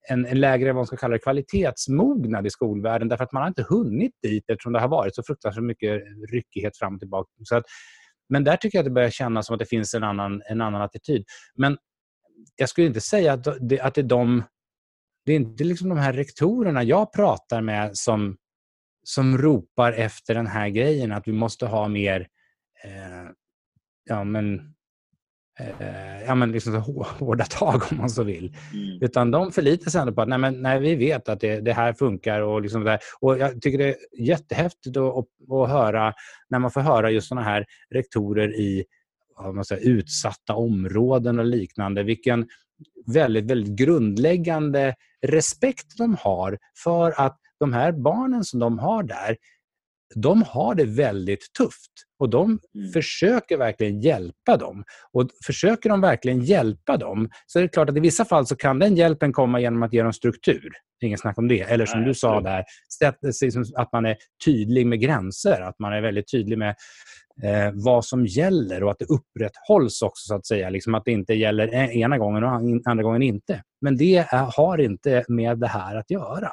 en, 0.09 0.25
en 0.25 0.39
lägre 0.39 0.67
vad 0.67 0.75
man 0.75 0.87
ska 0.87 0.97
kalla 0.97 1.13
det, 1.13 1.19
kvalitetsmognad 1.19 2.47
i 2.47 2.49
skolvärlden 2.49 3.07
därför 3.07 3.23
att 3.23 3.31
man 3.31 3.41
har 3.41 3.47
inte 3.47 3.65
hunnit 3.69 4.11
dit 4.21 4.49
eftersom 4.49 4.73
det 4.73 4.79
har 4.79 4.87
varit 4.87 5.15
så 5.15 5.23
fruktansvärt 5.23 5.63
mycket 5.63 6.01
ryckighet 6.31 6.77
fram 6.77 6.93
och 6.93 6.99
tillbaka. 6.99 7.31
Så 7.43 7.55
att, 7.55 7.63
men 8.29 8.43
där 8.43 8.57
tycker 8.57 8.77
jag 8.77 8.83
att 8.83 8.85
det 8.85 8.91
börjar 8.91 9.09
kännas 9.09 9.47
som 9.47 9.53
att 9.53 9.59
det 9.59 9.65
finns 9.65 9.93
en 9.93 10.03
annan, 10.03 10.41
en 10.49 10.61
annan 10.61 10.81
attityd. 10.81 11.25
Men 11.55 11.77
jag 12.55 12.69
skulle 12.69 12.87
inte 12.87 13.01
säga 13.01 13.33
att 13.33 13.47
det, 13.69 13.79
att 13.79 13.95
det 13.95 14.01
är 14.01 14.05
de... 14.05 14.43
Det 15.25 15.31
är 15.31 15.35
inte 15.35 15.63
liksom 15.63 15.89
de 15.89 15.97
här 15.97 16.13
rektorerna 16.13 16.83
jag 16.83 17.13
pratar 17.13 17.61
med 17.61 17.97
som, 17.97 18.37
som 19.03 19.37
ropar 19.37 19.93
efter 19.93 20.33
den 20.33 20.47
här 20.47 20.69
grejen, 20.69 21.11
att 21.11 21.27
vi 21.27 21.31
måste 21.31 21.65
ha 21.65 21.87
mer 21.87 22.27
eh, 22.83 23.31
ja, 24.03 24.23
men 24.23 24.75
eh, 25.59 26.23
ja, 26.27 26.35
men 26.35 26.51
liksom 26.51 26.73
så 26.73 26.79
hårda 27.19 27.45
tag 27.45 27.83
om 27.91 27.97
man 27.97 28.09
så 28.09 28.23
vill. 28.23 28.55
Mm. 28.73 28.97
Utan 29.01 29.31
de 29.31 29.51
förlitar 29.51 29.91
sig 29.91 30.01
ändå 30.01 30.13
på 30.13 30.21
att 30.21 30.27
nej, 30.27 30.37
men, 30.37 30.61
nej, 30.61 30.79
vi 30.79 30.95
vet 30.95 31.29
att 31.29 31.39
det, 31.39 31.59
det 31.59 31.73
här 31.73 31.93
funkar. 31.93 32.41
Och, 32.41 32.61
liksom 32.61 32.83
där. 32.83 32.99
och 33.19 33.37
Jag 33.37 33.61
tycker 33.61 33.77
det 33.77 33.89
är 33.89 33.95
jättehäftigt 34.19 34.97
att, 34.97 35.17
att, 35.17 35.25
att 35.51 35.69
höra 35.69 36.13
när 36.49 36.59
man 36.59 36.71
får 36.71 36.81
höra 36.81 37.11
just 37.11 37.27
såna 37.27 37.43
här 37.43 37.65
rektorer 37.89 38.55
i 38.55 38.85
man 39.53 39.65
säger, 39.65 39.89
utsatta 39.89 40.55
områden 40.55 41.39
och 41.39 41.45
liknande. 41.45 42.03
Vilken 42.03 42.47
väldigt, 43.05 43.45
väldigt 43.45 43.75
grundläggande 43.75 44.95
respekt 45.27 45.97
de 45.97 46.15
har 46.15 46.57
för 46.83 47.21
att 47.21 47.39
de 47.59 47.73
här 47.73 47.91
barnen 47.91 48.43
som 48.43 48.59
de 48.59 48.79
har 48.79 49.03
där 49.03 49.37
de 50.15 50.41
har 50.41 50.75
det 50.75 50.85
väldigt 50.85 51.53
tufft 51.57 51.91
och 52.19 52.29
de 52.29 52.59
mm. 52.75 52.91
försöker 52.91 53.57
verkligen 53.57 54.01
hjälpa 54.01 54.57
dem. 54.57 54.83
Och 55.13 55.29
Försöker 55.45 55.89
de 55.89 56.01
verkligen 56.01 56.41
hjälpa 56.41 56.97
dem 56.97 57.29
så 57.45 57.59
är 57.59 57.63
det 57.63 57.69
klart 57.69 57.89
att 57.89 57.97
i 57.97 57.99
vissa 57.99 58.25
fall 58.25 58.47
så 58.47 58.55
kan 58.55 58.79
den 58.79 58.95
hjälpen 58.95 59.33
komma 59.33 59.59
genom 59.59 59.83
att 59.83 59.93
ge 59.93 60.03
dem 60.03 60.13
struktur. 60.13 60.71
Ingen 61.01 61.17
snack 61.17 61.37
om 61.37 61.47
det. 61.47 61.61
Eller 61.61 61.85
som 61.85 61.99
Nej, 61.99 62.07
du 62.07 62.13
sa 62.13 62.41
där, 62.41 62.63
att 63.75 63.91
man 63.91 64.05
är 64.05 64.17
tydlig 64.45 64.87
med 64.87 64.99
gränser. 64.99 65.61
Att 65.61 65.79
man 65.79 65.93
är 65.93 66.01
väldigt 66.01 66.31
tydlig 66.31 66.57
med 66.57 66.75
eh, 67.43 67.71
vad 67.73 68.05
som 68.05 68.25
gäller 68.25 68.83
och 68.83 68.91
att 68.91 68.99
det 68.99 69.05
upprätthålls 69.05 70.01
också. 70.01 70.27
så 70.27 70.35
att 70.35 70.47
säga. 70.47 70.69
Liksom 70.69 70.95
att 70.95 71.05
det 71.05 71.11
inte 71.11 71.33
gäller 71.33 71.73
ena 71.75 72.17
gången 72.17 72.43
och 72.43 72.49
andra 72.85 73.03
gången 73.03 73.21
inte. 73.21 73.63
Men 73.81 73.97
det 73.97 74.17
är, 74.17 74.51
har 74.57 74.77
inte 74.77 75.25
med 75.27 75.59
det 75.59 75.67
här 75.67 75.95
att 75.95 76.11
göra. 76.11 76.49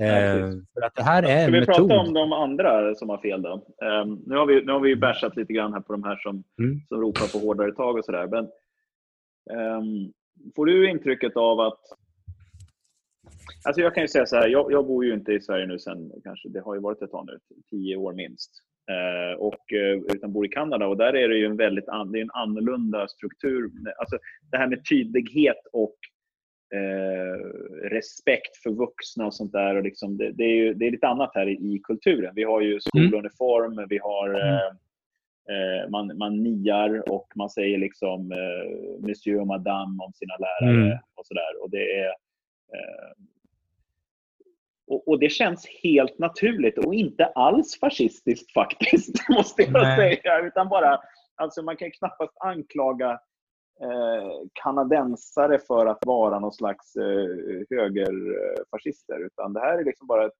Eh, 0.00 0.50
för 0.74 0.82
att 0.86 0.94
det 0.94 1.02
här 1.02 1.22
är 1.22 1.42
Ska 1.42 1.52
vi 1.52 1.60
metod. 1.60 1.74
prata 1.74 2.00
om 2.00 2.14
de 2.14 2.32
andra 2.32 2.94
som 2.94 3.08
har 3.08 3.18
fel 3.18 3.42
då? 3.42 3.66
Um, 4.02 4.22
nu, 4.26 4.36
har 4.36 4.46
vi, 4.46 4.64
nu 4.64 4.72
har 4.72 4.80
vi 4.80 4.96
bashat 4.96 5.36
lite 5.36 5.52
grann 5.52 5.72
här 5.72 5.80
på 5.80 5.92
de 5.92 6.04
här 6.04 6.16
som, 6.16 6.44
mm. 6.58 6.80
som 6.88 7.00
ropar 7.00 7.32
på 7.32 7.46
hårdare 7.46 7.72
tag 7.72 7.98
och 7.98 8.04
sådär. 8.04 8.26
Men 8.26 8.44
um, 9.58 10.12
får 10.56 10.66
du 10.66 10.90
intrycket 10.90 11.36
av 11.36 11.60
att 11.60 11.80
Alltså 13.66 13.80
jag 13.80 13.94
kan 13.94 14.04
ju 14.04 14.08
säga 14.08 14.26
så 14.26 14.36
här, 14.36 14.48
jag, 14.48 14.72
jag, 14.72 14.86
bor 14.86 15.04
ju 15.04 15.14
inte 15.14 15.32
i 15.32 15.40
Sverige 15.40 15.66
nu 15.66 15.78
sen, 15.78 16.12
kanske, 16.24 16.48
det 16.48 16.60
har 16.60 16.74
ju 16.74 16.80
varit 16.80 17.02
ett 17.02 17.10
tag 17.10 17.26
nu, 17.26 17.38
tio 17.70 17.96
år 17.96 18.12
minst. 18.12 18.50
Eh, 18.90 19.38
och, 19.38 19.72
eh, 19.72 20.14
utan 20.14 20.32
bor 20.32 20.46
i 20.46 20.48
Kanada 20.48 20.86
och 20.86 20.96
där 20.96 21.16
är 21.16 21.28
det 21.28 21.36
ju 21.36 21.46
en 21.46 21.56
väldigt 21.56 21.88
an, 21.88 22.12
det 22.12 22.18
är 22.18 22.22
en 22.22 22.30
annorlunda 22.30 23.08
struktur. 23.08 23.70
Alltså 23.98 24.18
det 24.50 24.56
här 24.56 24.68
med 24.68 24.88
tydlighet 24.88 25.66
och 25.72 25.96
eh, 26.74 27.36
respekt 27.88 28.56
för 28.56 28.70
vuxna 28.70 29.26
och 29.26 29.34
sånt 29.34 29.52
där. 29.52 29.76
Och 29.76 29.82
liksom, 29.82 30.16
det, 30.16 30.32
det, 30.32 30.44
är 30.44 30.56
ju, 30.56 30.74
det 30.74 30.86
är 30.86 30.90
lite 30.90 31.08
annat 31.08 31.30
här 31.34 31.48
i, 31.48 31.52
i 31.52 31.80
kulturen. 31.84 32.32
Vi 32.34 32.44
har 32.44 32.60
ju 32.60 32.70
mm. 32.70 32.80
skoluniform, 32.80 33.72
mm. 33.72 33.86
vi 33.88 33.98
har 33.98 34.28
mm. 34.28 34.54
eh, 35.50 35.90
man, 35.90 36.18
man 36.18 36.42
niar 36.42 37.10
och 37.10 37.28
man 37.34 37.50
säger 37.50 37.78
liksom 37.78 38.32
eh, 38.32 39.06
Monsieur 39.06 39.40
och 39.40 39.46
Madame 39.46 40.04
om 40.04 40.12
sina 40.12 40.34
lärare 40.36 40.86
mm. 40.86 40.98
och 41.14 41.26
sådär. 41.26 41.62
Och 41.62 41.70
det 41.70 41.98
är 41.98 42.08
eh, 42.74 43.12
och, 44.86 45.08
och, 45.08 45.18
det 45.18 45.28
känns 45.28 45.66
helt 45.82 46.18
naturligt 46.18 46.78
och 46.78 46.94
inte 46.94 47.26
alls 47.26 47.80
fascistiskt 47.80 48.52
faktiskt, 48.52 49.28
måste 49.28 49.62
jag 49.62 49.72
Nej. 49.72 49.96
säga. 49.96 50.40
Utan 50.46 50.68
bara, 50.68 51.00
alltså 51.34 51.62
man 51.62 51.76
kan 51.76 51.90
knappast 51.90 52.36
anklaga 52.40 53.10
eh, 53.10 53.18
kanadensare 54.52 55.58
för 55.58 55.86
att 55.86 56.06
vara 56.06 56.38
någon 56.38 56.52
slags 56.52 56.96
eh, 56.96 57.78
högerfascister. 57.78 59.26
Utan 59.26 59.52
det 59.52 59.60
här 59.60 59.78
är 59.78 59.84
liksom 59.84 60.06
bara 60.06 60.26
ett, 60.26 60.32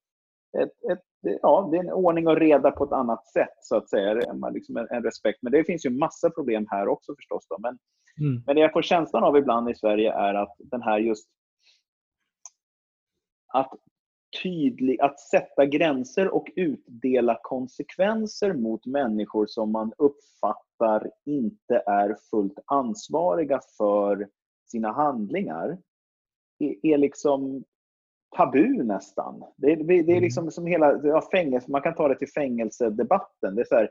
ett, 0.63 0.91
ett, 0.93 1.03
ja, 1.43 1.69
det 1.71 1.77
är 1.77 1.81
en 1.81 1.93
ordning 1.93 2.29
och 2.29 2.37
reda 2.37 2.71
på 2.71 2.85
ett 2.85 2.93
annat 2.93 3.27
sätt, 3.27 3.57
så 3.61 3.77
att 3.77 3.91
säga. 3.91 4.15
Liksom 4.53 4.77
en, 4.77 4.87
en 4.91 5.03
respekt. 5.03 5.39
Men 5.43 5.53
det 5.53 5.65
finns 5.65 5.87
ju 5.87 5.91
massa 5.91 6.31
problem 6.31 6.67
här 6.71 6.89
också 6.89 7.15
förstås. 7.17 7.47
Då. 7.49 7.57
Men, 7.59 7.79
mm. 8.21 8.43
men 8.47 8.57
det 8.57 8.63
jag 8.63 8.73
får 8.73 8.83
känslan 8.83 9.25
av 9.25 9.37
ibland 9.37 9.71
i 9.71 9.75
Sverige 9.75 10.13
är 10.13 10.35
att 10.35 10.55
den 10.59 10.83
här 10.83 10.99
just 10.99 11.29
att 13.53 13.73
tydlig, 14.43 15.01
att 15.01 15.21
sätta 15.21 15.67
gränser 15.67 16.35
och 16.35 16.51
utdela 16.57 17.39
konsekvenser 17.43 18.53
mot 18.53 18.87
människor 18.87 19.47
som 19.47 19.73
man 19.73 19.93
uppfattar 19.99 21.11
inte 21.27 21.83
är 21.87 22.17
fullt 22.31 22.59
ansvariga 22.67 23.61
för 23.79 24.29
sina 24.71 24.93
handlingar 24.93 25.79
är, 26.59 26.87
är 26.87 26.99
liksom 26.99 27.65
tabu 28.37 28.83
nästan. 28.83 29.45
Det 29.57 29.73
är, 29.73 29.77
det 29.77 29.95
är 29.95 30.03
mm. 30.03 30.23
liksom 30.23 30.51
som 30.51 30.67
hela 30.67 31.01
ja, 31.03 31.29
fängelse, 31.33 31.71
man 31.71 31.83
kan 31.83 31.95
ta 31.95 32.09
det 32.09 32.19
till 32.19 32.33
fängelsedebatten. 32.35 33.55
Det 33.55 33.63
är 33.63 33.65
så 33.65 33.75
här, 33.75 33.91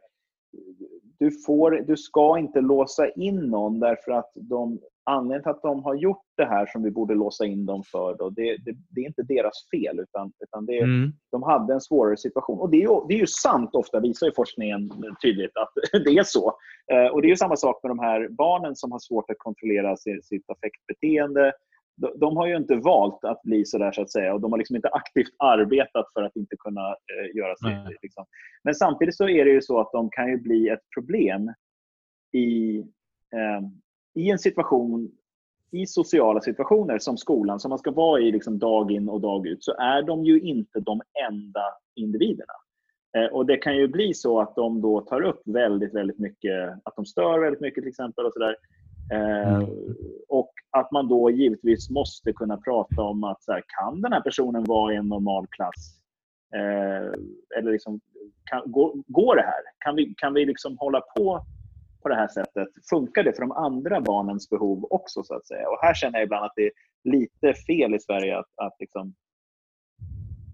du, 1.23 1.31
får, 1.31 1.71
du 1.71 1.97
ska 1.97 2.39
inte 2.39 2.61
låsa 2.61 3.09
in 3.09 3.35
någon 3.35 3.79
därför 3.79 4.11
att 4.11 4.31
de 4.35 4.79
anledningen 5.05 5.43
till 5.43 5.49
att 5.49 5.61
de 5.61 5.83
har 5.83 5.95
gjort 5.95 6.25
det 6.37 6.45
här 6.45 6.65
som 6.65 6.83
vi 6.83 6.91
borde 6.91 7.15
låsa 7.15 7.45
in 7.45 7.65
dem 7.65 7.83
för, 7.91 8.15
då, 8.17 8.29
det, 8.29 8.57
det, 8.57 8.75
det 8.89 9.01
är 9.01 9.05
inte 9.05 9.23
deras 9.23 9.67
fel. 9.71 9.99
Utan, 9.99 10.31
utan 10.39 10.65
det, 10.65 10.79
mm. 10.79 11.11
De 11.31 11.43
hade 11.43 11.73
en 11.73 11.81
svårare 11.81 12.17
situation. 12.17 12.59
Och 12.59 12.69
det 12.69 12.77
är, 12.77 12.81
ju, 12.81 13.07
det 13.07 13.13
är 13.13 13.17
ju 13.17 13.27
sant, 13.27 13.69
ofta 13.73 13.99
visar 13.99 14.27
ju 14.27 14.33
forskningen 14.35 14.89
tydligt 15.21 15.57
att 15.57 15.73
det 16.05 16.17
är 16.17 16.23
så. 16.23 16.53
Eh, 16.91 17.07
och 17.07 17.21
Det 17.21 17.27
är 17.27 17.29
ju 17.29 17.35
samma 17.35 17.55
sak 17.55 17.83
med 17.83 17.89
de 17.89 17.99
här 17.99 18.27
barnen 18.29 18.75
som 18.75 18.91
har 18.91 18.99
svårt 18.99 19.29
att 19.29 19.37
kontrollera 19.37 19.97
sitt, 19.97 20.25
sitt 20.25 20.49
affektbeteende. 20.49 21.53
De, 21.95 22.19
de, 22.19 22.37
har 22.37 22.47
ju 22.47 22.57
inte 22.57 22.75
valt 22.75 23.23
att 23.23 23.41
bli 23.41 23.65
så 23.65 23.77
där 23.77 23.91
så 23.91 24.01
att 24.01 24.11
säga 24.11 24.33
och 24.33 24.41
de 24.41 24.51
har 24.51 24.57
liksom 24.57 24.75
inte 24.75 24.89
aktivt 24.89 25.35
arbetat 25.37 26.05
för 26.13 26.23
att 26.23 26.35
inte 26.35 26.55
kunna 26.59 26.89
eh, 26.89 27.37
göra 27.37 27.55
sitt. 27.55 28.01
Liksom. 28.01 28.25
Men 28.63 28.75
samtidigt 28.75 29.15
så 29.15 29.29
är 29.29 29.45
det 29.45 29.51
ju 29.51 29.61
så 29.61 29.79
att 29.79 29.91
de 29.91 30.09
kan 30.09 30.29
ju 30.29 30.37
bli 30.37 30.69
ett 30.69 30.83
problem 30.95 31.53
i 32.31 32.77
eh, 33.33 33.61
i 34.13 34.29
en 34.29 34.39
situation, 34.39 35.11
i 35.71 35.87
sociala 35.87 36.41
situationer 36.41 36.99
som 36.99 37.17
skolan, 37.17 37.59
som 37.59 37.69
man 37.69 37.79
ska 37.79 37.91
vara 37.91 38.21
i 38.21 38.31
liksom 38.31 38.59
dag 38.59 38.91
in 38.91 39.09
och 39.09 39.21
dag 39.21 39.47
ut, 39.47 39.63
så 39.63 39.73
är 39.77 40.01
de 40.01 40.25
ju 40.25 40.39
inte 40.39 40.79
de 40.79 41.01
enda 41.29 41.63
individerna. 41.95 42.53
Eh, 43.17 43.25
och 43.25 43.45
Det 43.45 43.57
kan 43.57 43.77
ju 43.77 43.87
bli 43.87 44.13
så 44.13 44.41
att 44.41 44.55
de 44.55 44.81
då 44.81 45.01
tar 45.01 45.21
upp 45.21 45.41
väldigt, 45.45 45.93
väldigt 45.93 46.19
mycket, 46.19 46.69
att 46.83 46.95
de 46.95 47.05
stör 47.05 47.39
väldigt 47.39 47.61
mycket 47.61 47.83
till 47.83 47.89
exempel. 47.89 48.25
och 48.25 48.33
så 48.33 48.39
där. 48.39 48.55
Eh, 49.11 49.53
mm. 49.53 49.69
Och 50.27 50.51
att 50.71 50.91
man 50.91 51.07
då 51.07 51.29
givetvis 51.29 51.89
måste 51.89 52.33
kunna 52.33 52.57
prata 52.57 53.01
om 53.01 53.23
att 53.23 53.43
så 53.43 53.51
här, 53.51 53.63
kan 53.67 54.01
den 54.01 54.13
här 54.13 54.21
personen 54.21 54.63
vara 54.63 54.93
i 54.93 54.95
en 54.95 55.07
normal 55.07 55.47
klass? 55.47 55.99
Eh, 56.55 57.13
eller 57.57 57.71
liksom, 57.71 57.99
kan, 58.43 58.71
går, 58.71 58.93
går 59.07 59.35
det 59.35 59.41
här? 59.41 59.61
Kan 59.77 59.95
vi, 59.95 60.13
kan 60.17 60.33
vi 60.33 60.45
liksom 60.45 60.77
hålla 60.77 61.01
på 61.01 61.45
på 62.01 62.09
det 62.09 62.15
här 62.15 62.27
sättet, 62.27 62.67
funkar 62.89 63.23
det 63.23 63.33
för 63.33 63.41
de 63.41 63.51
andra 63.51 64.01
barnens 64.01 64.49
behov 64.49 64.87
också? 64.89 65.23
så 65.23 65.35
att 65.35 65.47
säga? 65.47 65.69
Och 65.69 65.77
Här 65.81 65.93
känner 65.93 66.19
jag 66.19 66.25
ibland 66.25 66.45
att 66.45 66.53
det 66.55 66.65
är 66.65 66.71
lite 67.03 67.53
fel 67.53 67.95
i 67.95 67.99
Sverige 67.99 68.37
att, 68.39 68.49
att 68.55 68.75
liksom, 68.79 69.13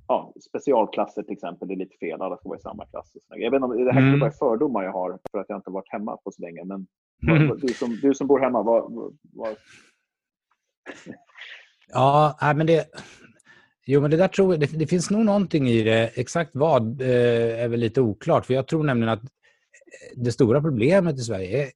ja, 0.07 0.33
specialklasser 0.49 1.23
till 1.23 1.33
exempel, 1.33 1.71
är 1.71 1.75
lite 1.75 1.97
fel. 1.97 2.21
Alla 2.21 2.37
ska 2.37 2.49
vara 2.49 2.59
i 2.59 2.61
samma 2.61 2.85
klass. 2.85 3.17
Jag 3.27 3.51
vet 3.51 3.63
inte 3.63 3.83
det 3.83 3.93
här 3.93 4.01
mm. 4.01 4.21
är 4.21 4.29
fördomar 4.29 4.83
jag 4.83 4.91
har 4.91 5.19
för 5.31 5.39
att 5.39 5.49
jag 5.49 5.57
inte 5.57 5.71
varit 5.71 5.91
hemma 5.91 6.17
på 6.17 6.31
så 6.31 6.41
länge. 6.41 6.63
Men. 6.65 6.87
Du, 7.61 7.73
som, 7.73 7.99
du 8.01 8.13
som 8.13 8.27
bor 8.27 8.39
hemma, 8.39 8.63
vad... 8.63 9.13
vad... 9.33 9.55
Ja, 11.87 12.53
men 12.55 12.67
det... 12.67 12.85
Jo, 13.85 14.01
men 14.01 14.11
det 14.11 14.17
där 14.17 14.27
tror 14.27 14.53
jag, 14.53 14.59
det, 14.59 14.79
det, 14.79 14.87
finns 14.87 15.09
nog 15.09 15.25
någonting 15.25 15.69
i 15.69 15.83
det. 15.83 16.11
Exakt 16.13 16.51
vad 16.53 17.01
eh, 17.01 17.63
är 17.63 17.67
väl 17.67 17.79
lite 17.79 18.01
oklart. 18.01 18.45
För 18.45 18.53
jag 18.53 18.67
tror 18.67 18.83
nämligen 18.83 19.13
att 19.13 19.21
det 20.15 20.31
stora 20.31 20.61
problemet 20.61 21.19
i 21.19 21.21
Sverige 21.21 21.63
är, 21.63 21.71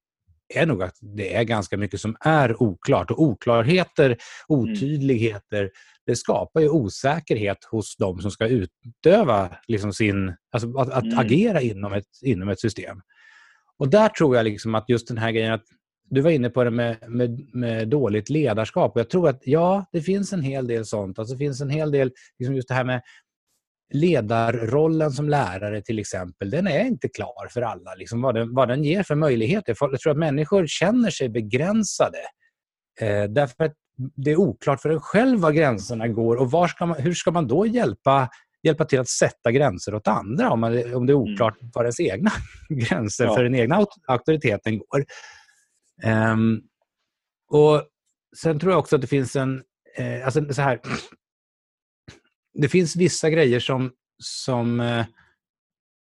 är 0.55 0.65
nog 0.65 0.83
att 0.83 0.97
det 1.01 1.35
är 1.35 1.43
ganska 1.43 1.77
mycket 1.77 2.01
som 2.01 2.15
är 2.19 2.63
oklart. 2.63 3.11
Och 3.11 3.21
oklarheter, 3.21 4.05
mm. 4.05 4.17
otydligheter, 4.47 5.59
mm. 5.59 5.71
det 6.05 6.15
skapar 6.15 6.61
ju 6.61 6.69
osäkerhet 6.69 7.63
hos 7.71 7.95
de 7.97 8.21
som 8.21 8.31
ska 8.31 8.47
utöva 8.47 9.49
liksom 9.67 9.93
sin, 9.93 10.35
alltså 10.51 10.77
att, 10.77 10.89
att 10.89 11.03
mm. 11.03 11.19
agera 11.19 11.61
inom 11.61 11.93
ett, 11.93 12.07
inom 12.21 12.49
ett 12.49 12.59
system. 12.59 13.01
Och 13.83 13.89
där 13.89 14.09
tror 14.09 14.35
jag 14.35 14.43
liksom 14.43 14.75
att 14.75 14.89
just 14.89 15.07
den 15.07 15.17
här 15.17 15.31
grejen 15.31 15.53
att 15.53 15.65
du 16.09 16.21
var 16.21 16.31
inne 16.31 16.49
på 16.49 16.63
det 16.63 16.71
med, 16.71 16.97
med, 17.07 17.49
med, 17.53 17.87
dåligt 17.87 18.29
ledarskap. 18.29 18.91
Jag 18.95 19.09
tror 19.09 19.29
att 19.29 19.41
ja, 19.43 19.85
det 19.91 20.01
finns 20.01 20.33
en 20.33 20.41
hel 20.41 20.67
del 20.67 20.85
sånt. 20.85 21.19
Alltså, 21.19 21.33
det 21.33 21.37
finns 21.37 21.61
en 21.61 21.69
hel 21.69 21.91
del, 21.91 22.11
liksom 22.39 22.55
just 22.55 22.67
det 22.67 22.73
här 22.73 22.83
med 22.83 23.01
ledarrollen 23.93 25.11
som 25.11 25.29
lärare 25.29 25.81
till 25.81 25.99
exempel, 25.99 26.49
den 26.49 26.67
är 26.67 26.85
inte 26.85 27.09
klar 27.09 27.47
för 27.49 27.61
alla. 27.61 27.95
Liksom 27.95 28.21
vad, 28.21 28.35
den, 28.35 28.53
vad 28.53 28.67
den 28.67 28.83
ger 28.83 29.03
för 29.03 29.15
möjligheter. 29.15 29.75
Jag 29.79 29.99
tror 29.99 30.11
att 30.11 30.17
människor 30.17 30.67
känner 30.67 31.09
sig 31.09 31.29
begränsade. 31.29 32.19
Eh, 33.01 33.23
därför 33.23 33.63
att 33.63 33.73
det 34.15 34.31
är 34.31 34.39
oklart 34.39 34.81
för 34.81 34.89
en 34.89 34.99
själv 34.99 35.39
var 35.39 35.51
gränserna 35.51 36.07
går 36.07 36.35
och 36.35 36.51
var 36.51 36.67
ska 36.67 36.85
man, 36.85 37.01
hur 37.01 37.13
ska 37.13 37.31
man 37.31 37.47
då 37.47 37.65
hjälpa, 37.65 38.29
hjälpa 38.63 38.85
till 38.85 38.99
att 38.99 39.09
sätta 39.09 39.51
gränser 39.51 39.95
åt 39.95 40.07
andra 40.07 40.51
om, 40.51 40.59
man, 40.59 40.71
om 40.95 41.05
det 41.05 41.13
är 41.13 41.17
mm. 41.17 41.33
oklart 41.33 41.61
mm. 41.61 41.71
var 41.73 41.83
ens 41.83 41.99
egna 41.99 42.31
gränser 42.69 43.25
ja. 43.25 43.35
för 43.35 43.43
den 43.43 43.55
egna 43.55 43.85
auktoriteten 44.07 44.79
går. 44.79 45.05
Um, 46.33 46.61
och 47.49 47.83
Sen 48.37 48.59
tror 48.59 48.71
jag 48.71 48.79
också 48.79 48.95
att 48.95 49.01
det 49.01 49.07
finns 49.07 49.35
en... 49.35 49.63
Eh, 49.97 50.25
alltså 50.25 50.53
så 50.53 50.61
här, 50.61 50.79
det 52.53 52.69
finns 52.69 52.95
vissa 52.95 53.29
grejer 53.29 53.59
som, 53.59 53.91
som, 54.23 54.79
eh, 54.79 55.05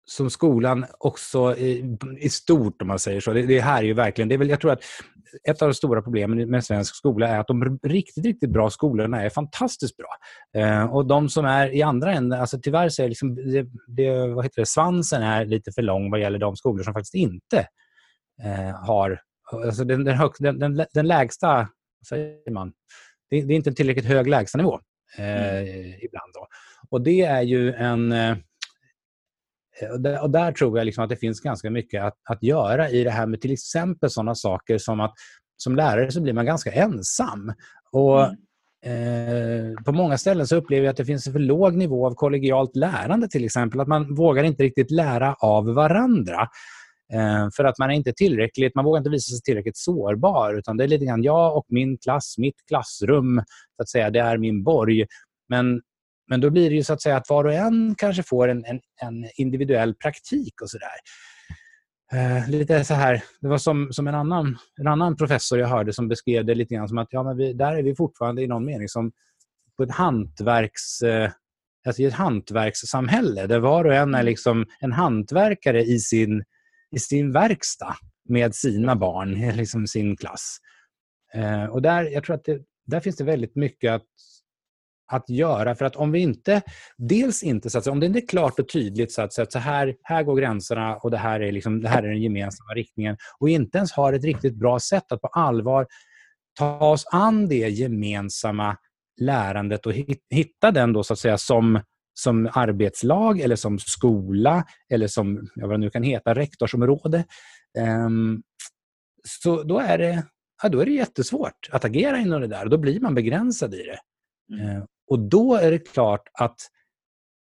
som 0.07 0.31
skolan 0.31 0.87
också 0.99 1.57
i, 1.57 1.97
i, 2.19 2.29
stort, 2.29 2.83
om 2.83 2.89
man 2.89 2.99
säger 2.99 3.21
så. 3.21 3.33
Det, 3.33 3.43
det 3.43 3.61
här 3.61 3.79
är 3.79 3.87
ju 3.87 3.95
verkligen, 3.95 4.29
det 4.29 4.35
är 4.35 4.39
väl, 4.39 4.49
jag 4.49 4.61
tror 4.61 4.73
att 4.73 4.83
ett 5.45 5.63
av 5.63 5.69
de 5.69 5.75
stora 5.75 6.03
problemen 6.03 6.51
med 6.51 6.65
svensk 6.65 6.95
skola 6.95 7.29
är 7.29 7.39
att 7.39 7.47
de 7.47 7.79
riktigt, 7.83 8.25
riktigt 8.25 8.51
bra 8.51 8.71
skolorna 8.71 9.23
är 9.23 9.31
fantastiskt 9.31 9.97
bra. 9.97 10.09
Eh, 10.63 10.95
och 10.95 11.07
de 11.07 11.29
som 11.29 11.45
är 11.45 11.75
i 11.75 11.83
andra 11.83 12.13
änden, 12.13 12.41
alltså 12.41 12.59
tyvärr 12.63 12.89
så 12.89 13.03
är 13.03 13.09
liksom, 13.09 13.35
det, 13.35 13.67
det, 13.87 14.27
vad 14.29 14.45
heter 14.45 14.63
det, 14.63 14.67
svansen 14.67 15.23
är 15.23 15.45
lite 15.45 15.73
för 15.73 15.83
lång 15.83 16.11
vad 16.11 16.21
gäller 16.21 16.39
de 16.39 16.57
skolor 16.57 16.83
som 16.83 16.95
faktiskt 16.95 17.15
inte 17.15 17.69
eh, 18.43 18.87
har, 18.87 19.21
alltså 19.53 19.85
den, 19.85 20.05
den, 20.05 20.17
hög, 20.17 20.31
den, 20.39 20.59
den, 20.59 20.87
den 20.95 21.07
lägsta, 21.07 21.69
säger 22.09 22.51
man, 22.51 22.73
det, 23.31 23.43
det 23.43 23.55
är 23.55 23.57
inte 23.57 23.71
en 23.71 23.75
tillräckligt 23.75 24.07
hög 24.07 24.29
lägstanivå 24.29 24.81
eh, 25.19 25.59
mm. 25.59 25.95
ibland. 26.03 26.33
Då. 26.35 26.47
Och 26.91 27.01
det 27.03 27.21
är 27.21 27.43
ju 27.43 27.73
en... 27.73 28.15
Eh, 29.81 30.23
och 30.23 30.31
där, 30.31 30.53
tror 30.53 30.79
jag 30.79 30.85
liksom 30.85 31.05
att 31.05 31.11
det 31.11 31.17
finns 31.17 31.41
ganska 31.41 31.71
mycket 31.71 32.05
att, 32.05 32.17
att 32.31 32.43
göra 32.43 32.91
i 32.91 33.05
det 33.05 33.11
här 33.11 33.27
med 33.27 33.41
till 33.41 33.53
exempel 33.53 34.11
sådana 34.11 34.35
saker 34.35 34.79
som 34.79 35.01
att 35.01 35.15
som 35.57 35.77
lärare 35.77 36.13
så 36.13 36.21
blir 36.21 36.33
man 36.33 36.47
ganska 36.47 36.73
ensam. 36.73 37.53
Och 37.93 38.25
mm. 38.25 38.37
Eh, 38.85 39.83
på 39.85 39.93
många 39.93 40.19
ställen 40.19 40.47
så 40.47 40.57
upplever 40.57 40.85
jag 40.85 40.91
att 40.91 40.97
det 40.97 41.05
finns 41.05 41.27
en 41.27 41.33
för 41.33 41.41
låg 41.41 41.75
nivå 41.75 42.07
av 42.07 42.15
kollegialt 42.15 42.77
lärande 42.77 43.29
till 43.29 43.45
exempel. 43.45 43.81
Att 43.81 43.89
man 43.89 44.15
vågar 44.15 44.45
inte 44.45 44.63
riktigt 44.63 44.91
lära 44.91 45.35
av 45.35 45.67
varandra. 45.67 46.49
Eh, 47.13 47.49
för 47.57 47.65
att 47.65 47.79
man 47.79 47.91
är 47.91 47.95
inte 47.95 48.13
tillräckligt, 48.13 48.75
man 48.75 48.85
vågar 48.85 48.99
inte 48.99 49.11
visa 49.11 49.31
sig 49.31 49.41
tillräckligt 49.41 49.77
sårbar. 49.77 50.59
Utan 50.59 50.77
det 50.77 50.85
är 50.85 50.89
lite 50.89 51.05
grann 51.05 51.23
jag 51.23 51.57
och 51.57 51.67
min 51.69 51.99
klass, 51.99 52.35
mitt 52.39 52.67
klassrum, 52.69 53.43
så 53.77 53.83
att 53.83 53.89
säga, 53.89 54.11
det 54.11 54.21
är 54.21 54.39
min 54.39 54.65
borg. 54.65 55.07
Men 55.49 55.81
men 56.29 56.41
då 56.41 56.51
blir 56.51 56.71
det 56.71 56.77
ju 56.77 56.83
så 56.83 56.93
att 56.93 57.03
säga 57.03 57.17
att 57.17 57.31
var 57.31 57.45
och 57.45 57.53
en 57.53 57.95
kanske 57.99 58.23
får 58.23 58.49
en, 58.49 58.65
en, 58.65 58.81
en 59.03 59.31
individuell 59.37 59.95
praktik 59.95 60.63
och 60.63 60.71
sådär. 60.71 60.97
Eh, 62.13 62.49
lite 62.51 62.85
så 62.85 62.95
här, 62.95 63.23
det 63.41 63.49
var 63.49 63.59
som, 63.59 63.93
som 63.93 64.07
en, 64.09 64.15
annan, 64.15 64.59
en 64.81 64.87
annan 64.87 65.17
professor 65.17 65.59
jag 65.59 65.69
hörde 65.69 65.93
som 65.93 66.09
beskrev 66.09 66.45
det 66.45 66.55
lite 66.55 66.75
grann 66.75 66.89
som 66.89 66.99
att 66.99 67.09
ja, 67.11 67.23
men 67.23 67.37
vi, 67.37 67.53
där 67.53 67.77
är 67.77 67.83
vi 67.83 67.95
fortfarande 67.95 68.43
i 68.43 68.47
någon 68.47 68.65
mening 68.65 68.89
som 68.89 69.13
på 69.77 69.83
ett 69.83 69.91
hantverks... 69.91 71.03
Eh, 71.03 71.31
alltså 71.87 72.03
i 72.03 72.05
ett 72.05 72.15
hantverkssamhälle 72.15 73.47
där 73.47 73.59
var 73.59 73.85
och 73.85 73.95
en 73.95 74.15
är 74.15 74.23
liksom 74.23 74.67
en 74.81 74.93
hantverkare 74.93 75.83
i 75.83 75.99
sin, 75.99 76.45
i 76.91 76.99
sin 76.99 77.33
verkstad 77.33 77.97
med 78.29 78.55
sina 78.55 78.97
barn, 78.97 79.35
liksom 79.57 79.87
sin 79.87 80.17
klass. 80.17 80.59
Eh, 81.35 81.65
och 81.65 81.83
där, 81.83 82.05
jag 82.05 82.25
tror 82.25 82.37
att 82.37 82.45
det, 82.45 82.61
där 82.87 83.01
finns 83.01 83.17
det 83.17 83.25
väldigt 83.25 83.57
mycket 83.57 83.93
att, 83.93 84.03
att 85.07 85.31
göra. 85.31 85.75
För 85.75 85.85
att 85.85 85.97
om 85.97 86.13
vi 86.13 86.19
inte, 86.19 86.63
dels 86.97 87.43
inte, 87.43 87.71
så 87.71 87.79
att, 87.79 87.87
om 87.87 88.01
det 88.01 88.07
inte 88.07 88.19
är 88.19 88.27
klart 88.27 88.59
och 88.59 88.69
tydligt 88.69 89.13
så 89.13 89.23
att, 89.23 89.33
så, 89.33 89.43
att 89.43 89.53
så 89.53 89.59
här, 89.59 89.95
här 90.03 90.23
går 90.23 90.37
gränserna 90.37 90.97
och 90.97 91.11
det 91.11 91.17
här, 91.17 91.41
är 91.41 91.53
liksom, 91.53 91.83
det 91.83 91.89
här 91.89 92.03
är 92.03 92.09
den 92.09 92.23
gemensamma 92.23 92.75
riktningen 92.75 93.17
och 93.39 93.49
inte 93.49 93.79
ens 93.79 93.93
har 93.93 94.13
ett 94.13 94.25
riktigt 94.25 94.55
bra 94.55 94.81
sätt 94.81 95.13
att 95.13 95.21
på 95.21 95.29
allvar 95.29 95.87
ta 96.59 96.79
oss 96.79 97.07
an 97.13 97.49
det 97.49 97.69
gemensamma 97.69 98.77
lärandet 99.21 99.87
och 99.87 99.93
hitta 100.31 100.71
den 100.71 100.93
då 100.93 101.03
så 101.03 101.13
att 101.13 101.19
säga 101.19 101.39
som, 101.39 101.81
som 102.15 102.51
arbetslag 102.53 103.41
eller 103.41 103.57
som 103.57 103.79
skola 103.79 104.65
eller 104.89 105.07
som 105.07 105.49
vad 105.55 105.71
det 105.71 105.79
nu 105.79 105.91
kan 105.91 106.03
heta, 106.03 106.35
rektorsområde. 106.35 107.25
Um, 108.07 108.43
så 109.29 109.63
då 109.63 109.79
är, 109.79 109.99
det, 109.99 110.27
ja, 110.63 110.69
då 110.69 110.81
är 110.81 110.87
det 110.87 110.93
jättesvårt 110.93 111.69
att 111.71 111.85
agera 111.85 112.19
inom 112.19 112.41
det 112.41 112.47
där 112.47 112.65
och 112.65 112.71
då 112.71 112.79
blir 112.79 113.01
man 113.01 113.15
begränsad 113.15 113.75
i 113.75 113.83
det. 113.83 113.99
Mm. 114.55 114.87
Och 115.07 115.19
då 115.19 115.55
är 115.55 115.71
det 115.71 115.79
klart 115.79 116.29
att 116.33 116.57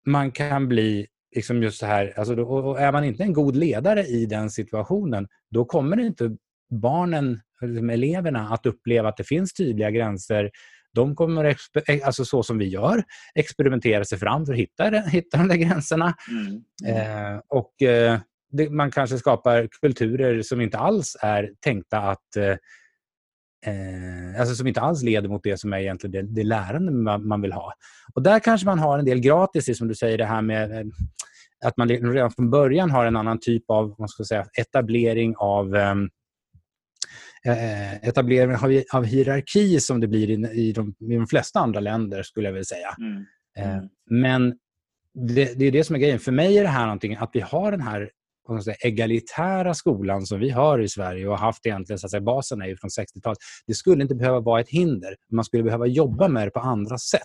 man 0.07 0.30
kan 0.30 0.68
bli 0.68 1.07
liksom 1.34 1.62
just 1.62 1.78
så 1.78 1.86
här, 1.86 2.14
alltså 2.18 2.34
då, 2.34 2.49
och 2.49 2.80
är 2.80 2.92
man 2.92 3.05
inte 3.05 3.22
en 3.22 3.32
god 3.32 3.57
ledare 3.57 4.05
i 4.05 4.26
den 4.26 4.51
situationen, 4.51 5.28
då 5.51 5.64
kommer 5.64 6.01
inte 6.01 6.36
barnen, 6.70 7.40
eleverna, 7.90 8.49
att 8.49 8.66
uppleva 8.66 9.09
att 9.09 9.16
det 9.16 9.24
finns 9.24 9.55
tydliga 9.55 9.90
gränser 9.90 10.51
de 10.94 11.14
kommer, 11.14 11.57
alltså 12.05 12.24
så 12.24 12.42
som 12.42 12.59
vi 12.59 12.68
gör, 12.68 13.03
experimentera 13.34 14.05
sig 14.05 14.18
fram 14.18 14.46
för 14.46 14.53
att 14.53 14.59
hitta, 14.59 14.90
hitta 15.07 15.38
de 15.38 15.49
där 15.49 15.57
gränserna. 15.57 16.14
Mm. 16.30 16.96
Eh, 16.96 17.40
och 17.49 17.82
eh, 17.82 18.20
det, 18.51 18.70
Man 18.70 18.90
kanske 18.90 19.18
skapar 19.18 19.68
kulturer 19.80 20.42
som 20.42 20.61
inte 20.61 20.78
alls 20.78 21.16
är 21.22 21.51
tänkta 21.61 21.99
att 21.99 22.36
eh, 22.36 22.57
eh, 23.66 24.40
alltså 24.40 24.54
som 24.54 24.66
inte 24.66 24.80
alls 24.80 25.02
leder 25.02 25.28
mot 25.28 25.42
det 25.42 25.61
som 25.61 25.72
är 25.72 25.78
egentligen 25.78 26.12
det, 26.12 26.34
det 26.34 26.48
lärande 26.48 26.92
man, 26.92 27.28
man, 27.28 27.40
vill 27.40 27.52
ha. 27.52 27.72
Och 28.14 28.22
Där 28.22 28.38
kanske 28.38 28.66
man 28.66 28.78
har 28.78 28.98
en 28.98 29.04
del 29.04 29.20
gratis, 29.20 29.78
som 29.78 29.88
du 29.88 29.94
säger, 29.94 30.18
det 30.18 30.24
här 30.24 30.42
med 30.42 30.72
eh, 30.72 30.86
att 31.64 31.76
man 31.76 31.88
redan 31.88 32.30
från 32.30 32.50
början 32.50 32.90
har 32.90 33.06
en 33.06 33.16
annan 33.16 33.38
typ 33.40 33.70
av 33.70 33.94
vad 33.98 34.11
ska 34.11 34.24
säga, 34.24 34.46
etablering 34.59 35.34
av 35.36 35.74
um, 35.74 36.11
Eh, 37.46 38.09
etablering 38.09 38.54
av, 38.54 38.82
av 38.92 39.04
hierarki 39.04 39.80
som 39.80 40.00
det 40.00 40.09
blir 40.09 40.30
i, 40.30 40.34
i, 40.34 40.72
de, 40.72 40.94
i 41.00 41.16
de 41.16 41.26
flesta 41.26 41.61
andra 41.61 41.80
länder, 41.80 42.22
skulle 42.22 42.48
jag 42.48 42.52
vilja 42.52 42.64
säga. 42.64 42.96
Mm. 42.98 43.24
Eh, 43.59 43.76
mm. 43.76 43.88
Men 44.11 44.54
det, 45.14 45.59
det, 45.59 45.64
är 45.64 45.72
det 45.72 45.84
som 45.84 45.96
är 45.96 46.00
grejen. 46.00 46.18
För 46.18 46.32
mig 46.32 46.59
är 46.59 46.62
det 46.62 46.68
här 46.68 46.86
någonting 46.86 47.16
att 47.16 47.30
vi 47.32 47.40
har 47.40 47.70
den 47.70 47.80
här 47.80 48.11
säga, 48.62 48.76
egalitära 48.80 49.74
skolan 49.74 50.26
som 50.26 50.40
vi 50.40 50.51
har 50.51 50.78
i 50.78 50.88
Sverige 50.88 51.26
och 51.26 51.38
har 51.38 51.46
haft 51.46 51.66
egentligen, 51.66 51.99
så 51.99 52.07
att 52.07 52.11
säga, 52.11 52.20
basen 52.20 52.62
är 52.62 52.76
från 52.76 52.88
60-talet. 52.88 53.38
Det 53.66 53.74
skulle 53.74 54.03
inte 54.03 54.14
behöva 54.14 54.40
vara 54.40 54.61
ett 54.61 54.68
hinder. 54.68 55.16
Man 55.32 55.44
skulle 55.44 55.62
behöva 55.62 55.86
jobba 55.86 56.28
med 56.28 56.46
det 56.46 56.51
på 56.51 56.61
andra 56.61 56.99
sätt. 56.99 57.22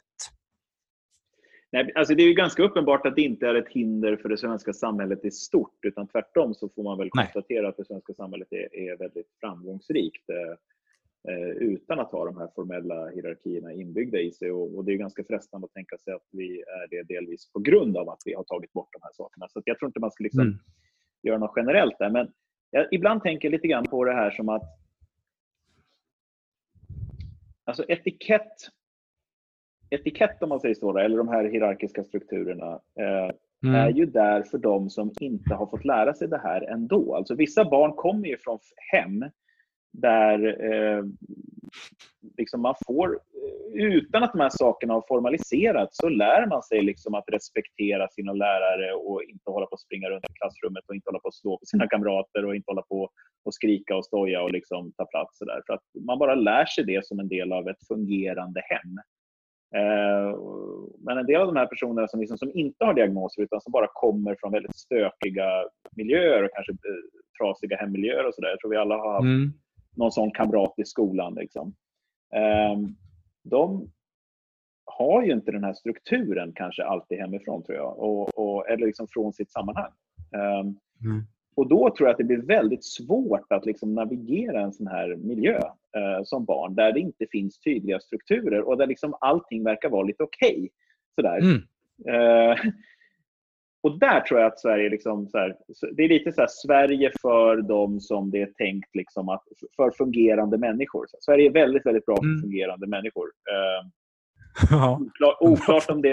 Nej, 1.73 1.91
alltså 1.95 2.15
det 2.15 2.23
är 2.23 2.27
ju 2.27 2.33
ganska 2.33 2.63
uppenbart 2.63 3.05
att 3.05 3.15
det 3.15 3.21
inte 3.21 3.47
är 3.47 3.55
ett 3.55 3.69
hinder 3.69 4.15
för 4.15 4.29
det 4.29 4.37
svenska 4.37 4.73
samhället 4.73 5.25
i 5.25 5.31
stort, 5.31 5.77
utan 5.81 6.07
tvärtom 6.07 6.53
så 6.53 6.69
får 6.69 6.83
man 6.83 6.97
väl 6.97 7.09
konstatera 7.09 7.61
Nej. 7.61 7.69
att 7.69 7.77
det 7.77 7.85
svenska 7.85 8.13
samhället 8.13 8.47
är, 8.51 8.75
är 8.75 8.97
väldigt 8.97 9.27
framgångsrikt 9.39 10.29
eh, 10.29 11.33
eh, 11.33 11.49
utan 11.49 11.99
att 11.99 12.11
ha 12.11 12.25
de 12.25 12.37
här 12.37 12.49
formella 12.55 13.09
hierarkierna 13.09 13.73
inbyggda 13.73 14.19
i 14.19 14.31
sig. 14.31 14.51
Och, 14.51 14.77
och, 14.77 14.85
det 14.85 14.93
är 14.93 14.97
ganska 14.97 15.23
frestande 15.23 15.65
att 15.65 15.73
tänka 15.73 15.97
sig 15.97 16.13
att 16.13 16.27
vi 16.31 16.59
är 16.61 16.87
det 16.89 17.13
delvis 17.13 17.51
på 17.51 17.59
grund 17.59 17.97
av 17.97 18.09
att 18.09 18.21
vi 18.25 18.33
har 18.33 18.43
tagit 18.43 18.73
bort 18.73 18.89
de 18.91 18.99
här 19.01 19.13
sakerna. 19.13 19.47
Så 19.49 19.61
jag 19.65 19.79
tror 19.79 19.89
inte 19.89 19.99
man 19.99 20.11
ska 20.11 20.23
liksom 20.23 20.41
mm. 20.41 20.59
Göra 21.23 21.37
något 21.37 21.53
generellt 21.55 21.99
där. 21.99 22.09
Men 22.09 22.31
jag 22.69 22.87
ibland 22.91 23.23
tänker 23.23 23.49
lite 23.49 23.67
grann 23.67 23.85
på 23.85 24.03
det 24.05 24.13
här 24.13 24.31
som 24.31 24.49
att 24.49 24.79
Alltså 27.65 27.83
etikett 27.87 28.57
etikett 29.89 30.43
om 30.43 30.49
man 30.49 30.59
säger 30.59 30.75
så, 30.75 30.97
eller 30.97 31.17
de 31.17 31.27
här 31.27 31.45
hierarkiska 31.45 32.03
strukturerna, 32.03 32.79
eh, 32.99 33.31
mm. 33.63 33.75
är 33.75 33.89
ju 33.89 34.05
där 34.05 34.43
för 34.43 34.57
de 34.57 34.89
som 34.89 35.11
inte 35.19 35.55
har 35.55 35.65
fått 35.65 35.85
lära 35.85 36.13
sig 36.13 36.27
det 36.27 36.41
här 36.43 36.61
ändå. 36.61 37.15
Alltså 37.15 37.35
vissa 37.35 37.65
barn 37.65 37.93
kommer 37.93 38.27
ju 38.27 38.37
från 38.37 38.59
hem 38.91 39.25
där 39.91 40.63
eh, 40.73 41.03
liksom 42.37 42.61
man 42.61 42.75
får, 42.87 43.19
utan 43.73 44.23
att 44.23 44.31
de 44.31 44.39
här 44.39 44.49
sakerna 44.49 44.93
har 44.93 45.03
formaliserats, 45.07 45.97
så 45.97 46.09
lär 46.09 46.47
man 46.47 46.63
sig 46.63 46.81
liksom 46.81 47.13
att 47.13 47.23
respektera 47.27 48.07
sina 48.07 48.33
lärare 48.33 48.93
och 48.93 49.23
inte 49.23 49.51
hålla 49.51 49.65
på 49.65 49.75
att 49.75 49.81
springa 49.81 50.09
runt 50.09 50.29
i 50.29 50.33
klassrummet 50.33 50.83
och 50.87 50.95
inte 50.95 51.09
hålla 51.09 51.19
på 51.19 51.27
att 51.27 51.33
slå 51.33 51.57
på 51.57 51.65
sina 51.65 51.87
kamrater 51.87 52.45
och 52.45 52.55
inte 52.55 52.71
hålla 52.71 52.81
på 52.81 53.09
och 53.45 53.53
skrika 53.53 53.95
och 53.95 54.05
stoja 54.05 54.41
och 54.41 54.51
liksom 54.51 54.91
ta 54.97 55.05
plats. 55.05 55.39
Där. 55.39 55.61
För 55.67 55.73
att 55.73 55.83
man 56.05 56.19
bara 56.19 56.35
lär 56.35 56.65
sig 56.65 56.83
det 56.83 57.05
som 57.05 57.19
en 57.19 57.27
del 57.27 57.53
av 57.53 57.67
ett 57.67 57.87
fungerande 57.87 58.61
hem. 58.69 58.97
Eh, 59.75 60.37
men 61.05 61.17
en 61.17 61.25
del 61.25 61.41
av 61.41 61.47
de 61.47 61.55
här 61.55 61.65
personerna 61.65 62.07
som, 62.07 62.19
liksom, 62.19 62.37
som 62.37 62.51
inte 62.53 62.85
har 62.85 62.93
diagnoser 62.93 63.41
utan 63.41 63.61
som 63.61 63.71
bara 63.71 63.87
kommer 63.93 64.35
från 64.39 64.51
väldigt 64.51 64.75
stökiga 64.75 65.65
miljöer 65.95 66.43
och 66.43 66.49
kanske 66.53 66.71
eh, 66.71 67.03
trasiga 67.39 67.77
hemmiljöer 67.77 68.27
och 68.27 68.35
sådär. 68.35 68.49
Jag 68.49 68.59
tror 68.59 68.71
vi 68.71 68.77
alla 68.77 68.95
har 68.97 69.13
haft 69.13 69.23
mm. 69.23 69.53
Någon 69.95 70.11
sån 70.11 70.31
kamrat 70.31 70.73
i 70.77 70.85
skolan. 70.85 71.33
Liksom. 71.33 71.75
Ehm, 72.35 72.95
de 73.43 73.91
har 74.85 75.23
ju 75.23 75.33
inte 75.33 75.51
den 75.51 75.63
här 75.63 75.73
strukturen 75.73 76.53
kanske 76.55 76.83
alltid 76.83 77.17
hemifrån 77.17 77.63
tror 77.63 77.77
jag, 77.77 77.99
och, 77.99 78.37
och 78.37 78.69
eller 78.69 78.85
liksom 78.85 79.07
från 79.09 79.33
sitt 79.33 79.51
sammanhang. 79.51 79.91
Ehm, 80.35 80.79
mm. 81.03 81.23
Och 81.55 81.69
då 81.69 81.93
tror 81.97 82.07
jag 82.07 82.11
att 82.11 82.17
det 82.17 82.23
blir 82.23 82.41
väldigt 82.41 82.85
svårt 82.85 83.51
att 83.51 83.65
liksom 83.65 83.95
navigera 83.95 84.61
en 84.61 84.73
sån 84.73 84.87
här 84.87 85.15
miljö 85.15 85.59
eh, 85.97 86.23
som 86.23 86.45
barn 86.45 86.75
där 86.75 86.91
det 86.91 86.99
inte 86.99 87.25
finns 87.31 87.59
tydliga 87.59 87.99
strukturer 87.99 88.61
och 88.61 88.77
där 88.77 88.87
liksom 88.87 89.15
allting 89.19 89.63
verkar 89.63 89.89
vara 89.89 90.03
lite 90.03 90.23
okej. 90.23 90.69
Okay, 91.17 91.39
mm. 91.39 91.61
eh, 92.07 92.57
och 93.83 93.99
där 93.99 94.21
tror 94.21 94.39
jag 94.39 94.47
att 94.47 94.59
Sverige, 94.59 94.89
liksom, 94.89 95.27
så 95.27 95.37
här, 95.37 95.55
det 95.95 96.03
är 96.03 96.09
lite 96.09 96.31
så 96.31 96.41
här, 96.41 96.47
Sverige 96.51 97.11
för 97.21 97.61
de 97.61 97.99
som 97.99 98.31
det 98.31 98.41
är 98.41 98.51
tänkt 98.57 98.95
liksom 98.95 99.29
att, 99.29 99.43
för 99.75 99.91
fungerande 99.91 100.57
människor. 100.57 101.05
Så 101.07 101.17
Sverige 101.21 101.49
är 101.49 101.53
väldigt, 101.53 101.85
väldigt 101.85 102.05
bra 102.05 102.15
för 102.15 102.23
mm. 102.23 102.41
fungerande 102.41 102.87
människor. 102.87 103.25
Eh, 103.25 103.87
Ja. 104.69 104.99
Oklart, 105.01 105.37
oklart 105.39 105.89
om 105.89 106.01
det... 106.01 106.09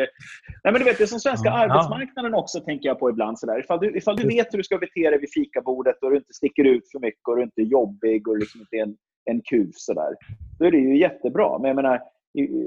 Nej, 0.65 0.73
men 0.73 0.75
du 0.75 0.85
vet, 0.85 0.99
det 0.99 1.05
är 1.05 1.07
som 1.07 1.21
svenska 1.21 1.49
ja. 1.49 1.59
arbetsmarknaden 1.59 2.35
också, 2.35 2.61
tänker 2.61 2.89
jag 2.89 2.99
på 2.99 3.11
ibland. 3.11 3.39
Sådär. 3.39 3.61
Ifall, 3.61 3.81
du, 3.81 3.97
ifall 3.97 4.17
du 4.17 4.29
vet 4.29 4.53
hur 4.53 4.59
du 4.59 4.65
ska 4.65 4.79
bete 4.79 5.11
dig 5.11 5.19
vid 5.19 5.33
fikabordet 5.33 6.03
och 6.03 6.11
du 6.11 6.17
inte 6.17 6.33
sticker 6.33 6.65
ut 6.65 6.91
för 6.93 6.99
mycket 6.99 7.29
och 7.29 7.37
du 7.37 7.43
inte 7.43 7.61
är 7.61 7.65
jobbig 7.65 8.29
och 8.29 8.39
liksom 8.39 8.61
inte 8.61 8.77
är 8.77 8.83
en, 8.83 8.97
en 9.25 9.41
kuf, 9.43 9.75
sådär, 9.75 10.15
då 10.59 10.65
är 10.65 10.71
det 10.71 10.79
ju 10.79 10.99
jättebra. 10.99 11.59
Men 11.59 11.69
jag 11.69 11.77
menar, 11.77 12.01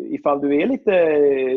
ifall 0.09 0.41
du, 0.41 0.61
är 0.61 0.67
lite, 0.67 0.91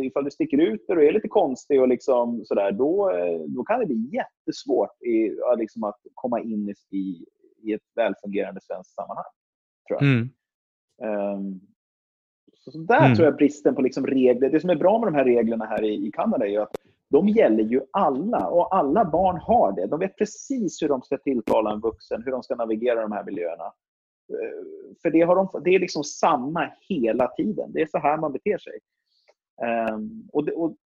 ifall 0.06 0.24
du 0.24 0.30
sticker 0.30 0.58
ut 0.58 0.84
och 0.88 1.02
är 1.02 1.12
lite 1.12 1.28
konstig, 1.28 1.80
och 1.80 1.88
liksom 1.88 2.44
sådär, 2.44 2.72
då, 2.72 3.12
då 3.46 3.64
kan 3.64 3.80
det 3.80 3.86
bli 3.86 4.10
jättesvårt 4.12 5.02
i, 5.02 5.30
liksom 5.58 5.84
att 5.84 6.00
komma 6.14 6.40
in 6.40 6.74
i, 6.90 7.24
i 7.62 7.72
ett 7.72 7.82
välfungerande 7.94 8.60
svenskt 8.60 8.94
sammanhang. 8.94 9.24
Tror 9.88 10.02
jag. 10.02 10.02
Mm. 10.02 10.30
Um, 11.38 11.60
så 12.58 12.78
där 12.78 13.04
mm. 13.04 13.16
tror 13.16 13.26
jag 13.26 13.36
bristen 13.36 13.74
på 13.74 13.82
liksom 13.82 14.06
regler, 14.06 14.50
det 14.50 14.60
som 14.60 14.70
är 14.70 14.76
bra 14.76 14.98
med 14.98 15.08
de 15.08 15.14
här 15.14 15.24
reglerna 15.24 15.64
här 15.64 15.84
i, 15.84 16.06
i 16.06 16.10
Kanada 16.12 16.46
är 16.46 16.50
ju 16.50 16.62
att 16.62 16.76
de 17.08 17.28
gäller 17.28 17.64
ju 17.64 17.80
alla 17.90 18.48
och 18.48 18.76
alla 18.76 19.04
barn 19.04 19.36
har 19.36 19.72
det. 19.72 19.86
De 19.86 20.00
vet 20.00 20.18
precis 20.18 20.82
hur 20.82 20.88
de 20.88 21.02
ska 21.02 21.18
tilltala 21.18 21.72
en 21.72 21.80
vuxen, 21.80 22.22
hur 22.24 22.32
de 22.32 22.42
ska 22.42 22.54
navigera 22.54 23.02
de 23.02 23.12
här 23.12 23.24
miljöerna. 23.24 23.72
Eh, 24.30 24.96
för 25.02 25.10
det, 25.10 25.20
har 25.20 25.36
de, 25.36 25.62
det 25.64 25.70
är 25.70 25.78
liksom 25.78 26.04
samma 26.04 26.72
hela 26.88 27.28
tiden. 27.28 27.72
Det 27.72 27.82
är 27.82 27.86
så 27.86 27.98
här 27.98 28.18
man 28.18 28.32
beter 28.32 28.58
sig. 28.58 28.78
Um, 29.92 30.28
och, 30.32 30.44
det, 30.44 30.52
och, 30.52 30.76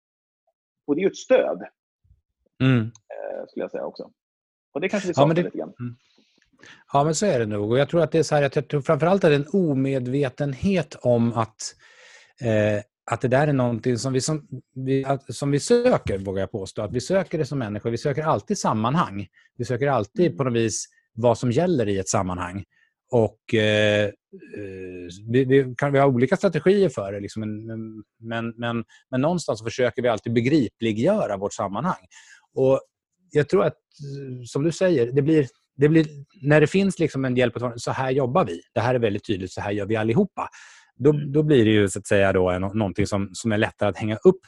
och, 0.86 0.96
det 0.96 1.00
är 1.00 1.02
ju 1.02 1.10
ett 1.10 1.16
stöd, 1.16 1.62
mm. 2.62 2.78
uh, 2.80 3.46
skulle 3.48 3.64
jag 3.64 3.70
säga 3.70 3.84
också. 3.84 4.10
Och 4.72 4.80
det 4.80 4.88
kanske 4.88 5.08
vi 5.08 5.14
saknar 5.14 5.30
ja, 5.30 5.34
det, 5.34 5.42
lite 5.42 5.58
grann. 5.58 5.72
Mm. 5.80 5.96
Ja, 6.92 7.04
men 7.04 7.14
så 7.14 7.26
är 7.26 7.38
det 7.38 7.46
nog. 7.46 7.70
Och 7.70 7.78
jag 7.78 7.88
tror 7.88 8.02
att 8.02 8.12
det 8.12 8.18
är 8.18 8.22
så 8.22 8.34
här, 8.34 8.42
jag 8.42 8.68
tror 8.68 8.80
framförallt 8.80 9.24
att 9.24 9.30
det 9.30 9.34
är 9.34 9.40
en 9.40 9.70
omedvetenhet 9.70 10.94
om 10.94 11.32
att, 11.32 11.74
eh, 12.40 12.82
att 13.10 13.20
det 13.20 13.28
där 13.28 13.48
är 13.48 13.52
någonting 13.52 13.98
som 13.98 14.12
vi, 14.12 14.20
som, 14.20 14.48
vi, 14.74 15.06
som 15.28 15.50
vi 15.50 15.60
söker, 15.60 16.18
vågar 16.18 16.40
jag 16.40 16.50
påstå. 16.50 16.82
Att 16.82 16.92
vi 16.92 17.00
söker 17.00 17.38
det 17.38 17.46
som 17.46 17.58
människor. 17.58 17.90
Vi 17.90 17.98
söker 17.98 18.22
alltid 18.22 18.58
sammanhang. 18.58 19.26
Vi 19.56 19.64
söker 19.64 19.88
alltid 19.88 20.26
mm. 20.26 20.36
på 20.36 20.44
något 20.44 20.54
vis 20.54 20.86
vad 21.14 21.38
som 21.38 21.50
gäller 21.50 21.88
i 21.88 21.98
ett 21.98 22.08
sammanhang 22.08 22.64
och 23.10 23.54
eh, 23.54 24.04
eh, 24.04 24.12
vi, 25.28 25.44
vi, 25.44 25.74
kan 25.76 25.92
vi 25.92 25.98
har 25.98 26.08
olika 26.08 26.36
strategier 26.36 26.88
för 26.88 27.12
det, 27.12 27.20
liksom, 27.20 27.40
men, 27.40 28.04
men, 28.20 28.54
men, 28.56 28.84
men 29.10 29.20
någonstans 29.20 29.62
försöker 29.62 30.02
vi 30.02 30.08
alltid 30.08 30.32
begripliggöra 30.32 31.36
vårt 31.36 31.52
sammanhang. 31.52 32.06
Och 32.54 32.80
jag 33.30 33.48
tror 33.48 33.64
att, 33.64 33.72
eh, 33.74 34.42
som 34.44 34.62
du 34.62 34.72
säger, 34.72 35.12
det 35.12 35.22
blir, 35.22 35.46
det 35.76 35.88
blir, 35.88 36.06
när 36.42 36.60
det 36.60 36.66
finns 36.66 36.98
liksom 36.98 37.24
en 37.24 37.36
hjälp 37.36 37.56
att 37.56 37.80
så 37.80 37.90
här 37.90 38.10
jobbar 38.10 38.44
vi, 38.44 38.60
det 38.74 38.80
här 38.80 38.94
är 38.94 38.98
väldigt 38.98 39.26
tydligt, 39.26 39.52
så 39.52 39.60
här 39.60 39.70
gör 39.70 39.86
vi 39.86 39.96
allihopa. 39.96 40.48
Då, 40.96 41.12
då 41.12 41.42
blir 41.42 41.64
det 41.64 41.70
ju 41.70 41.88
så 41.88 41.98
att 41.98 42.06
säga 42.06 42.32
då 42.32 42.58
någonting 42.58 43.06
som, 43.06 43.30
som 43.32 43.52
är 43.52 43.58
lättare 43.58 43.88
att 43.88 43.96
hänga 43.96 44.16
upp 44.16 44.40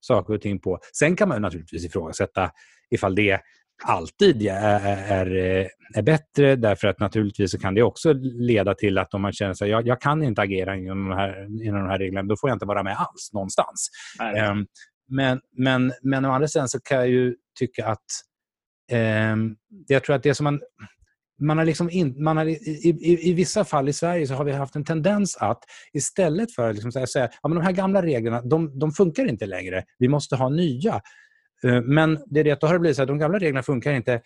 saker 0.00 0.34
och 0.34 0.40
ting 0.40 0.60
på. 0.60 0.78
Sen 0.92 1.16
kan 1.16 1.28
man 1.28 1.42
naturligtvis 1.42 1.84
ifrågasätta 1.84 2.50
ifall 2.90 3.14
det 3.14 3.40
alltid 3.84 4.46
är, 4.46 4.80
är, 5.12 5.68
är 5.94 6.02
bättre 6.02 6.56
därför 6.56 6.88
att 6.88 7.00
naturligtvis 7.00 7.50
så 7.50 7.58
kan 7.58 7.74
det 7.74 7.82
också 7.82 8.12
leda 8.22 8.74
till 8.74 8.98
att 8.98 9.14
om 9.14 9.22
man 9.22 9.32
känner 9.32 9.54
sig 9.54 9.70
jag, 9.70 9.86
jag 9.86 10.00
kan 10.00 10.22
inte 10.22 10.42
agera 10.42 10.76
inom 10.76 11.08
de, 11.08 11.16
här, 11.16 11.64
inom 11.66 11.80
de 11.80 11.88
här 11.88 11.98
reglerna, 11.98 12.28
då 12.28 12.36
får 12.40 12.50
jag 12.50 12.56
inte 12.56 12.66
vara 12.66 12.82
med 12.82 12.96
alls 12.98 13.30
någonstans. 13.32 13.90
Um, 14.50 14.66
men, 15.08 15.40
men, 15.56 15.92
men 16.02 16.24
å 16.24 16.30
andra 16.30 16.48
sidan 16.48 16.68
så 16.68 16.80
kan 16.80 16.98
jag 16.98 17.08
ju 17.08 17.34
tycka 17.58 17.86
att 17.86 18.04
um, 19.32 19.56
jag 19.86 20.04
tror 20.04 20.16
att 20.16 20.22
det 20.22 20.34
som 20.34 20.44
man 20.44 20.60
man 21.40 21.58
har 21.58 21.64
liksom 21.64 21.90
in, 21.90 22.22
man 22.22 22.36
har, 22.36 22.46
i, 22.46 22.54
i, 23.00 23.30
I 23.30 23.34
vissa 23.34 23.64
fall 23.64 23.88
i 23.88 23.92
Sverige 23.92 24.26
så 24.26 24.34
har 24.34 24.44
vi 24.44 24.52
haft 24.52 24.76
en 24.76 24.84
tendens 24.84 25.36
att 25.36 25.58
istället 25.92 26.54
för 26.54 26.68
att 26.68 26.74
liksom 26.74 26.92
säga 26.92 27.24
att 27.24 27.34
ja, 27.42 27.48
de 27.48 27.60
här 27.60 27.72
gamla 27.72 28.02
reglerna 28.02 28.42
de, 28.42 28.78
de 28.78 28.92
funkar 28.92 29.28
inte 29.28 29.46
längre, 29.46 29.84
vi 29.98 30.08
måste 30.08 30.36
ha 30.36 30.48
nya. 30.48 31.00
Eh, 31.66 31.82
men 31.82 32.18
det 32.26 32.40
är 32.40 32.44
det 32.44 32.60
då 32.60 32.66
har 32.66 32.74
det 32.74 32.80
blivit 32.80 32.96
så 32.96 33.02
att 33.02 33.08
de 33.08 33.18
gamla 33.18 33.38
reglerna 33.38 33.62
funkar 33.62 33.92
inte 33.92 34.20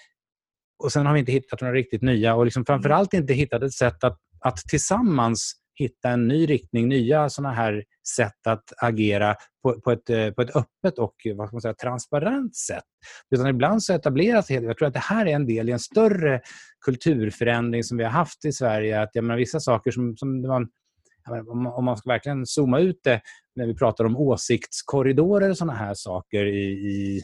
och 0.82 0.92
sen 0.92 1.06
har 1.06 1.14
vi 1.14 1.20
inte 1.20 1.32
hittat 1.32 1.60
några 1.60 1.74
riktigt 1.74 2.02
nya 2.02 2.34
och 2.34 2.44
liksom 2.44 2.64
framförallt 2.64 3.14
inte 3.14 3.32
hittat 3.32 3.62
ett 3.62 3.72
sätt 3.72 4.04
att, 4.04 4.18
att 4.40 4.56
tillsammans 4.56 5.60
hitta 5.80 6.08
en 6.08 6.28
ny 6.28 6.46
riktning, 6.46 6.88
nya 6.88 7.28
såna 7.28 7.52
här 7.52 7.84
sätt 8.16 8.46
att 8.46 8.72
agera 8.76 9.36
på, 9.62 9.80
på, 9.80 9.92
ett, 9.92 10.10
eh, 10.10 10.30
på 10.30 10.42
ett 10.42 10.56
öppet 10.56 10.98
och 10.98 11.14
vad 11.34 11.48
ska 11.48 11.54
man 11.54 11.60
säga, 11.60 11.74
transparent 11.74 12.56
sätt. 12.56 12.84
Utan 13.30 13.46
ibland 13.46 13.82
så 13.82 13.94
etableras 13.94 14.46
det, 14.46 14.54
jag 14.54 14.78
tror 14.78 14.88
att 14.88 14.94
det 14.94 15.00
här 15.00 15.26
är 15.26 15.34
en 15.34 15.46
del 15.46 15.68
i 15.68 15.72
en 15.72 15.78
större 15.78 16.40
kulturförändring 16.84 17.84
som 17.84 17.98
vi 17.98 18.04
har 18.04 18.10
haft 18.10 18.44
i 18.44 18.52
Sverige. 18.52 19.02
Att 19.02 19.10
jag 19.12 19.24
menar, 19.24 19.38
vissa 19.38 19.60
saker 19.60 19.90
som, 19.90 20.16
som 20.16 20.40
man, 20.40 20.40
menar, 20.40 20.66
om 21.50 21.84
man 21.84 21.96
ska 21.96 22.10
verkligen 22.10 22.46
zooma 22.46 22.80
ut 22.80 23.00
det 23.04 23.20
när 23.56 23.66
vi 23.66 23.74
pratar 23.74 24.04
om 24.04 24.16
åsiktskorridorer 24.16 25.50
och 25.50 25.56
sådana 25.56 25.78
här 25.78 25.94
saker 25.94 26.46
i, 26.46 26.62
i, 26.62 27.22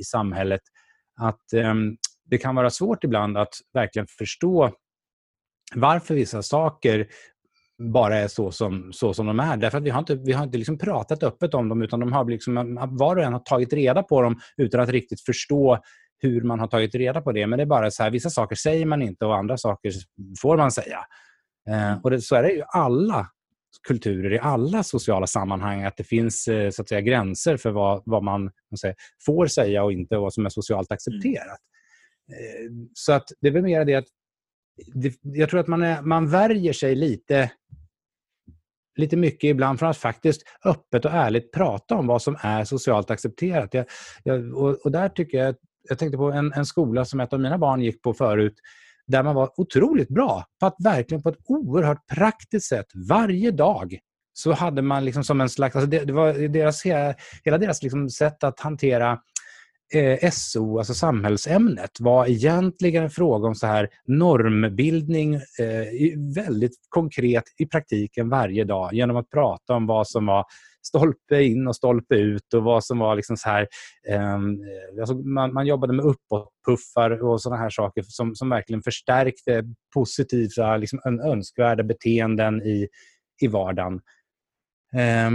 i 0.00 0.04
samhället, 0.04 0.60
att 1.20 1.52
um, 1.54 1.96
det 2.24 2.38
kan 2.38 2.54
vara 2.54 2.70
svårt 2.70 3.04
ibland 3.04 3.38
att 3.38 3.54
verkligen 3.72 4.06
förstå 4.18 4.70
varför 5.74 6.14
vissa 6.14 6.42
saker 6.42 7.06
bara 7.92 8.16
är 8.16 8.28
så 8.28 8.50
som, 8.50 8.92
så 8.92 9.14
som 9.14 9.26
de 9.26 9.40
är. 9.40 9.56
Därför 9.56 9.78
att 9.78 9.84
vi 9.84 9.90
har 9.90 9.98
inte, 9.98 10.14
vi 10.14 10.32
har 10.32 10.44
inte 10.44 10.58
liksom 10.58 10.78
pratat 10.78 11.22
öppet 11.22 11.54
om 11.54 11.68
dem, 11.68 11.82
utan 11.82 12.00
de 12.00 12.12
har 12.12 12.24
liksom, 12.24 12.78
var 12.90 13.16
och 13.16 13.22
en 13.22 13.32
har 13.32 13.40
tagit 13.40 13.72
reda 13.72 14.02
på 14.02 14.22
dem 14.22 14.40
utan 14.56 14.80
att 14.80 14.88
riktigt 14.88 15.20
förstå 15.20 15.78
hur 16.18 16.42
man 16.42 16.60
har 16.60 16.66
tagit 16.66 16.94
reda 16.94 17.20
på 17.20 17.32
det. 17.32 17.46
Men 17.46 17.56
det 17.56 17.62
är 17.62 17.66
bara 17.66 17.90
så 17.90 18.02
här, 18.02 18.10
vissa 18.10 18.30
saker 18.30 18.56
säger 18.56 18.86
man 18.86 19.02
inte 19.02 19.24
och 19.24 19.36
andra 19.36 19.56
saker 19.56 19.92
får 20.42 20.56
man 20.56 20.70
säga. 20.70 20.98
Eh, 21.70 22.02
och 22.02 22.10
det, 22.10 22.20
så 22.20 22.36
är 22.36 22.42
det 22.42 22.50
ju 22.50 22.62
alla 22.68 23.26
kulturer, 23.88 24.32
i 24.32 24.38
alla 24.38 24.82
sociala 24.82 25.26
sammanhang, 25.26 25.84
att 25.84 25.96
det 25.96 26.04
finns 26.04 26.48
eh, 26.48 26.70
så 26.70 26.82
att 26.82 26.88
säga, 26.88 27.00
gränser 27.00 27.56
för 27.56 27.70
vad, 27.70 28.02
vad 28.06 28.22
man 28.22 28.50
säga, 28.80 28.94
får 29.26 29.46
säga 29.46 29.84
och 29.84 29.92
inte 29.92 30.16
och 30.16 30.22
vad 30.22 30.34
som 30.34 30.46
är 30.46 30.50
socialt 30.50 30.92
accepterat. 30.92 31.60
Mm. 32.68 32.88
Så 32.94 33.12
att 33.12 33.28
det 33.40 33.48
är 33.48 33.52
väl 33.52 33.62
mer 33.62 33.84
det 33.84 33.94
att 33.94 34.08
det, 34.94 35.14
jag 35.22 35.50
tror 35.50 35.60
att 35.60 35.66
man, 35.66 35.82
är, 35.82 36.02
man 36.02 36.30
värjer 36.30 36.72
sig 36.72 36.94
lite 36.94 37.50
lite 38.98 39.16
mycket 39.16 39.48
ibland 39.48 39.78
från 39.78 39.88
att 39.88 39.96
faktiskt 39.96 40.42
öppet 40.64 41.04
och 41.04 41.10
ärligt 41.10 41.52
prata 41.52 41.94
om 41.94 42.06
vad 42.06 42.22
som 42.22 42.36
är 42.40 42.64
socialt 42.64 43.10
accepterat. 43.10 43.74
Jag, 43.74 43.86
jag, 44.22 44.54
och, 44.54 44.84
och, 44.84 44.92
där 44.92 45.08
tycker 45.08 45.38
jag, 45.38 45.54
jag 45.88 45.98
tänkte 45.98 46.18
på 46.18 46.32
en, 46.32 46.52
en 46.52 46.66
skola 46.66 47.04
som 47.04 47.20
ett 47.20 47.32
av 47.32 47.40
mina 47.40 47.58
barn 47.58 47.80
gick 47.80 48.02
på 48.02 48.14
förut, 48.14 48.54
där 49.08 49.22
man 49.22 49.34
var 49.34 49.60
otroligt 49.60 50.08
bra. 50.08 50.44
På 50.60 50.66
att 50.66 50.76
verkligen 50.78 51.22
på 51.22 51.28
ett 51.28 51.38
oerhört 51.44 52.06
praktiskt 52.06 52.68
sätt 52.68 52.86
varje 53.08 53.50
dag 53.50 53.98
så 54.32 54.52
hade 54.52 54.82
man 54.82 55.04
liksom 55.04 55.24
som 55.24 55.40
en 55.40 55.48
slags, 55.48 55.76
alltså 55.76 55.90
det, 55.90 56.04
det 56.04 56.12
var 56.12 56.48
deras, 56.48 56.82
hela 57.44 57.58
deras 57.58 57.82
liksom 57.82 58.10
sätt 58.10 58.44
att 58.44 58.60
hantera 58.60 59.18
eh, 59.94 60.30
SO, 60.30 60.78
alltså 60.78 60.94
samhällsämnet, 60.94 62.00
var 62.00 62.26
egentligen 62.26 63.04
en 63.04 63.10
fråga 63.10 63.48
om 63.48 63.54
så 63.54 63.66
här 63.66 63.88
normbildning 64.06 65.34
eh, 65.34 66.34
väldigt 66.34 66.76
konkret 66.88 67.44
i 67.58 67.66
praktiken 67.66 68.28
varje 68.28 68.64
dag 68.64 68.94
genom 68.94 69.16
att 69.16 69.30
prata 69.30 69.74
om 69.74 69.86
vad 69.86 70.08
som 70.08 70.26
var 70.26 70.44
stolpe 70.86 71.42
in 71.42 71.66
och 71.66 71.76
stolpe 71.76 72.14
ut 72.14 72.54
och 72.54 72.62
vad 72.62 72.84
som 72.84 72.98
var 72.98 73.16
liksom 73.16 73.36
så 73.36 73.48
här... 73.48 73.68
Ehm, 74.08 74.52
eh, 74.52 75.00
alltså 75.00 75.14
man, 75.14 75.54
man, 75.54 75.66
jobbade 75.66 75.92
med 75.92 76.04
uppåtpuffar 76.04 77.22
och 77.22 77.42
sådana 77.42 77.62
här 77.62 77.70
saker 77.70 78.04
som, 78.08 78.34
som 78.34 78.50
verkligen 78.50 78.82
förstärkte 78.82 79.64
positiva, 79.94 80.76
liksom 80.76 81.00
önskvärda 81.24 81.82
beteenden 81.82 82.62
i, 82.62 82.88
i 83.40 83.46
vardagen. 83.46 84.00
Eh, 84.94 85.30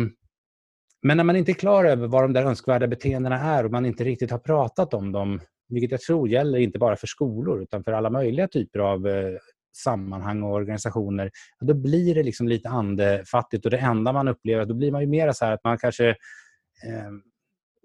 men 1.05 1.17
när 1.17 1.23
man 1.23 1.35
inte 1.35 1.51
är 1.51 1.53
klar 1.53 1.85
över 1.85 2.07
vad 2.07 2.23
de 2.23 2.33
där 2.33 2.45
önskvärda 2.45 2.87
beteendena 2.87 3.39
är 3.39 3.65
och 3.65 3.71
man 3.71 3.85
inte 3.85 4.03
riktigt 4.03 4.31
har 4.31 4.39
pratat 4.39 4.93
om 4.93 5.11
dem, 5.11 5.39
vilket 5.69 5.91
jag 5.91 6.01
tror 6.01 6.29
gäller 6.29 6.59
inte 6.59 6.79
bara 6.79 6.95
för 6.95 7.07
skolor 7.07 7.61
utan 7.61 7.83
för 7.83 7.91
alla 7.91 8.09
möjliga 8.09 8.47
typer 8.47 8.79
av 8.79 9.07
eh, 9.07 9.37
sammanhang 9.73 10.43
och 10.43 10.53
organisationer, 10.53 11.31
då 11.59 11.73
blir 11.73 12.15
det 12.15 12.23
liksom 12.23 12.47
lite 12.47 12.69
andefattigt 12.69 13.65
och 13.65 13.71
det 13.71 13.77
enda 13.77 14.13
man 14.13 14.27
upplever, 14.27 14.65
då 14.65 14.73
blir 14.73 14.91
man 14.91 15.01
ju 15.01 15.07
mer 15.07 15.31
så 15.31 15.45
att 15.45 15.63
man 15.63 15.77
kanske 15.77 16.09
eh, 16.09 17.11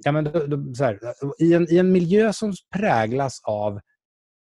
ja, 0.04 0.12
men 0.12 0.24
då, 0.24 0.46
då, 0.46 0.84
här, 0.84 0.98
i, 1.38 1.54
en, 1.54 1.72
I 1.72 1.78
en 1.78 1.92
miljö 1.92 2.32
som 2.32 2.52
präglas 2.76 3.40
av 3.44 3.80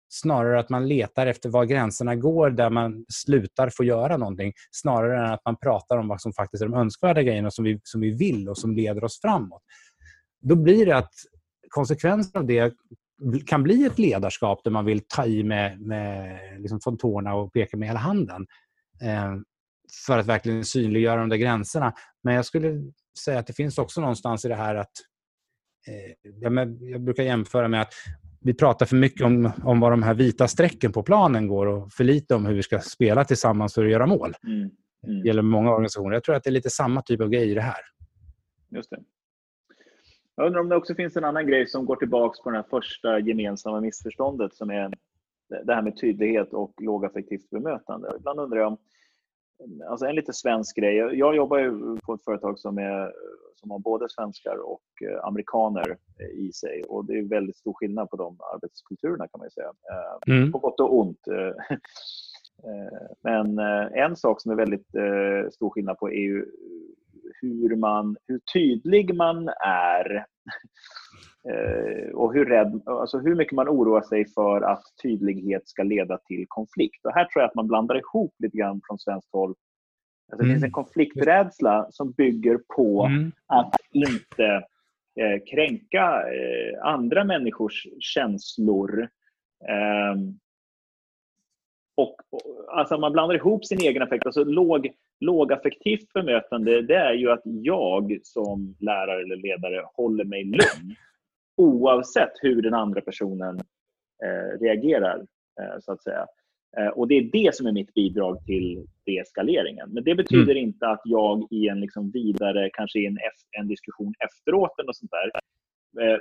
snarare 0.09 0.59
att 0.59 0.69
man 0.69 0.87
letar 0.87 1.27
efter 1.27 1.49
var 1.49 1.65
gränserna 1.65 2.15
går 2.15 2.49
där 2.49 2.69
man 2.69 3.05
slutar 3.09 3.69
få 3.69 3.83
göra 3.83 4.17
någonting 4.17 4.53
snarare 4.71 5.25
än 5.25 5.33
att 5.33 5.45
man 5.45 5.57
pratar 5.57 5.97
om 5.97 6.07
vad 6.07 6.21
som 6.21 6.33
faktiskt 6.33 6.63
är 6.63 6.67
de 6.67 6.77
önskvärda 6.77 7.21
grejerna 7.23 7.51
som 7.51 7.65
vi, 7.65 7.79
som 7.83 8.01
vi 8.01 8.11
vill 8.11 8.49
och 8.49 8.57
som 8.57 8.75
leder 8.75 9.03
oss 9.03 9.21
framåt. 9.21 9.61
Då 10.41 10.55
blir 10.55 10.85
det 10.85 10.97
att 10.97 11.13
konsekvensen 11.69 12.41
av 12.41 12.47
det 12.47 12.73
kan 13.45 13.63
bli 13.63 13.85
ett 13.85 13.99
ledarskap 13.99 14.63
där 14.63 14.71
man 14.71 14.85
vill 14.85 15.01
ta 15.07 15.25
i 15.25 15.43
med, 15.43 15.81
med 15.81 16.39
liksom 16.61 16.79
från 16.79 16.97
tårna 16.97 17.35
och 17.35 17.53
peka 17.53 17.77
med 17.77 17.87
hela 17.87 17.99
handen 17.99 18.47
eh, 19.01 19.35
för 20.05 20.17
att 20.17 20.25
verkligen 20.25 20.65
synliggöra 20.65 21.19
de 21.19 21.29
där 21.29 21.37
gränserna. 21.37 21.93
Men 22.23 22.33
jag 22.33 22.45
skulle 22.45 22.91
säga 23.19 23.39
att 23.39 23.47
det 23.47 23.53
finns 23.53 23.77
också 23.77 24.01
någonstans 24.01 24.45
i 24.45 24.47
det 24.47 24.55
här 24.55 24.75
att 24.75 24.91
eh, 25.87 26.31
jag 26.41 27.01
brukar 27.01 27.23
jämföra 27.23 27.67
med 27.67 27.81
att 27.81 27.93
vi 28.41 28.53
pratar 28.53 28.85
för 28.85 28.95
mycket 28.95 29.25
om, 29.25 29.51
om 29.63 29.79
vad 29.79 29.91
de 29.91 30.03
här 30.03 30.13
vita 30.13 30.47
strecken 30.47 30.91
på 30.91 31.03
planen 31.03 31.47
går 31.47 31.65
och 31.65 31.93
för 31.93 32.03
lite 32.03 32.35
om 32.35 32.45
hur 32.45 32.53
vi 32.53 32.63
ska 32.63 32.79
spela 32.79 33.25
tillsammans 33.25 33.73
för 33.73 33.85
att 33.85 33.91
göra 33.91 34.05
mål. 34.05 34.33
Mm. 34.43 34.69
Mm. 35.07 35.21
Det 35.21 35.27
gäller 35.27 35.41
många 35.41 35.71
organisationer. 35.71 36.13
Jag 36.13 36.23
tror 36.23 36.35
att 36.35 36.43
det 36.43 36.49
är 36.49 36.51
lite 36.51 36.69
samma 36.69 37.01
typ 37.01 37.21
av 37.21 37.29
grej 37.29 37.51
i 37.51 37.53
det 37.53 37.61
här. 37.61 37.79
Just 38.71 38.89
det. 38.89 38.97
Jag 40.37 40.47
undrar 40.47 40.61
om 40.61 40.69
det 40.69 40.75
också 40.75 40.95
finns 40.95 41.17
en 41.17 41.23
annan 41.23 41.47
grej 41.47 41.67
som 41.67 41.85
går 41.85 41.95
tillbaka 41.95 42.43
på 42.43 42.49
det 42.49 42.63
första 42.69 43.19
gemensamma 43.19 43.81
missförståndet 43.81 44.55
som 44.55 44.69
är 44.69 44.91
det 45.63 45.73
här 45.73 45.81
med 45.81 45.97
tydlighet 45.97 46.53
och 46.53 46.73
lågaffektivt 46.81 47.49
bemötande. 47.49 48.13
Ibland 48.19 48.39
undrar 48.39 48.59
jag 48.59 48.67
om 48.67 48.77
alltså 49.89 50.05
en 50.05 50.15
lite 50.15 50.33
svensk 50.33 50.75
grej. 50.75 50.95
Jag 50.95 51.35
jobbar 51.35 51.57
ju 51.57 51.97
på 51.97 52.13
ett 52.13 52.23
företag 52.23 52.59
som, 52.59 52.77
är, 52.77 53.11
som 53.55 53.71
har 53.71 53.79
både 53.79 54.09
svenskar 54.09 54.57
och 54.57 55.09
eh, 55.09 55.25
amerikaner 55.25 55.97
i 56.33 56.51
sig 56.51 56.83
och 56.83 57.05
det 57.05 57.13
är 57.19 57.23
väldigt 57.23 57.57
stor 57.57 57.73
skillnad 57.73 58.09
på 58.09 58.17
de 58.17 58.37
arbetskulturerna 58.53 59.27
kan 59.27 59.39
man 59.39 59.49
säga. 59.49 59.71
Eh, 59.91 60.35
mm. 60.35 60.51
På 60.51 60.59
gott 60.59 60.79
och 60.79 60.99
ont. 60.99 61.27
Eh, 61.27 61.77
men 63.23 63.59
en 63.93 64.15
sak 64.15 64.41
som 64.41 64.51
är 64.51 64.55
väldigt 64.55 64.87
stor 65.53 65.69
skillnad 65.69 65.97
på 65.97 66.09
är 66.09 66.21
ju 66.21 66.45
hur, 67.41 67.75
man, 67.75 68.17
hur 68.27 68.39
tydlig 68.53 69.15
man 69.15 69.49
är 69.65 70.25
Eh, 71.49 72.09
och 72.13 72.33
hur, 72.33 72.45
rädd, 72.45 72.81
alltså 72.85 73.19
hur 73.19 73.35
mycket 73.35 73.53
man 73.53 73.69
oroar 73.69 74.01
sig 74.01 74.25
för 74.33 74.61
att 74.61 74.83
tydlighet 75.03 75.67
ska 75.67 75.83
leda 75.83 76.17
till 76.17 76.45
konflikt. 76.47 77.05
Och 77.05 77.13
här 77.13 77.25
tror 77.25 77.41
jag 77.41 77.49
att 77.49 77.55
man 77.55 77.67
blandar 77.67 77.97
ihop 77.97 78.35
lite 78.39 78.57
grann 78.57 78.81
från 78.87 78.99
svenskt 78.99 79.29
håll. 79.31 79.55
Alltså 80.31 80.43
det 80.43 80.49
finns 80.49 80.63
en 80.63 80.67
mm. 80.67 80.71
konflikträdsla 80.71 81.87
som 81.91 82.11
bygger 82.11 82.59
på 82.75 83.05
mm. 83.05 83.31
att 83.47 83.75
inte 83.91 84.45
eh, 85.19 85.43
kränka 85.51 86.21
eh, 86.21 86.83
andra 86.83 87.23
människors 87.23 87.87
känslor. 87.99 89.09
Ehm, 89.69 90.39
och, 91.97 92.15
alltså 92.67 92.97
man 92.97 93.11
blandar 93.11 93.35
ihop 93.35 93.65
sin 93.65 93.81
egen 93.81 94.01
affekt. 94.01 94.25
Alltså 94.25 94.43
låg, 94.43 94.89
lågaffektivt 95.19 96.13
bemötande 96.13 96.81
det 96.81 96.95
är 96.95 97.13
ju 97.13 97.31
att 97.31 97.41
jag 97.43 98.19
som 98.23 98.75
lärare 98.79 99.21
eller 99.21 99.35
ledare 99.35 99.83
håller 99.93 100.23
mig 100.23 100.43
lugn 100.43 100.95
oavsett 101.57 102.31
hur 102.41 102.61
den 102.61 102.73
andra 102.73 103.01
personen 103.01 103.59
eh, 104.23 104.59
reagerar. 104.59 105.25
Eh, 105.61 105.79
så 105.81 105.91
att 105.91 106.03
säga. 106.03 106.25
Eh, 106.77 106.87
och 106.87 107.07
Det 107.07 107.15
är 107.15 107.31
det 107.31 107.55
som 107.55 107.67
är 107.67 107.71
mitt 107.71 107.93
bidrag 107.93 108.45
till 108.45 108.85
deeskaleringen. 109.05 109.89
Men 109.93 110.03
det 110.03 110.15
betyder 110.15 110.51
mm. 110.51 110.63
inte 110.63 110.87
att 110.87 111.01
jag 111.03 111.47
i 111.51 111.67
en 111.67 111.79
liksom 111.79 112.11
vidare, 112.11 112.69
kanske 112.73 112.99
i 112.99 113.05
en, 113.05 113.17
en 113.59 113.67
diskussion 113.67 114.13
efteråt 114.19 114.79
och 114.87 114.95
sånt 114.95 115.11
där, 115.11 115.31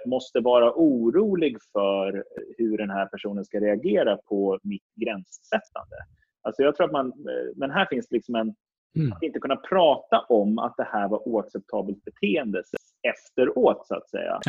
måste 0.06 0.40
vara 0.40 0.72
orolig 0.72 1.56
för 1.72 2.24
hur 2.58 2.78
den 2.78 2.90
här 2.90 3.06
personen 3.06 3.44
ska 3.44 3.60
reagera 3.60 4.16
på 4.16 4.58
mitt 4.62 4.94
gränssättande. 4.94 5.96
Alltså 6.42 6.62
jag 6.62 6.76
tror 6.76 6.86
att 6.86 6.92
man, 6.92 7.06
eh, 7.06 7.56
men 7.56 7.70
här 7.70 7.86
finns 7.86 8.10
liksom 8.10 8.34
en... 8.34 8.54
Mm. 8.96 9.12
Att 9.12 9.22
inte 9.22 9.38
kunna 9.38 9.56
prata 9.56 10.18
om 10.28 10.58
att 10.58 10.76
det 10.76 10.88
här 10.92 11.08
var 11.08 11.28
oacceptabelt 11.28 12.04
beteende 12.04 12.62
efteråt, 13.02 13.86
så 13.86 13.94
att 13.94 14.10
säga. 14.10 14.40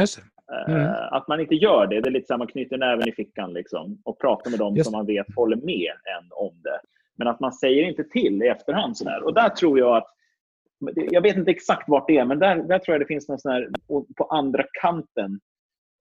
Mm. 0.68 0.88
Att 1.11 1.28
man 1.28 1.39
inte 1.39 1.55
gör 1.55 1.88
det. 1.88 2.01
Det 2.01 2.09
är 2.09 2.11
lite 2.11 2.28
som 2.28 2.39
man 2.39 2.47
knyter 2.47 2.78
näven 2.78 3.07
i 3.07 3.11
fickan 3.11 3.53
liksom, 3.53 4.01
och 4.05 4.20
pratar 4.20 4.49
med 4.49 4.59
dem 4.59 4.76
Just. 4.76 4.89
som 4.89 4.97
man 4.97 5.05
vet 5.05 5.36
håller 5.36 5.55
med 5.55 5.91
en 6.18 6.30
om 6.32 6.61
det. 6.63 6.80
Men 7.15 7.28
att 7.28 7.39
man 7.39 7.53
säger 7.53 7.84
inte 7.84 8.03
till 8.03 8.43
i 8.43 8.47
efterhand. 8.47 8.97
Sådär. 8.97 9.24
Och 9.24 9.34
där 9.34 9.49
tror 9.49 9.80
jag 9.80 9.97
att 9.97 10.07
jag 10.95 11.21
vet 11.21 11.38
inte 11.38 11.51
exakt 11.51 11.89
vart 11.89 12.07
det 12.07 12.17
är, 12.17 12.25
men 12.25 12.39
där, 12.39 12.55
där 12.55 12.80
tror 12.80 12.93
jag 12.93 13.01
det 13.01 13.05
finns 13.05 13.28
någon 13.28 13.39
sån 13.39 13.51
här, 13.51 13.69
på 14.17 14.23
andra 14.23 14.63
kanten 14.82 15.39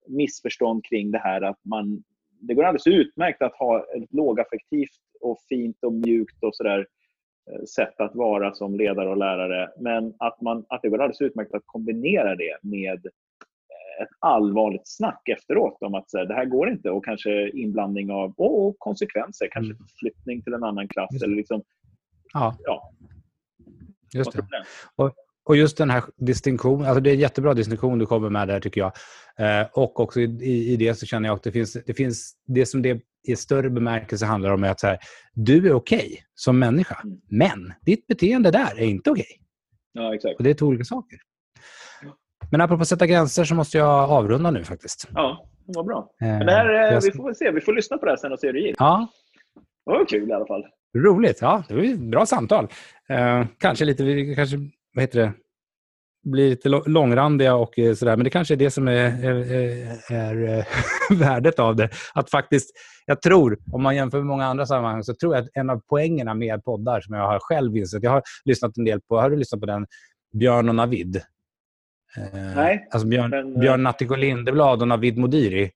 missförstånd 0.08 0.84
kring 0.84 1.10
det 1.10 1.18
här 1.18 1.42
att 1.42 1.60
man... 1.64 2.02
Det 2.40 2.54
går 2.54 2.64
alldeles 2.64 2.86
utmärkt 2.86 3.42
att 3.42 3.54
ha 3.54 3.78
ett 3.78 4.12
lågaffektivt 4.12 5.00
och 5.20 5.38
fint 5.48 5.76
och 5.82 5.92
mjukt 5.92 6.42
och 6.42 6.56
sådär 6.56 6.86
Eh, 7.52 7.64
sätt 7.64 8.00
att 8.00 8.14
vara 8.14 8.54
som 8.54 8.74
ledare 8.74 9.08
och 9.08 9.16
lärare. 9.16 9.70
Men 9.78 10.14
att, 10.18 10.40
man, 10.40 10.64
att 10.68 10.82
det 10.82 10.88
går 10.88 10.98
alldedes 10.98 11.20
utmärkt 11.20 11.54
att 11.54 11.62
kombinera 11.66 12.36
det 12.36 12.56
med 12.62 13.06
eh, 13.06 14.02
ett 14.02 14.08
allvarligt 14.18 14.88
snack 14.88 15.28
efteråt 15.28 15.76
om 15.80 15.94
att 15.94 16.10
så 16.10 16.18
här, 16.18 16.26
det 16.26 16.34
här 16.34 16.44
går 16.44 16.70
inte 16.70 16.90
och 16.90 17.04
kanske 17.04 17.50
inblandning 17.50 18.10
av 18.10 18.34
och 18.36 18.78
konsekvenser, 18.78 19.48
kanske 19.50 19.72
mm. 19.72 19.86
flyttning 20.00 20.42
till 20.42 20.52
en 20.52 20.64
annan 20.64 20.88
klass. 20.88 21.22
Eller 21.22 21.36
liksom, 21.36 21.62
ja. 22.32 22.56
ja. 22.64 22.90
Just 24.16 24.32
det. 24.32 24.42
Och, 24.96 25.12
och 25.44 25.56
just 25.56 25.76
den 25.78 25.90
här 25.90 26.02
distinktionen, 26.16 26.86
alltså 26.86 27.00
det 27.00 27.10
är 27.10 27.14
en 27.14 27.20
jättebra 27.20 27.54
distinktion 27.54 27.98
du 27.98 28.06
kommer 28.06 28.30
med 28.30 28.48
där 28.48 28.60
tycker 28.60 28.80
jag. 28.80 28.92
Eh, 29.38 29.66
och 29.72 30.00
också 30.00 30.20
i, 30.20 30.72
i, 30.72 30.76
det 30.76 30.94
så 30.94 31.06
känner 31.06 31.28
jag 31.28 31.36
att 31.36 31.42
det 31.42 31.52
finns, 31.52 31.76
det 31.86 31.94
finns 31.94 32.32
det 32.46 32.66
som 32.66 32.82
det 32.82 33.00
i 33.26 33.36
större 33.36 33.70
bemärkelse 33.70 34.26
handlar 34.26 34.50
om 34.50 34.64
är 34.64 34.70
att 34.70 34.80
så 34.80 34.86
här, 34.86 34.98
du 35.34 35.66
är 35.66 35.72
okej 35.72 35.98
okay 35.98 36.16
som 36.34 36.58
människa, 36.58 37.00
mm. 37.04 37.18
men 37.28 37.72
ditt 37.80 38.06
beteende 38.06 38.50
där 38.50 38.78
är 38.78 38.84
inte 38.84 39.10
okej. 39.10 39.22
Okay. 39.22 39.36
Ja, 39.92 40.14
exakt. 40.14 40.36
Och 40.36 40.44
det 40.44 40.50
är 40.50 40.54
två 40.54 40.66
olika 40.66 40.84
saker. 40.84 41.18
Men 42.50 42.60
apropå 42.60 42.82
att 42.82 42.88
sätta 42.88 43.06
gränser 43.06 43.44
så 43.44 43.54
måste 43.54 43.78
jag 43.78 44.10
avrunda 44.10 44.50
nu 44.50 44.64
faktiskt. 44.64 45.08
Ja, 45.14 45.48
vad 45.64 45.86
bra. 45.86 46.10
Eh, 46.20 46.28
men 46.28 46.46
det 46.46 46.52
här, 46.52 46.92
eh, 46.92 47.00
vi 47.02 47.12
får 47.12 47.32
se. 47.32 47.50
Vi 47.50 47.60
får 47.60 47.72
lyssna 47.72 47.98
på 47.98 48.04
det 48.04 48.12
här 48.12 48.16
sen 48.16 48.32
och 48.32 48.38
se 48.38 48.46
hur 48.46 48.54
det 48.54 48.60
gick. 48.60 48.76
Ja. 48.78 49.08
Det 49.86 49.92
var 49.92 50.06
kul 50.06 50.28
i 50.28 50.32
alla 50.32 50.46
fall. 50.46 50.64
Roligt. 51.04 51.38
Ja, 51.40 51.64
det 51.68 51.74
var 51.74 51.82
ett 51.82 51.98
bra 51.98 52.26
samtal. 52.26 52.68
Eh, 53.08 53.44
kanske 53.58 53.84
lite, 53.84 54.34
kanske, 54.34 54.56
vad 54.94 55.02
heter 55.02 55.20
det, 55.20 55.32
blir 56.30 56.50
lite 56.50 56.68
långrandiga 56.68 57.54
och 57.54 57.78
eh, 57.78 57.94
sådär. 57.94 58.16
Men 58.16 58.24
det 58.24 58.30
kanske 58.30 58.54
är 58.54 58.56
det 58.56 58.70
som 58.70 58.88
är, 58.88 59.24
är, 59.24 59.52
är, 60.12 60.58
eh, 60.58 60.64
värdet 61.18 61.58
av 61.58 61.76
det. 61.76 61.90
Att 62.14 62.30
faktiskt, 62.30 62.70
jag 63.06 63.22
tror, 63.22 63.58
om 63.72 63.82
man 63.82 63.96
jämför 63.96 64.18
med 64.18 64.26
många 64.26 64.46
andra 64.46 64.66
sammanhang, 64.66 65.02
så 65.02 65.14
tror 65.14 65.34
jag 65.34 65.44
att 65.44 65.50
en 65.54 65.70
av 65.70 65.80
poängerna 65.88 66.34
med 66.34 66.64
poddar 66.64 67.00
som 67.00 67.14
jag 67.14 67.26
har 67.26 67.38
själv 67.38 67.76
insett, 67.76 68.02
jag 68.02 68.10
har 68.10 68.22
lyssnat 68.44 68.76
en 68.76 68.84
del 68.84 69.00
på, 69.00 69.20
har 69.20 69.30
du 69.30 69.36
lyssnat 69.36 69.60
på 69.60 69.66
den 69.66 69.86
Björn 70.32 70.68
och 70.68 70.74
Navid? 70.74 71.16
Eh, 72.16 72.56
Nej. 72.56 72.88
Alltså 72.90 73.08
Björn, 73.08 73.30
men, 73.30 73.60
Björn 73.60 73.82
Natthiko 73.82 74.14
Lindeblad 74.14 74.82
och 74.82 74.88
Navid 74.88 75.18
Modiri. 75.18 75.70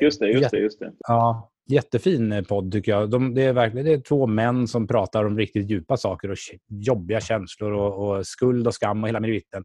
Just 0.00 0.20
det, 0.20 0.28
just 0.28 0.50
det. 0.50 0.58
Just 0.58 0.78
det. 0.78 0.92
Ja, 0.98 1.50
jättefin 1.66 2.44
podd 2.48 2.72
tycker 2.72 2.92
jag. 2.92 3.10
De, 3.10 3.34
det, 3.34 3.42
är 3.42 3.52
verkligen, 3.52 3.86
det 3.86 3.92
är 3.92 4.00
två 4.00 4.26
män 4.26 4.68
som 4.68 4.86
pratar 4.86 5.24
om 5.24 5.38
riktigt 5.38 5.70
djupa 5.70 5.96
saker 5.96 6.30
och 6.30 6.36
jobbiga 6.68 7.20
känslor 7.20 7.72
och, 7.72 8.08
och 8.08 8.26
skuld 8.26 8.66
och 8.66 8.74
skam 8.74 9.02
och 9.02 9.08
hela 9.08 9.20
meriten. 9.20 9.64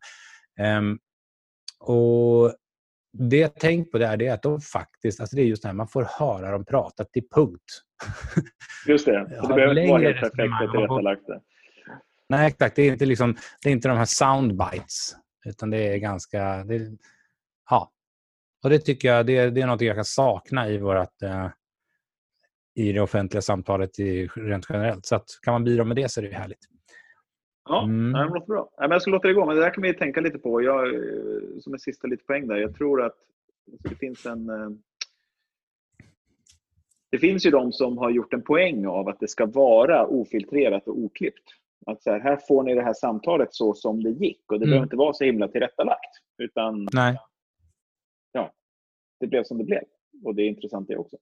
Um, 0.77 0.99
och 1.79 2.53
det 3.13 3.37
jag 3.37 3.55
tänkt 3.55 3.91
på 3.91 3.97
det 3.97 4.05
är, 4.05 4.17
det 4.17 4.27
är 4.27 4.33
att 4.33 4.43
de 4.43 4.61
faktiskt, 4.61 5.19
alltså 5.19 5.35
det 5.35 5.41
är 5.41 5.45
just 5.45 5.61
det 5.61 5.67
här, 5.67 5.75
man 5.75 5.87
får 5.87 6.07
höra 6.19 6.51
dem 6.51 6.65
prata 6.65 7.03
till 7.03 7.23
punkt. 7.35 7.83
Just 8.87 9.05
det, 9.05 9.11
det 9.41 9.55
behöver 9.55 9.77
inte 9.77 9.91
vara 9.91 10.01
helt 10.01 10.19
perfekt 10.19 10.53
och 10.63 10.71
tillrättalagt. 10.71 11.23
Nej, 12.29 12.47
exakt. 12.47 12.75
Det 12.75 12.81
är 12.81 12.91
inte, 12.91 13.05
liksom, 13.05 13.35
det 13.63 13.69
är 13.69 13.73
inte 13.73 13.87
de 13.87 13.97
här 13.97 14.05
soundbites, 14.05 15.15
utan 15.45 15.69
det 15.69 15.77
är 15.77 15.97
ganska... 15.97 16.63
Det, 16.63 16.97
ja. 17.69 17.91
Och 18.63 18.69
det 18.69 18.79
tycker 18.79 19.07
jag, 19.07 19.25
det, 19.25 19.49
det 19.49 19.61
är 19.61 19.67
något 19.67 19.81
jag 19.81 19.95
kan 19.95 20.05
sakna 20.05 20.69
i 20.69 20.77
vårt 20.77 21.23
uh, 21.23 21.49
i 22.79 22.91
det 22.91 23.01
offentliga 23.01 23.41
samtalet 23.41 23.99
i, 23.99 24.27
rent 24.27 24.65
generellt. 24.69 25.05
Så 25.05 25.15
att, 25.15 25.25
kan 25.41 25.53
man 25.53 25.63
bidra 25.63 25.83
med 25.83 25.95
det 25.95 26.11
så 26.11 26.21
är 26.21 26.25
det 26.25 26.35
härligt. 26.35 26.59
Ja, 27.69 27.83
mm. 27.83 28.11
det 28.11 28.33
låter 28.33 28.47
bra. 28.47 28.69
Jag 28.77 29.01
ska 29.01 29.11
låta 29.11 29.27
det 29.27 29.33
gå, 29.33 29.45
men 29.45 29.55
det 29.55 29.61
där 29.61 29.73
kan 29.73 29.83
vi 29.83 29.93
tänka 29.93 30.21
lite 30.21 30.39
på. 30.39 30.61
Jag, 30.61 30.95
eh, 30.95 31.59
som 31.59 31.73
en 31.73 31.79
sista 31.79 32.07
lite 32.07 32.23
poäng 32.23 32.47
där. 32.47 32.57
Jag 32.57 32.75
tror 32.75 33.01
att 33.01 33.15
alltså 33.71 33.89
det 33.89 33.95
finns 33.95 34.25
en... 34.25 34.49
Eh, 34.49 34.69
det 37.11 37.17
finns 37.17 37.45
ju 37.45 37.51
de 37.51 37.71
som 37.71 37.97
har 37.97 38.09
gjort 38.09 38.33
en 38.33 38.41
poäng 38.41 38.85
av 38.85 39.07
att 39.07 39.19
det 39.19 39.27
ska 39.27 39.45
vara 39.45 40.05
ofiltrerat 40.05 40.87
och 40.87 40.97
oklippt. 40.97 41.43
Att 41.85 42.03
så 42.03 42.11
här, 42.11 42.19
här 42.19 42.39
får 42.47 42.63
ni 42.63 42.75
det 42.75 42.81
här 42.81 42.93
samtalet 42.93 43.49
så 43.51 43.73
som 43.73 44.03
det 44.03 44.09
gick 44.09 44.51
och 44.51 44.59
det 44.59 44.65
mm. 44.65 44.69
behöver 44.69 44.85
inte 44.85 44.95
vara 44.95 45.13
så 45.13 45.23
himla 45.23 45.47
tillrättalagt. 45.47 46.11
Utan 46.37 46.87
Nej. 46.93 47.17
Ja, 48.31 48.51
det 49.19 49.27
blev 49.27 49.43
som 49.43 49.57
det 49.57 49.63
blev. 49.63 49.83
Och 50.23 50.35
det 50.35 50.41
är 50.41 50.47
intressant 50.47 50.87
det 50.87 50.97
också. 50.97 51.17